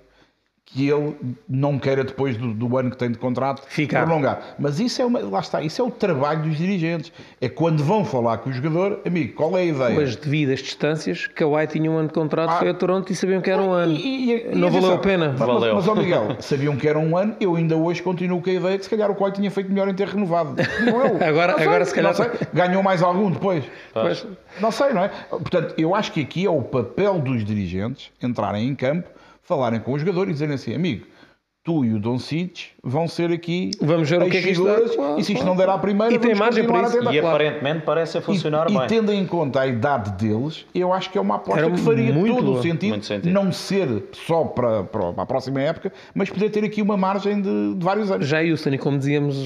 que 0.72 0.88
ele 0.88 1.14
não 1.48 1.78
queira 1.78 2.02
depois 2.02 2.36
do, 2.36 2.54
do, 2.54 2.78
ano 2.78 2.90
que 2.90 2.96
tem 2.96 3.10
de 3.10 3.18
contrato 3.18 3.62
Ficar. 3.68 4.06
prolongar. 4.06 4.54
Mas 4.58 4.80
isso 4.80 5.02
é 5.02 5.04
uma, 5.04 5.20
lá 5.20 5.40
está, 5.40 5.60
isso 5.60 5.82
é 5.82 5.84
o 5.84 5.90
trabalho 5.90 6.42
dos 6.42 6.56
dirigentes. 6.56 7.12
É 7.40 7.48
quando 7.48 7.84
vão 7.84 8.04
falar 8.04 8.38
com 8.38 8.48
o 8.48 8.52
jogador, 8.52 9.00
amigo, 9.06 9.34
qual 9.34 9.56
é 9.56 9.60
a 9.60 9.64
ideia? 9.64 9.94
Pois 9.94 10.16
devido 10.16 10.50
às 10.52 10.60
distâncias, 10.60 11.26
Kawhi 11.26 11.66
tinha 11.66 11.90
um 11.90 11.98
ano 11.98 12.08
de 12.08 12.14
contrato, 12.14 12.50
ah, 12.50 12.58
foi 12.58 12.70
a 12.70 12.74
Toronto 12.74 13.12
e 13.12 13.14
sabiam 13.14 13.42
que 13.42 13.50
era 13.50 13.60
um 13.60 13.70
ano. 13.70 13.92
E, 13.92 14.32
e, 14.32 14.54
não 14.54 14.70
valeu 14.70 14.94
a 14.94 14.98
pena. 14.98 15.34
Mas, 15.38 15.46
valeu. 15.46 15.74
mas, 15.74 15.86
mas 15.86 15.98
Miguel, 15.98 16.36
sabiam 16.40 16.76
que 16.76 16.88
era 16.88 16.98
um 16.98 17.16
ano, 17.16 17.36
eu 17.38 17.54
ainda 17.54 17.76
hoje 17.76 18.02
continuo 18.02 18.40
com 18.40 18.48
a 18.48 18.52
ideia 18.54 18.78
que 18.78 18.84
se 18.84 18.90
calhar 18.90 19.10
o 19.10 19.14
Kawhi 19.14 19.32
tinha 19.32 19.50
feito 19.50 19.70
melhor 19.70 19.88
em 19.88 19.94
ter 19.94 20.08
renovado. 20.08 20.56
Não 20.80 21.06
eu. 21.06 21.16
agora, 21.28 21.54
sei, 21.54 21.66
agora 21.66 21.84
se 21.84 21.94
calhar. 21.94 22.14
Sei, 22.14 22.26
ganhou 22.54 22.82
mais 22.82 23.02
algum 23.02 23.30
depois. 23.30 23.64
Pois. 23.92 24.26
Não 24.60 24.70
sei, 24.70 24.92
não 24.94 25.04
é? 25.04 25.08
Portanto, 25.28 25.74
eu 25.76 25.94
acho 25.94 26.12
que 26.12 26.20
aqui 26.22 26.46
é 26.46 26.50
o 26.50 26.62
papel 26.62 27.18
dos 27.18 27.44
dirigentes 27.44 28.10
entrarem 28.22 28.68
em 28.68 28.74
campo, 28.74 29.08
falarem 29.42 29.80
com 29.80 29.92
o 29.92 29.98
jogador 29.98 30.28
e 30.28 30.32
dizerem 30.32 30.54
assim, 30.54 30.74
amigo, 30.74 31.06
tu 31.64 31.84
e 31.84 31.94
o 31.94 31.98
Don 31.98 32.18
Cic 32.18 32.70
vão 32.82 33.06
ser 33.06 33.30
aqui 33.30 33.70
Vamos 33.80 34.10
ver 34.10 34.20
o 34.20 34.28
que 34.28 34.36
é 34.36 34.42
que 34.42 34.50
isto 34.50 34.64
dá. 34.64 35.16
e 35.16 35.22
se 35.22 35.32
isto 35.32 35.44
não 35.44 35.54
der 35.56 35.68
à 35.68 35.78
primeira, 35.78 36.12
e 36.12 36.18
tem 36.18 36.34
margem 36.34 36.66
para 36.66 36.82
isso. 36.82 37.12
E 37.12 37.18
aparentemente 37.20 37.82
parece 37.84 38.18
a 38.18 38.20
funcionar 38.20 38.68
e, 38.68 38.74
bem. 38.74 38.84
E 38.84 38.88
tendo 38.88 39.12
em 39.12 39.24
conta 39.24 39.60
a 39.60 39.66
idade 39.66 40.12
deles, 40.12 40.66
eu 40.74 40.92
acho 40.92 41.10
que 41.10 41.18
é 41.18 41.20
uma 41.20 41.36
aposta 41.36 41.60
Era 41.60 41.70
que 41.70 41.80
faria 41.80 42.12
todo 42.12 42.52
o 42.52 42.62
sentido, 42.62 43.02
sentido, 43.04 43.32
não 43.32 43.52
ser 43.52 44.04
só 44.12 44.44
para, 44.44 44.84
para 44.84 45.22
a 45.22 45.26
próxima 45.26 45.60
época, 45.60 45.92
mas 46.14 46.28
poder 46.30 46.50
ter 46.50 46.64
aqui 46.64 46.82
uma 46.82 46.96
margem 46.96 47.40
de, 47.40 47.74
de 47.74 47.84
vários 47.84 48.10
anos. 48.10 48.26
Já 48.26 48.40
Houston, 48.40 48.70
e 48.70 48.78
como 48.78 48.98
dizíamos 48.98 49.36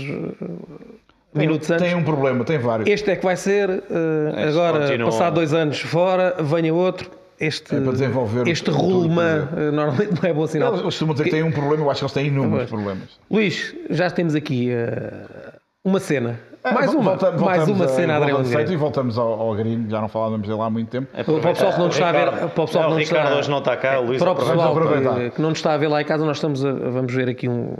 minutos 1.35 1.69
tem, 1.69 1.77
antes. 1.77 1.89
Tem 1.89 1.95
um 1.95 2.05
problema, 2.05 2.45
tem 2.45 2.59
vários. 2.59 2.89
Este 2.89 3.11
é 3.11 3.17
que 3.17 3.25
vai 3.25 3.37
ser, 3.37 3.69
uh, 3.69 4.49
agora, 4.49 5.05
passar 5.05 5.31
dois 5.31 5.53
anos 5.53 5.81
fora, 5.81 6.37
venha 6.43 6.73
outro 6.73 7.11
este, 7.39 7.75
é 7.75 7.81
para 7.81 7.93
desenvolver 7.93 8.49
este 8.49 8.71
rulma 8.71 9.49
eh, 9.57 9.71
normalmente 9.71 10.23
não 10.23 10.31
é 10.31 10.33
bom 10.33 10.47
sinal. 10.47 10.73
Eles 10.73 10.83
costumam 10.83 11.15
dizer 11.15 11.25
que 11.25 11.31
têm 11.31 11.43
um 11.43 11.53
problema, 11.53 11.85
eu 11.85 11.91
acho 11.91 12.01
que 12.01 12.05
eles 12.05 12.13
têm 12.13 12.27
inúmeros 12.29 12.69
problemas. 12.69 13.19
Luís, 13.31 13.75
já 13.91 14.11
temos 14.11 14.35
aqui 14.35 14.71
uh, 14.71 15.59
uma 15.85 16.01
cena. 16.01 16.41
É, 16.65 16.73
mais 16.73 16.93
uma, 16.93 17.03
voltamos, 17.03 17.43
mais 17.43 17.69
uma 17.69 17.87
cena 17.87 18.15
a 18.15 18.17
Adriano 18.17 18.45
Feito 18.45 18.73
e 18.73 18.77
voltamos 18.77 19.17
ao, 19.17 19.41
ao 19.41 19.55
Grino, 19.55 19.89
já 19.89 20.01
não 20.01 20.09
falávamos 20.09 20.49
dele 20.49 20.61
há 20.61 20.69
muito 20.69 20.89
tempo. 20.89 21.07
É, 21.15 21.23
para 21.23 21.35
o 21.35 21.41
pessoal 21.41 21.73
que 21.73 21.79
não 21.79 21.89
está 21.89 22.09
a 22.09 22.13
ver, 22.13 22.31
para 22.31 22.45
o 22.47 22.67
pessoal 22.67 22.85
não, 22.85 22.91
não 22.91 22.97
Ricardo 22.99 23.27
está, 23.27 23.39
hoje 23.39 23.51
não 23.51 23.59
está 23.59 23.77
cá, 23.77 24.01
o 24.01 24.07
Luís 24.07 24.19
para 24.19 24.33
o 24.33 24.35
pessoal 24.35 24.75
que, 24.75 25.31
que 25.31 25.41
não 25.41 25.51
nos 25.51 25.59
está 25.59 25.75
a 25.75 25.77
ver 25.77 25.89
lá 25.89 26.03
em 26.03 26.05
casa, 26.05 26.25
nós 26.25 26.39
estamos 26.39 26.65
a, 26.65 26.73
vamos 26.73 27.15
ver 27.15 27.29
aqui 27.29 27.49
um, 27.49 27.73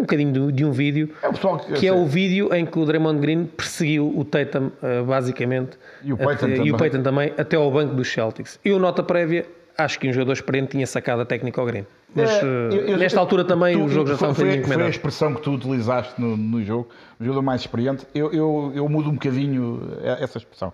um 0.00 0.02
bocadinho 0.02 0.52
de, 0.52 0.64
um 0.64 0.72
vídeo 0.72 1.10
é 1.22 1.28
que, 1.30 1.72
que 1.80 1.86
é 1.86 1.92
o 1.92 2.06
vídeo 2.06 2.52
em 2.54 2.64
que 2.66 2.78
o 2.78 2.84
Draymond 2.84 3.20
Green 3.20 3.44
perseguiu 3.44 4.12
o 4.16 4.24
Tatum, 4.24 4.66
uh, 4.82 5.04
basicamente, 5.04 5.78
e 6.02 6.12
o, 6.12 6.16
Payton 6.16 6.46
até, 6.46 6.56
também. 6.56 6.72
o 6.72 6.76
Payton 6.76 7.02
também, 7.02 7.32
até 7.36 7.56
ao 7.56 7.70
banco 7.70 7.94
dos 7.94 8.12
Celtics. 8.12 8.58
Eu, 8.64 8.78
nota 8.78 9.02
prévia, 9.02 9.46
acho 9.76 9.98
que 9.98 10.08
um 10.08 10.12
jogador 10.12 10.32
experiente 10.32 10.72
tinha 10.72 10.86
sacado 10.86 11.22
a 11.22 11.24
técnica 11.24 11.60
ao 11.60 11.66
Green. 11.66 11.86
Mas 12.14 12.30
é, 12.30 12.42
eu, 12.42 12.70
eu, 12.88 12.98
nesta 12.98 13.20
altura 13.20 13.44
também 13.44 13.76
tu, 13.76 13.84
o 13.84 13.88
jogo 13.88 14.08
já 14.08 14.14
está 14.14 14.28
um 14.28 14.32
bocadinho. 14.32 14.66
Foi 14.66 14.82
a 14.82 14.88
expressão 14.88 15.34
que 15.34 15.42
tu 15.42 15.52
utilizaste 15.52 16.20
no, 16.20 16.36
no 16.36 16.64
jogo, 16.64 16.88
o 17.20 17.24
jogador 17.24 17.42
mais 17.42 17.60
experiente. 17.60 18.06
Eu, 18.14 18.32
eu, 18.32 18.72
eu 18.74 18.88
mudo 18.88 19.10
um 19.10 19.14
bocadinho 19.14 19.80
essa 20.02 20.38
expressão. 20.38 20.72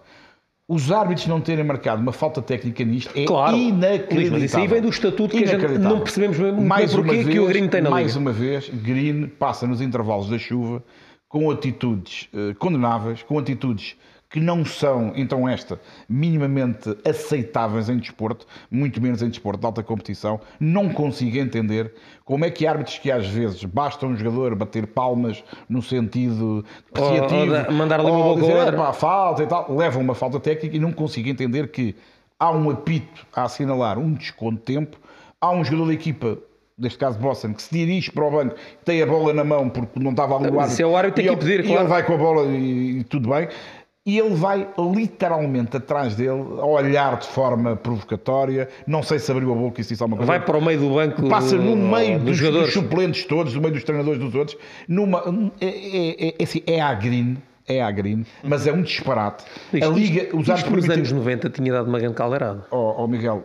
Os 0.68 0.90
árbitros 0.90 1.26
não 1.28 1.40
terem 1.40 1.64
marcado 1.64 2.02
uma 2.02 2.12
falta 2.12 2.42
técnica 2.42 2.84
nisto 2.84 3.10
é 3.14 3.24
Claro. 3.24 3.56
inacreditável. 3.56 4.44
Isso 4.44 4.56
aí 4.58 4.66
vem 4.66 4.80
do 4.82 4.88
estatuto 4.88 5.36
que 5.36 5.44
a 5.44 5.46
gente 5.46 5.78
não 5.78 6.00
percebemos 6.00 6.38
bem 6.38 6.52
mais 6.52 6.92
porquê 6.92 7.10
uma 7.10 7.18
que 7.18 7.24
vez, 7.24 7.38
o 7.38 7.46
Green 7.46 7.68
tem 7.68 7.80
na 7.80 7.90
Mais 7.90 8.08
liga. 8.08 8.18
uma 8.18 8.32
vez, 8.32 8.68
Green 8.68 9.26
passa 9.28 9.66
nos 9.66 9.80
intervalos 9.80 10.28
da 10.28 10.38
chuva 10.38 10.82
com 11.28 11.50
atitudes 11.50 12.28
eh, 12.34 12.54
condenáveis, 12.58 13.22
com 13.22 13.38
atitudes 13.38 13.96
que 14.28 14.40
não 14.40 14.64
são, 14.64 15.12
então 15.14 15.48
esta, 15.48 15.80
minimamente 16.08 16.96
aceitáveis 17.08 17.88
em 17.88 17.96
desporto, 17.98 18.46
muito 18.70 19.00
menos 19.00 19.22
em 19.22 19.28
desporto 19.28 19.60
de 19.60 19.66
alta 19.66 19.82
competição. 19.82 20.40
Não 20.58 20.88
consigo 20.88 21.36
entender 21.38 21.92
como 22.24 22.44
é 22.44 22.50
que 22.50 22.66
árbitros 22.66 22.98
que 22.98 23.10
às 23.10 23.26
vezes 23.28 23.62
basta 23.64 24.04
um 24.04 24.16
jogador 24.16 24.54
bater 24.56 24.86
palmas 24.88 25.44
no 25.68 25.80
sentido 25.80 26.64
ou 26.98 27.46
da- 27.46 27.70
mandar 27.70 28.00
ali 28.00 28.10
uma 28.10 28.26
ou 28.26 28.34
dizer, 28.36 28.52
ou. 28.52 28.68
"Epá, 28.68 28.92
falta 28.92 29.42
e 29.42 29.46
tal, 29.46 29.72
levam 29.74 30.02
uma 30.02 30.14
falta 30.14 30.40
técnica 30.40 30.76
e 30.76 30.80
não 30.80 30.92
consigo 30.92 31.28
entender 31.28 31.68
que 31.70 31.94
há 32.38 32.50
um 32.50 32.68
apito 32.68 33.26
a 33.32 33.44
assinalar 33.44 33.98
um 33.98 34.12
desconto 34.12 34.56
de 34.56 34.62
tempo, 34.62 34.98
há 35.40 35.52
um 35.52 35.64
jogador 35.64 35.86
da 35.86 35.94
equipa, 35.94 36.36
neste 36.76 36.98
caso 36.98 37.18
Boston, 37.18 37.54
que 37.54 37.62
se 37.62 37.72
dirige 37.72 38.10
para 38.10 38.24
o 38.26 38.30
banco, 38.30 38.56
tem 38.84 39.00
a 39.02 39.06
bola 39.06 39.32
na 39.32 39.44
mão 39.44 39.68
porque 39.70 39.98
não 40.00 40.10
estava 40.10 40.34
ali 40.36 40.44
o 40.48 40.58
árbitro. 40.58 40.72
isso 40.72 40.82
é 40.82 40.86
o 40.86 40.96
árbitro 40.96 41.22
e 41.22 41.26
tem 41.26 41.34
que 41.38 41.44
pedir, 41.44 41.64
claro. 41.64 41.80
ele 41.82 41.88
vai 41.88 42.02
com 42.04 42.14
a 42.14 42.18
bola 42.18 42.44
e, 42.46 42.98
e 42.98 43.04
tudo 43.04 43.28
bem. 43.30 43.48
E 44.07 44.18
ele 44.20 44.34
vai 44.36 44.68
literalmente 44.78 45.76
atrás 45.76 46.14
dele, 46.14 46.30
a 46.61 46.64
olhar 46.64 47.16
de 47.18 47.26
forma 47.26 47.74
provocatória. 47.74 48.68
Não 48.86 49.02
sei 49.02 49.18
se 49.18 49.30
abriu 49.32 49.52
a 49.52 49.57
boca 49.57 49.80
e 49.80 49.84
se 49.84 49.90
disse 49.90 50.02
alguma 50.02 50.16
coisa. 50.18 50.30
Vai 50.30 50.40
para 50.40 50.57
o 50.57 50.64
meio 50.64 50.78
do 50.78 50.90
banco 50.94 51.28
Passa 51.28 51.57
no 51.57 51.74
meio 51.76 52.18
dos 52.20 52.26
dos, 52.28 52.36
jogadores. 52.36 52.66
dos 52.66 52.74
suplentes 52.74 53.24
todos, 53.24 53.52
no 53.54 53.61
meio 53.61 53.74
dos 53.74 53.82
treinadores 53.82 54.20
dos 54.20 54.32
outros. 54.34 54.57
Numa, 54.86 55.22
é, 55.61 55.66
é, 55.66 56.28
é, 56.28 56.34
é 56.38 56.42
assim, 56.44 56.62
é 56.68 56.80
a 56.80 56.94
green, 56.94 57.36
é 57.66 57.82
a 57.82 57.90
green, 57.90 58.24
mas 58.44 58.64
é 58.66 58.72
um 58.72 58.80
disparate. 58.82 59.44
Isto- 59.72 59.84
a 59.84 59.92
Liga, 59.92 60.22
isto- 60.22 60.36
os 60.36 60.42
isto 60.42 60.52
árbitros 60.52 60.86
nos 60.86 60.96
anos 60.96 61.12
90 61.12 61.50
tinha 61.50 61.72
dado 61.72 61.88
uma 61.88 61.98
grande 61.98 62.14
caldeirada. 62.14 62.64
Ó 62.70 63.02
ó, 63.02 63.07
Miguel, 63.09 63.42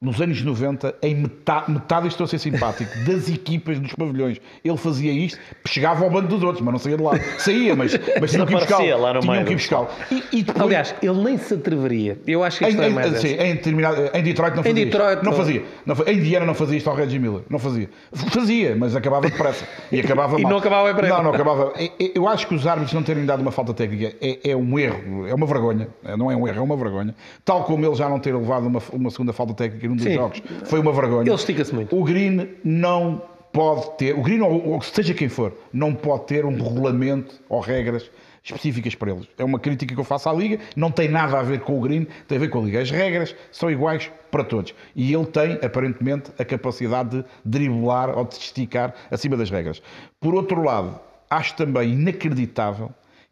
nos 0.00 0.20
anos 0.20 0.40
90, 0.40 0.94
em 1.02 1.14
metade, 1.16 1.72
metade 1.72 2.06
estou 2.06 2.24
a 2.24 2.28
ser 2.28 2.38
simpático, 2.38 2.88
das 3.04 3.28
equipas 3.28 3.80
dos 3.80 3.92
pavilhões, 3.94 4.40
ele 4.64 4.76
fazia 4.76 5.10
isto, 5.12 5.38
chegava 5.66 6.04
ao 6.04 6.10
banco 6.10 6.28
dos 6.28 6.40
outros, 6.42 6.64
mas 6.64 6.72
não 6.72 6.78
saía 6.78 6.96
de 6.96 7.02
lá. 7.02 7.12
Saía, 7.38 7.74
mas, 7.74 7.98
mas 8.20 8.30
tinham 8.30 8.46
que 8.46 8.52
ir 8.52 8.58
buscar. 8.58 8.78
Lá 8.96 9.14
no 9.14 9.20
Tinham 9.20 9.34
meio 9.34 9.46
que 9.46 9.52
ir 9.52 9.56
buscar. 9.56 9.88
E, 10.12 10.22
e 10.32 10.42
depois, 10.44 10.64
Aliás, 10.64 10.94
ele 11.02 11.24
nem 11.24 11.36
se 11.36 11.54
atreveria. 11.54 12.16
Eu 12.28 12.44
acho 12.44 12.58
que 12.58 12.64
a 12.64 12.70
em, 12.70 12.80
é 12.80 12.88
em, 12.88 12.92
mais 12.92 13.18
sim, 13.20 13.28
em, 13.28 13.50
em 13.50 14.22
Detroit 14.22 14.54
não 14.54 14.62
Em 14.62 14.66
fazia. 14.66 14.84
Detroit, 14.84 15.14
isto. 15.14 15.24
não 15.24 15.30
não. 15.32 15.38
fazia. 15.38 15.64
Não 15.84 15.96
em 16.06 16.18
Indiana 16.18 16.46
não 16.46 16.54
fazia 16.54 16.76
isto 16.76 16.90
ao 16.90 16.94
Reggie 16.94 17.18
Miller. 17.18 17.42
Não 17.50 17.58
fazia. 17.58 17.90
Fazia, 18.12 18.76
mas 18.76 18.94
acabava 18.94 19.28
depressa. 19.28 19.66
E 19.90 19.98
acabava 20.00 20.38
E 20.38 20.42
mal. 20.42 20.52
não 20.52 20.58
acabava 20.58 20.94
para 20.94 21.08
Não, 21.08 21.22
não 21.24 21.30
acabava. 21.32 21.72
Eu 22.14 22.28
acho 22.28 22.46
que 22.46 22.54
os 22.54 22.64
árbitros 22.68 22.94
não 22.94 23.02
terem 23.02 23.26
dado 23.26 23.40
uma 23.40 23.50
falta 23.50 23.74
técnica 23.74 24.14
é, 24.20 24.50
é 24.50 24.56
um 24.56 24.78
erro, 24.78 25.26
é 25.26 25.34
uma 25.34 25.46
vergonha. 25.46 25.88
É, 26.04 26.16
Não 26.16 26.30
é 26.30 26.36
um 26.36 26.46
erro, 26.46 26.58
é 26.58 26.62
uma 26.62 26.76
vergonha. 26.76 27.14
Tal 27.44 27.64
como 27.64 27.84
ele 27.84 27.96
já 27.96 28.08
não 28.08 28.20
ter 28.20 28.32
levado 28.32 28.66
uma, 28.66 28.80
uma 28.92 29.10
segunda 29.10 29.32
falta 29.32 29.54
técnica 29.54 29.87
num 29.88 29.96
dos 29.96 30.04
Sim. 30.04 30.14
jogos, 30.14 30.42
foi 30.64 30.78
uma 30.78 30.92
vergonha. 30.92 31.28
Ele 31.28 31.34
estica-se 31.34 31.74
muito. 31.74 31.98
O 31.98 32.04
Green 32.04 32.48
não 32.64 33.22
pode 33.52 33.96
ter, 33.96 34.14
o 34.14 34.22
Green 34.22 34.40
ou, 34.40 34.68
ou 34.68 34.82
seja 34.82 35.14
quem 35.14 35.28
for, 35.28 35.52
não 35.72 35.94
pode 35.94 36.26
ter 36.26 36.44
um 36.44 36.62
regulamento 36.62 37.40
ou 37.48 37.60
regras 37.60 38.10
específicas 38.42 38.94
para 38.94 39.10
eles. 39.12 39.28
É 39.36 39.44
uma 39.44 39.58
crítica 39.58 39.94
que 39.94 40.00
eu 40.00 40.04
faço 40.04 40.28
à 40.28 40.32
Liga, 40.32 40.58
não 40.76 40.90
tem 40.90 41.08
nada 41.08 41.38
a 41.38 41.42
ver 41.42 41.60
com 41.60 41.78
o 41.78 41.80
Green, 41.80 42.06
tem 42.26 42.36
a 42.36 42.40
ver 42.40 42.48
com 42.48 42.60
a 42.60 42.62
Liga. 42.62 42.80
As 42.80 42.90
regras 42.90 43.34
são 43.50 43.70
iguais 43.70 44.10
para 44.30 44.44
todos. 44.44 44.74
E 44.94 45.12
ele 45.12 45.26
tem, 45.26 45.58
aparentemente, 45.62 46.30
a 46.38 46.44
capacidade 46.44 47.18
de 47.18 47.24
driblar 47.44 48.16
ou 48.16 48.24
de 48.24 48.34
se 48.34 48.40
esticar 48.42 48.94
acima 49.10 49.36
das 49.36 49.50
regras. 49.50 49.82
Por 50.20 50.34
outro 50.34 50.62
lado, 50.62 50.98
acho 51.30 51.56
também 51.56 51.92
inacreditável 51.92 52.90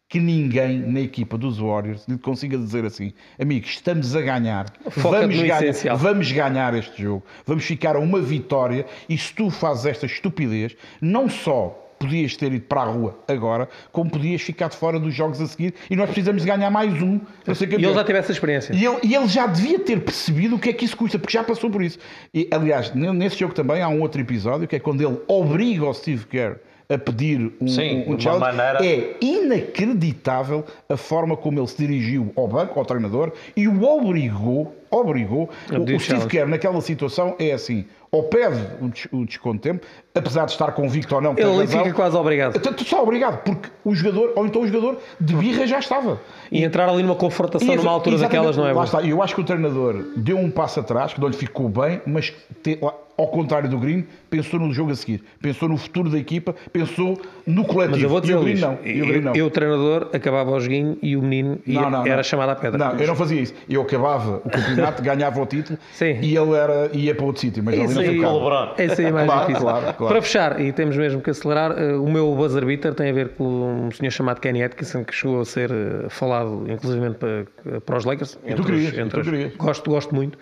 que 0.08 0.20
ninguém 0.20 0.78
na 0.78 1.00
equipa 1.00 1.36
dos 1.36 1.58
Warriors 1.58 2.04
lhe 2.06 2.16
consiga 2.18 2.56
dizer 2.56 2.84
assim, 2.84 3.12
amigos, 3.40 3.70
estamos 3.70 4.14
a 4.14 4.20
ganhar, 4.20 4.66
vamos 4.96 5.36
ganhar, 5.36 5.62
essencial." 5.62 5.96
vamos 5.96 6.30
ganhar 6.30 6.74
este 6.74 7.02
jogo, 7.02 7.24
vamos 7.44 7.64
ficar 7.64 7.96
a 7.96 7.98
uma 7.98 8.20
vitória 8.20 8.86
e 9.08 9.18
se 9.18 9.34
tu 9.34 9.50
fazes 9.50 9.84
esta 9.86 10.06
estupidez, 10.06 10.76
não 11.00 11.28
só 11.28 11.82
podias 11.98 12.36
ter 12.36 12.52
ido 12.52 12.66
para 12.66 12.82
a 12.82 12.84
rua 12.84 13.18
agora, 13.26 13.68
como 13.90 14.10
podias 14.10 14.42
ficar 14.42 14.68
de 14.68 14.76
fora 14.76 15.00
dos 15.00 15.14
jogos 15.14 15.40
a 15.40 15.46
seguir 15.46 15.74
e 15.90 15.96
nós 15.96 16.06
precisamos 16.06 16.42
de 16.42 16.48
ganhar 16.48 16.70
mais 16.70 16.92
um 17.02 17.18
para 17.42 17.54
ser 17.54 17.72
E 17.72 17.74
ele 17.76 17.94
já 17.94 18.04
teve 18.04 18.18
essa 18.18 18.32
experiência. 18.32 18.74
E 18.74 18.84
ele, 18.84 18.98
e 19.02 19.14
ele 19.14 19.26
já 19.26 19.46
devia 19.46 19.78
ter 19.78 20.00
percebido 20.02 20.56
o 20.56 20.58
que 20.58 20.68
é 20.68 20.72
que 20.74 20.84
isso 20.84 20.96
custa, 20.96 21.18
porque 21.18 21.32
já 21.32 21.42
passou 21.42 21.70
por 21.70 21.82
isso. 21.82 21.98
E, 22.34 22.46
aliás, 22.52 22.94
ne- 22.94 23.12
nesse 23.12 23.38
jogo 23.38 23.54
também 23.54 23.80
há 23.80 23.88
um 23.88 24.02
outro 24.02 24.20
episódio 24.20 24.68
que 24.68 24.76
é 24.76 24.78
quando 24.78 25.00
ele 25.00 25.18
obriga 25.26 25.86
o 25.86 25.94
Steve 25.94 26.26
Kerr 26.26 26.58
a 26.88 26.96
pedir 26.96 27.52
um, 27.60 27.66
Sim, 27.66 28.04
um, 28.06 28.18
challenge. 28.18 28.40
maneira- 28.44 28.84
É 28.86 29.16
inacreditável 29.20 30.64
a 30.88 30.96
forma 30.96 31.36
como 31.36 31.58
ele 31.58 31.66
se 31.66 31.76
dirigiu 31.76 32.32
ao 32.36 32.46
banco, 32.46 32.78
ao 32.78 32.84
treinador, 32.84 33.32
e 33.56 33.66
o 33.66 33.82
obrigou, 33.84 34.74
obrigou. 34.90 35.48
O, 35.70 35.96
o 35.96 36.00
Steve. 36.00 36.26
Kerr, 36.26 36.46
naquela 36.48 36.80
situação, 36.80 37.34
é 37.38 37.52
assim: 37.52 37.84
ou 38.10 38.24
pede 38.24 38.60
o, 38.80 38.88
des- 38.88 39.08
o 39.12 39.24
desconto 39.24 39.56
de 39.56 39.60
tempo, 39.62 39.86
apesar 40.14 40.44
de 40.46 40.52
estar 40.52 40.70
convicto 40.72 41.14
ou 41.14 41.20
não, 41.20 41.32
Ele 41.36 41.42
razão, 41.42 41.66
fica 41.82 41.92
quase 41.94 42.16
obrigado. 42.16 42.58
Tu 42.60 42.84
só 42.84 43.02
obrigado, 43.02 43.42
porque 43.42 43.68
o 43.84 43.94
jogador, 43.94 44.32
ou 44.36 44.46
então 44.46 44.62
o 44.62 44.66
jogador 44.66 44.98
de 45.20 45.34
birra 45.34 45.66
já 45.66 45.78
estava. 45.80 46.20
E 46.52 46.62
entrar 46.62 46.88
ali 46.88 47.02
numa 47.02 47.16
confrontação 47.16 47.66
E 47.74 47.76
numa 47.76 47.90
altura 47.90 48.18
daquelas 48.18 48.56
não 48.56 48.64
é 48.64 48.68
Lá 48.68 48.74
bom. 48.80 48.84
está. 48.84 49.02
E 49.02 49.10
eu 49.10 49.20
acho 49.22 49.34
que 49.34 49.40
o 49.40 49.44
treinador 49.44 50.04
deu 50.16 50.38
um 50.38 50.50
passo 50.50 50.78
atrás, 50.80 51.12
que 51.12 51.20
não 51.20 51.26
lhe 51.28 51.36
ficou 51.36 51.68
bem, 51.68 52.00
mas 52.06 52.32
te- 52.62 52.78
ao 53.18 53.28
contrário 53.28 53.68
do 53.68 53.78
Green, 53.78 54.04
pensou 54.28 54.60
no 54.60 54.72
jogo 54.72 54.90
a 54.90 54.94
seguir. 54.94 55.22
Pensou 55.40 55.68
no 55.68 55.76
futuro 55.76 56.10
da 56.10 56.18
equipa, 56.18 56.54
pensou 56.72 57.20
no 57.46 57.64
coletivo. 57.64 57.92
Mas 57.96 58.02
eu 58.02 58.08
vou 58.08 58.20
dizer, 58.20 58.34
e 58.34 58.36
o 58.36 58.40
Green 58.42 58.54
não. 58.56 58.78
E 58.84 59.02
o 59.02 59.06
Green 59.06 59.16
eu, 59.16 59.22
não. 59.22 59.34
eu, 59.36 59.50
treinador, 59.50 60.10
acabava 60.12 60.50
o 60.50 60.60
joguinho 60.60 60.98
e 61.00 61.16
o 61.16 61.22
menino 61.22 61.58
ia- 61.66 61.80
Não, 61.80 61.90
não, 61.90 62.06
era 62.06 62.16
não. 62.16 62.22
chamado 62.22 62.50
à 62.50 62.54
pedra. 62.56 62.78
Não, 62.78 62.98
eu 63.00 63.06
não 63.06 63.14
fazia 63.16 63.40
isso. 63.40 63.54
Eu 63.68 63.82
acabava 63.82 64.42
o 64.44 64.50
campeonato, 64.50 65.00
ganhava 65.02 65.40
o 65.40 65.46
título 65.46 65.78
Sim. 65.92 66.18
e 66.20 66.36
ele 66.36 66.52
era, 66.52 66.90
ia 66.92 67.14
para 67.14 67.24
outro 67.24 67.40
sítio. 67.40 67.62
Mas 67.64 67.74
ali 67.74 67.84
Isso 67.84 67.94
não 67.94 68.02
aí, 68.02 68.14
ficava. 68.14 68.74
é 68.78 68.84
isso 68.86 69.00
aí 69.00 69.12
mais 69.12 69.26
Claro, 69.26 69.40
difícil. 69.46 69.62
claro, 69.66 69.94
claro. 69.94 70.12
Para 70.12 70.22
fechar, 70.22 70.60
e 70.60 70.72
temos 70.72 70.96
mesmo 70.96 71.20
que 71.22 71.30
acelerar, 71.30 71.72
eh, 71.78 71.94
o 71.94 72.08
meu 72.10 72.34
buzzer 72.34 72.64
beater 72.66 72.92
tem 72.94 73.10
a 73.10 73.12
ver 73.12 73.30
com 73.30 73.86
um 73.86 73.90
senhor 73.92 74.10
chamado 74.10 74.40
Kenny 74.40 74.62
Atkinson, 74.62 75.04
que 75.04 75.14
chegou 75.14 75.40
a 75.40 75.44
ser 75.44 75.70
eh, 75.70 76.06
falado, 76.10 76.64
inclusive 76.68 77.10
para, 77.14 77.80
para 77.80 77.96
os 77.96 78.04
Lakers. 78.04 78.38
tu 78.56 78.62
querias, 78.64 78.92
e 78.92 79.04
tu 79.06 79.20
os- 79.20 79.24
querias. 79.28 79.52
Gosto, 79.56 79.90
gosto 79.90 80.14
muito. 80.14 80.36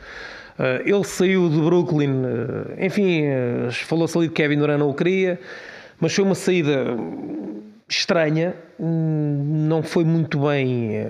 Eh, 0.59 0.83
ele 0.87 1.05
saiu 1.05 1.49
de 1.49 1.61
Brooklyn, 1.61 2.23
eh, 2.79 2.87
enfim, 2.87 3.23
eh, 3.25 3.69
falou-se 3.71 4.17
ali 4.17 4.29
de 4.29 4.35
Kevin 4.35 4.59
Durant, 4.59 4.79
não 4.79 4.91
o 4.91 4.95
queria, 4.95 5.39
mas 6.01 6.15
foi 6.15 6.25
uma 6.25 6.35
saída 6.35 6.97
estranha, 7.89 8.55
hum, 8.79 9.67
não 9.69 9.83
foi 9.83 10.05
muito 10.05 10.39
bem. 10.41 11.07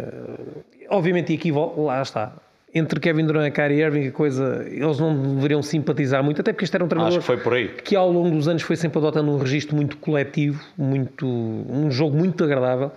Obviamente, 0.89 1.33
e 1.33 1.37
aqui 1.37 1.53
lá 1.53 2.03
está. 2.03 2.33
Entre 2.75 2.99
Kevin 2.99 3.27
Durant 3.27 3.47
e 3.47 3.51
Kyrie 3.53 3.83
Irving, 3.83 4.09
a 4.09 4.13
coisa, 4.13 4.67
eles 4.69 4.99
não 4.99 5.37
deveriam 5.37 5.63
simpatizar 5.63 6.25
muito, 6.25 6.41
até 6.41 6.53
porque 6.53 6.65
este 6.65 6.75
era 6.75 6.85
um 6.85 6.89
treinador 6.89 7.21
que 7.21 7.25
que 7.83 7.95
ao 7.95 8.11
longo 8.11 8.31
dos 8.31 8.49
anos 8.49 8.63
foi 8.63 8.75
sempre 8.75 8.99
adotando 8.99 9.31
um 9.31 9.39
registro 9.39 9.77
muito 9.77 9.97
coletivo, 9.99 10.61
muito, 10.77 11.25
um 11.25 11.89
jogo 11.91 12.17
muito 12.17 12.43
agradável. 12.43 12.91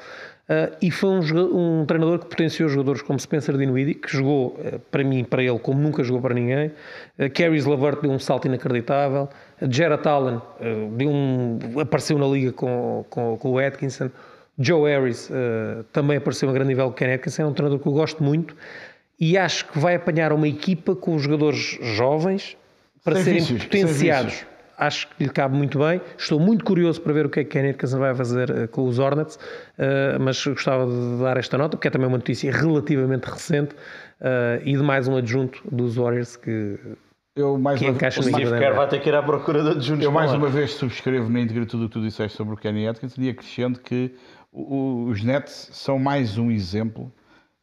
Ah, 0.49 0.71
e 0.81 0.89
foi 0.89 1.09
um, 1.09 1.81
um 1.81 1.85
treinador 1.85 2.19
que 2.19 2.25
potenciou 2.27 2.69
jogadores 2.69 3.01
como 3.01 3.19
Spencer 3.19 3.57
Dinwiddie, 3.57 3.95
que 3.95 4.09
jogou 4.09 4.57
ah, 4.63 4.79
para 4.89 5.03
mim 5.03 5.23
para 5.23 5.43
ele 5.43 5.59
como 5.59 5.79
nunca 5.79 6.03
jogou 6.03 6.21
para 6.21 6.33
ninguém. 6.33 6.71
Uh, 7.19 7.29
Caris 7.33 7.65
Lavert 7.65 8.01
deu 8.01 8.11
um 8.11 8.19
salto 8.19 8.47
inacreditável. 8.47 9.29
Jared 9.69 10.07
Allen 10.07 10.41
deu 10.91 11.09
um, 11.09 11.59
apareceu 11.79 12.17
na 12.17 12.27
liga 12.27 12.51
com, 12.51 13.03
com, 13.09 13.37
com 13.37 13.51
o 13.51 13.59
Atkinson. 13.59 14.09
Joe 14.59 14.89
Harris 14.89 15.29
também 15.91 16.17
apareceu 16.17 16.49
a 16.49 16.53
grande 16.53 16.69
nível 16.69 16.85
com 16.85 16.91
o 16.91 16.95
Ken 16.95 17.13
Atkinson. 17.13 17.43
É 17.43 17.45
um 17.45 17.53
treinador 17.53 17.79
que 17.79 17.87
eu 17.87 17.93
gosto 17.93 18.23
muito 18.23 18.55
e 19.19 19.37
acho 19.37 19.65
que 19.67 19.79
vai 19.79 19.95
apanhar 19.95 20.31
uma 20.31 20.47
equipa 20.47 20.95
com 20.95 21.15
os 21.15 21.23
jogadores 21.23 21.77
jovens 21.81 22.55
para 23.03 23.23
serem 23.23 23.39
vícios, 23.39 23.63
potenciados. 23.63 24.45
Acho 24.77 25.07
que 25.07 25.23
lhe 25.23 25.29
cabe 25.29 25.55
muito 25.57 25.79
bem. 25.79 25.99
Estou 26.17 26.39
muito 26.39 26.63
curioso 26.63 27.01
para 27.01 27.11
ver 27.11 27.25
o 27.25 27.29
que 27.29 27.39
é 27.39 27.43
que 27.43 27.49
Kenny 27.49 27.69
Atkinson 27.69 27.97
vai 27.97 28.13
fazer 28.13 28.49
eh, 28.51 28.67
com 28.67 28.83
os 28.87 28.99
Hornets, 28.99 29.39
eh, 29.77 30.17
mas 30.19 30.45
gostava 30.45 30.85
de 30.85 31.19
dar 31.23 31.35
esta 31.37 31.57
nota, 31.57 31.75
porque 31.75 31.87
é 31.87 31.91
também 31.91 32.07
uma 32.07 32.17
notícia 32.17 32.51
relativamente 32.51 33.25
recente 33.25 33.75
eh, 34.21 34.61
e 34.63 34.73
de 34.77 34.83
mais 34.83 35.07
um 35.07 35.17
adjunto 35.17 35.63
dos 35.71 35.95
Warriors 35.95 36.35
que, 36.35 36.77
Eu 37.35 37.57
mais 37.57 37.79
que 37.79 37.85
uma 37.89 37.93
da 37.93 38.71
vai 38.75 38.87
ter 38.87 38.99
que 38.99 39.09
ir 39.09 39.15
à 39.15 39.23
procura 39.23 39.63
de 39.63 39.69
adjuntos. 39.71 40.03
Eu 40.05 40.11
mais 40.11 40.31
uma 40.31 40.47
vez 40.47 40.73
subscrevo 40.73 41.27
na 41.27 41.39
íntegra 41.39 41.65
tudo 41.65 41.85
o 41.85 41.87
que 41.87 41.93
tu 41.93 42.01
disseste 42.01 42.37
sobre 42.37 42.53
o 42.53 42.57
Kenny 42.57 42.87
Atkinson 42.87 43.21
e 43.21 43.29
acrescento 43.29 43.79
que 43.81 44.13
o- 44.51 44.75
o- 44.75 45.09
os 45.09 45.23
Nets 45.23 45.69
são 45.73 45.97
mais 45.97 46.37
um 46.37 46.51
exemplo 46.51 47.11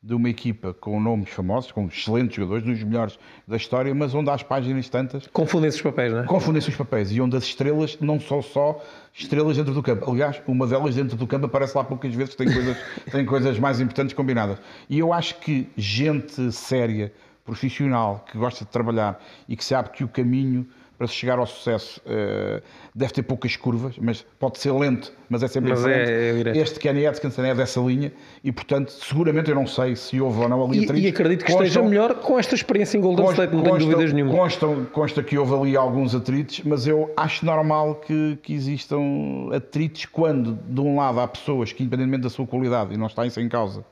de 0.05 0.13
uma 0.13 0.29
equipa 0.29 0.75
com 0.75 1.01
nomes 1.01 1.31
famosos, 1.31 1.73
com 1.73 1.87
excelentes 1.87 2.37
jogadores, 2.37 2.63
dos 2.63 2.83
melhores 2.83 3.19
da 3.49 3.57
história, 3.57 3.95
mas 3.95 4.15
onde 4.15 4.29
há 4.29 4.35
as 4.35 4.43
páginas 4.43 4.87
tantas 4.91 5.27
confundem-se 5.29 5.79
os 5.79 5.83
papéis, 5.83 6.13
não 6.13 6.21
é? 6.21 6.27
confundem-se 6.27 6.69
os 6.69 6.77
papéis 6.77 7.11
e 7.11 7.23
onde 7.23 7.35
as 7.35 7.45
estrelas 7.45 7.97
não 8.03 8.21
são 8.21 8.43
só 8.43 8.85
estrelas 9.15 9.57
dentro 9.57 9.73
do 9.73 9.83
campo. 9.83 10.11
Aliás, 10.11 10.43
uma 10.47 10.67
delas 10.67 10.95
dentro 10.95 11.17
do 11.17 11.27
campo 11.27 11.47
aparece 11.47 11.75
lá 11.75 11.83
poucas 11.83 12.15
vezes, 12.15 12.35
tem 12.35 12.53
coisas, 12.53 12.77
tem 13.11 13.25
coisas 13.25 13.59
mais 13.59 13.81
importantes 13.81 14.13
combinadas. 14.13 14.59
E 14.91 14.99
eu 14.99 15.11
acho 15.11 15.41
que 15.41 15.71
gente 15.75 16.53
séria, 16.53 17.11
profissional, 17.43 18.27
que 18.31 18.37
gosta 18.37 18.63
de 18.63 18.71
trabalhar 18.71 19.19
e 19.49 19.57
que 19.57 19.65
sabe 19.65 19.89
que 19.89 20.05
o 20.05 20.09
caminho 20.09 20.69
para 20.97 21.07
se 21.07 21.15
chegar 21.15 21.39
ao 21.39 21.47
sucesso 21.47 22.01
uh, 22.07 22.63
deve 22.95 23.13
ter 23.13 23.23
poucas 23.23 23.57
curvas, 23.57 23.97
mas 24.01 24.25
pode 24.39 24.59
ser 24.59 24.73
lento, 24.73 25.13
mas 25.29 25.43
é 25.43 25.49
sempre 25.49 25.71
mas 25.71 25.85
é, 25.85 26.41
é 26.41 26.59
este 26.59 26.79
Kenny 26.79 27.07
Atkinson 27.07 27.45
é 27.45 27.55
dessa 27.55 27.81
linha 27.81 28.13
e, 28.43 28.53
portanto, 28.53 28.91
seguramente 28.91 29.51
eu 29.51 29.55
não 29.55 29.67
sei 29.67 29.97
se 29.97 30.21
houve 30.21 30.41
ou 30.41 30.49
não 30.49 30.65
ali 30.65 30.85
atritos. 30.85 31.03
E, 31.03 31.07
e 31.07 31.09
acredito 31.09 31.45
que 31.45 31.53
constam, 31.53 31.67
esteja 31.67 31.83
melhor 31.83 32.15
com 32.15 32.39
esta 32.39 32.55
experiência 32.55 32.97
em 32.97 33.01
Golden 33.01 33.27
State, 33.31 33.55
não 33.55 33.63
tenho 33.63 33.79
dúvidas 33.79 34.13
nenhuma. 34.13 34.33
Consta, 34.33 34.67
consta 34.93 35.23
que 35.23 35.37
houve 35.37 35.55
ali 35.55 35.77
alguns 35.77 36.15
atritos, 36.15 36.61
mas 36.65 36.87
eu 36.87 37.13
acho 37.17 37.45
normal 37.45 37.97
que, 37.97 38.39
que 38.43 38.55
existam 38.55 39.01
atritos 39.53 40.07
quando, 40.07 40.59
de 40.69 40.81
um 40.81 40.97
lado, 40.97 41.21
há 41.21 41.27
pessoas 41.27 41.73
que, 41.73 41.83
independentemente 41.83 42.23
da 42.23 42.31
sua 42.31 42.47
qualidade, 42.47 42.95
e 42.95 42.97
não 42.97 43.07
está 43.07 43.27
isso 43.27 43.41
em 43.41 43.49
causa, 43.49 43.85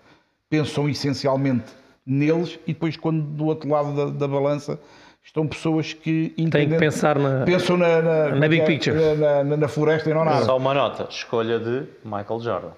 pensam 0.48 0.88
essencialmente 0.88 1.72
neles 2.06 2.58
e 2.66 2.72
depois, 2.72 2.96
quando 2.96 3.22
do 3.22 3.46
outro 3.46 3.68
lado 3.68 3.94
da, 3.94 4.04
da 4.06 4.28
balança 4.28 4.78
estão 5.22 5.46
pessoas 5.46 5.92
que 5.92 6.34
têm 6.50 6.68
que 6.68 6.76
pensar 6.76 7.18
na, 7.18 7.44
pensam 7.44 7.76
na, 7.76 8.02
na, 8.02 8.28
na 8.34 8.48
big 8.48 8.62
é, 8.62 8.66
picture, 8.66 8.96
na, 9.16 9.44
na, 9.44 9.56
na, 9.56 9.68
floresta 9.68 10.10
e 10.10 10.14
não 10.14 10.24
nada. 10.24 10.44
Só 10.44 10.56
uma 10.56 10.74
nota: 10.74 11.06
escolha 11.08 11.58
de 11.58 11.84
Michael 12.04 12.40
Jordan. 12.40 12.72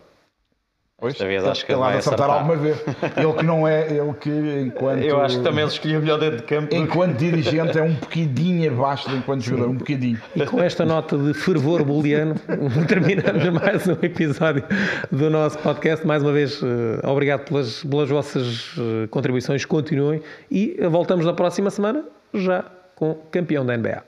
Pois, 0.97 1.19
vez 1.19 1.45
acho 1.45 1.67
que 1.67 1.73
ele 1.73 1.83
acertar, 1.83 1.99
acertar 1.99 2.31
alguma 2.31 2.57
vez. 2.57 2.83
Ele 3.17 3.33
que 3.35 3.45
não 3.45 3.69
é, 3.69 3.83
ele 3.91 4.15
que 4.15 4.31
enquanto. 4.65 5.03
Eu 5.03 5.21
acho 5.21 5.39
que 5.39 5.43
também 5.43 5.65
ele 5.65 5.71
escolheu 5.71 6.01
melhor 6.01 6.19
dentro 6.19 6.37
de 6.39 6.43
campo. 6.45 6.75
Enquanto 6.75 7.19
dirigente 7.19 7.77
é 7.77 7.83
um 7.83 7.95
bocadinho 7.95 8.73
abaixo 8.73 9.11
de 9.11 9.17
enquanto 9.17 9.43
jogador, 9.43 9.71
um 9.71 9.77
bocadinho. 9.77 10.21
E 10.35 10.47
com 10.47 10.63
esta 10.63 10.85
nota 10.87 11.19
de 11.19 11.35
fervor 11.35 11.85
booleano, 11.85 12.37
terminamos 12.89 13.61
mais 13.61 13.87
um 13.89 13.99
episódio 14.03 14.65
do 15.11 15.29
nosso 15.29 15.59
podcast. 15.59 16.07
Mais 16.07 16.23
uma 16.23 16.33
vez, 16.33 16.63
eh, 16.63 17.07
obrigado 17.07 17.45
pelas, 17.49 17.83
pelas 17.83 18.09
vossas 18.09 18.75
eh, 18.79 19.07
contribuições, 19.09 19.65
continuem 19.65 20.23
e 20.51 20.79
voltamos 20.89 21.27
na 21.27 21.35
próxima 21.35 21.71
semana 21.71 22.05
já 22.35 22.63
com 22.95 23.15
campeão 23.31 23.65
da 23.65 23.77
NBA. 23.77 24.05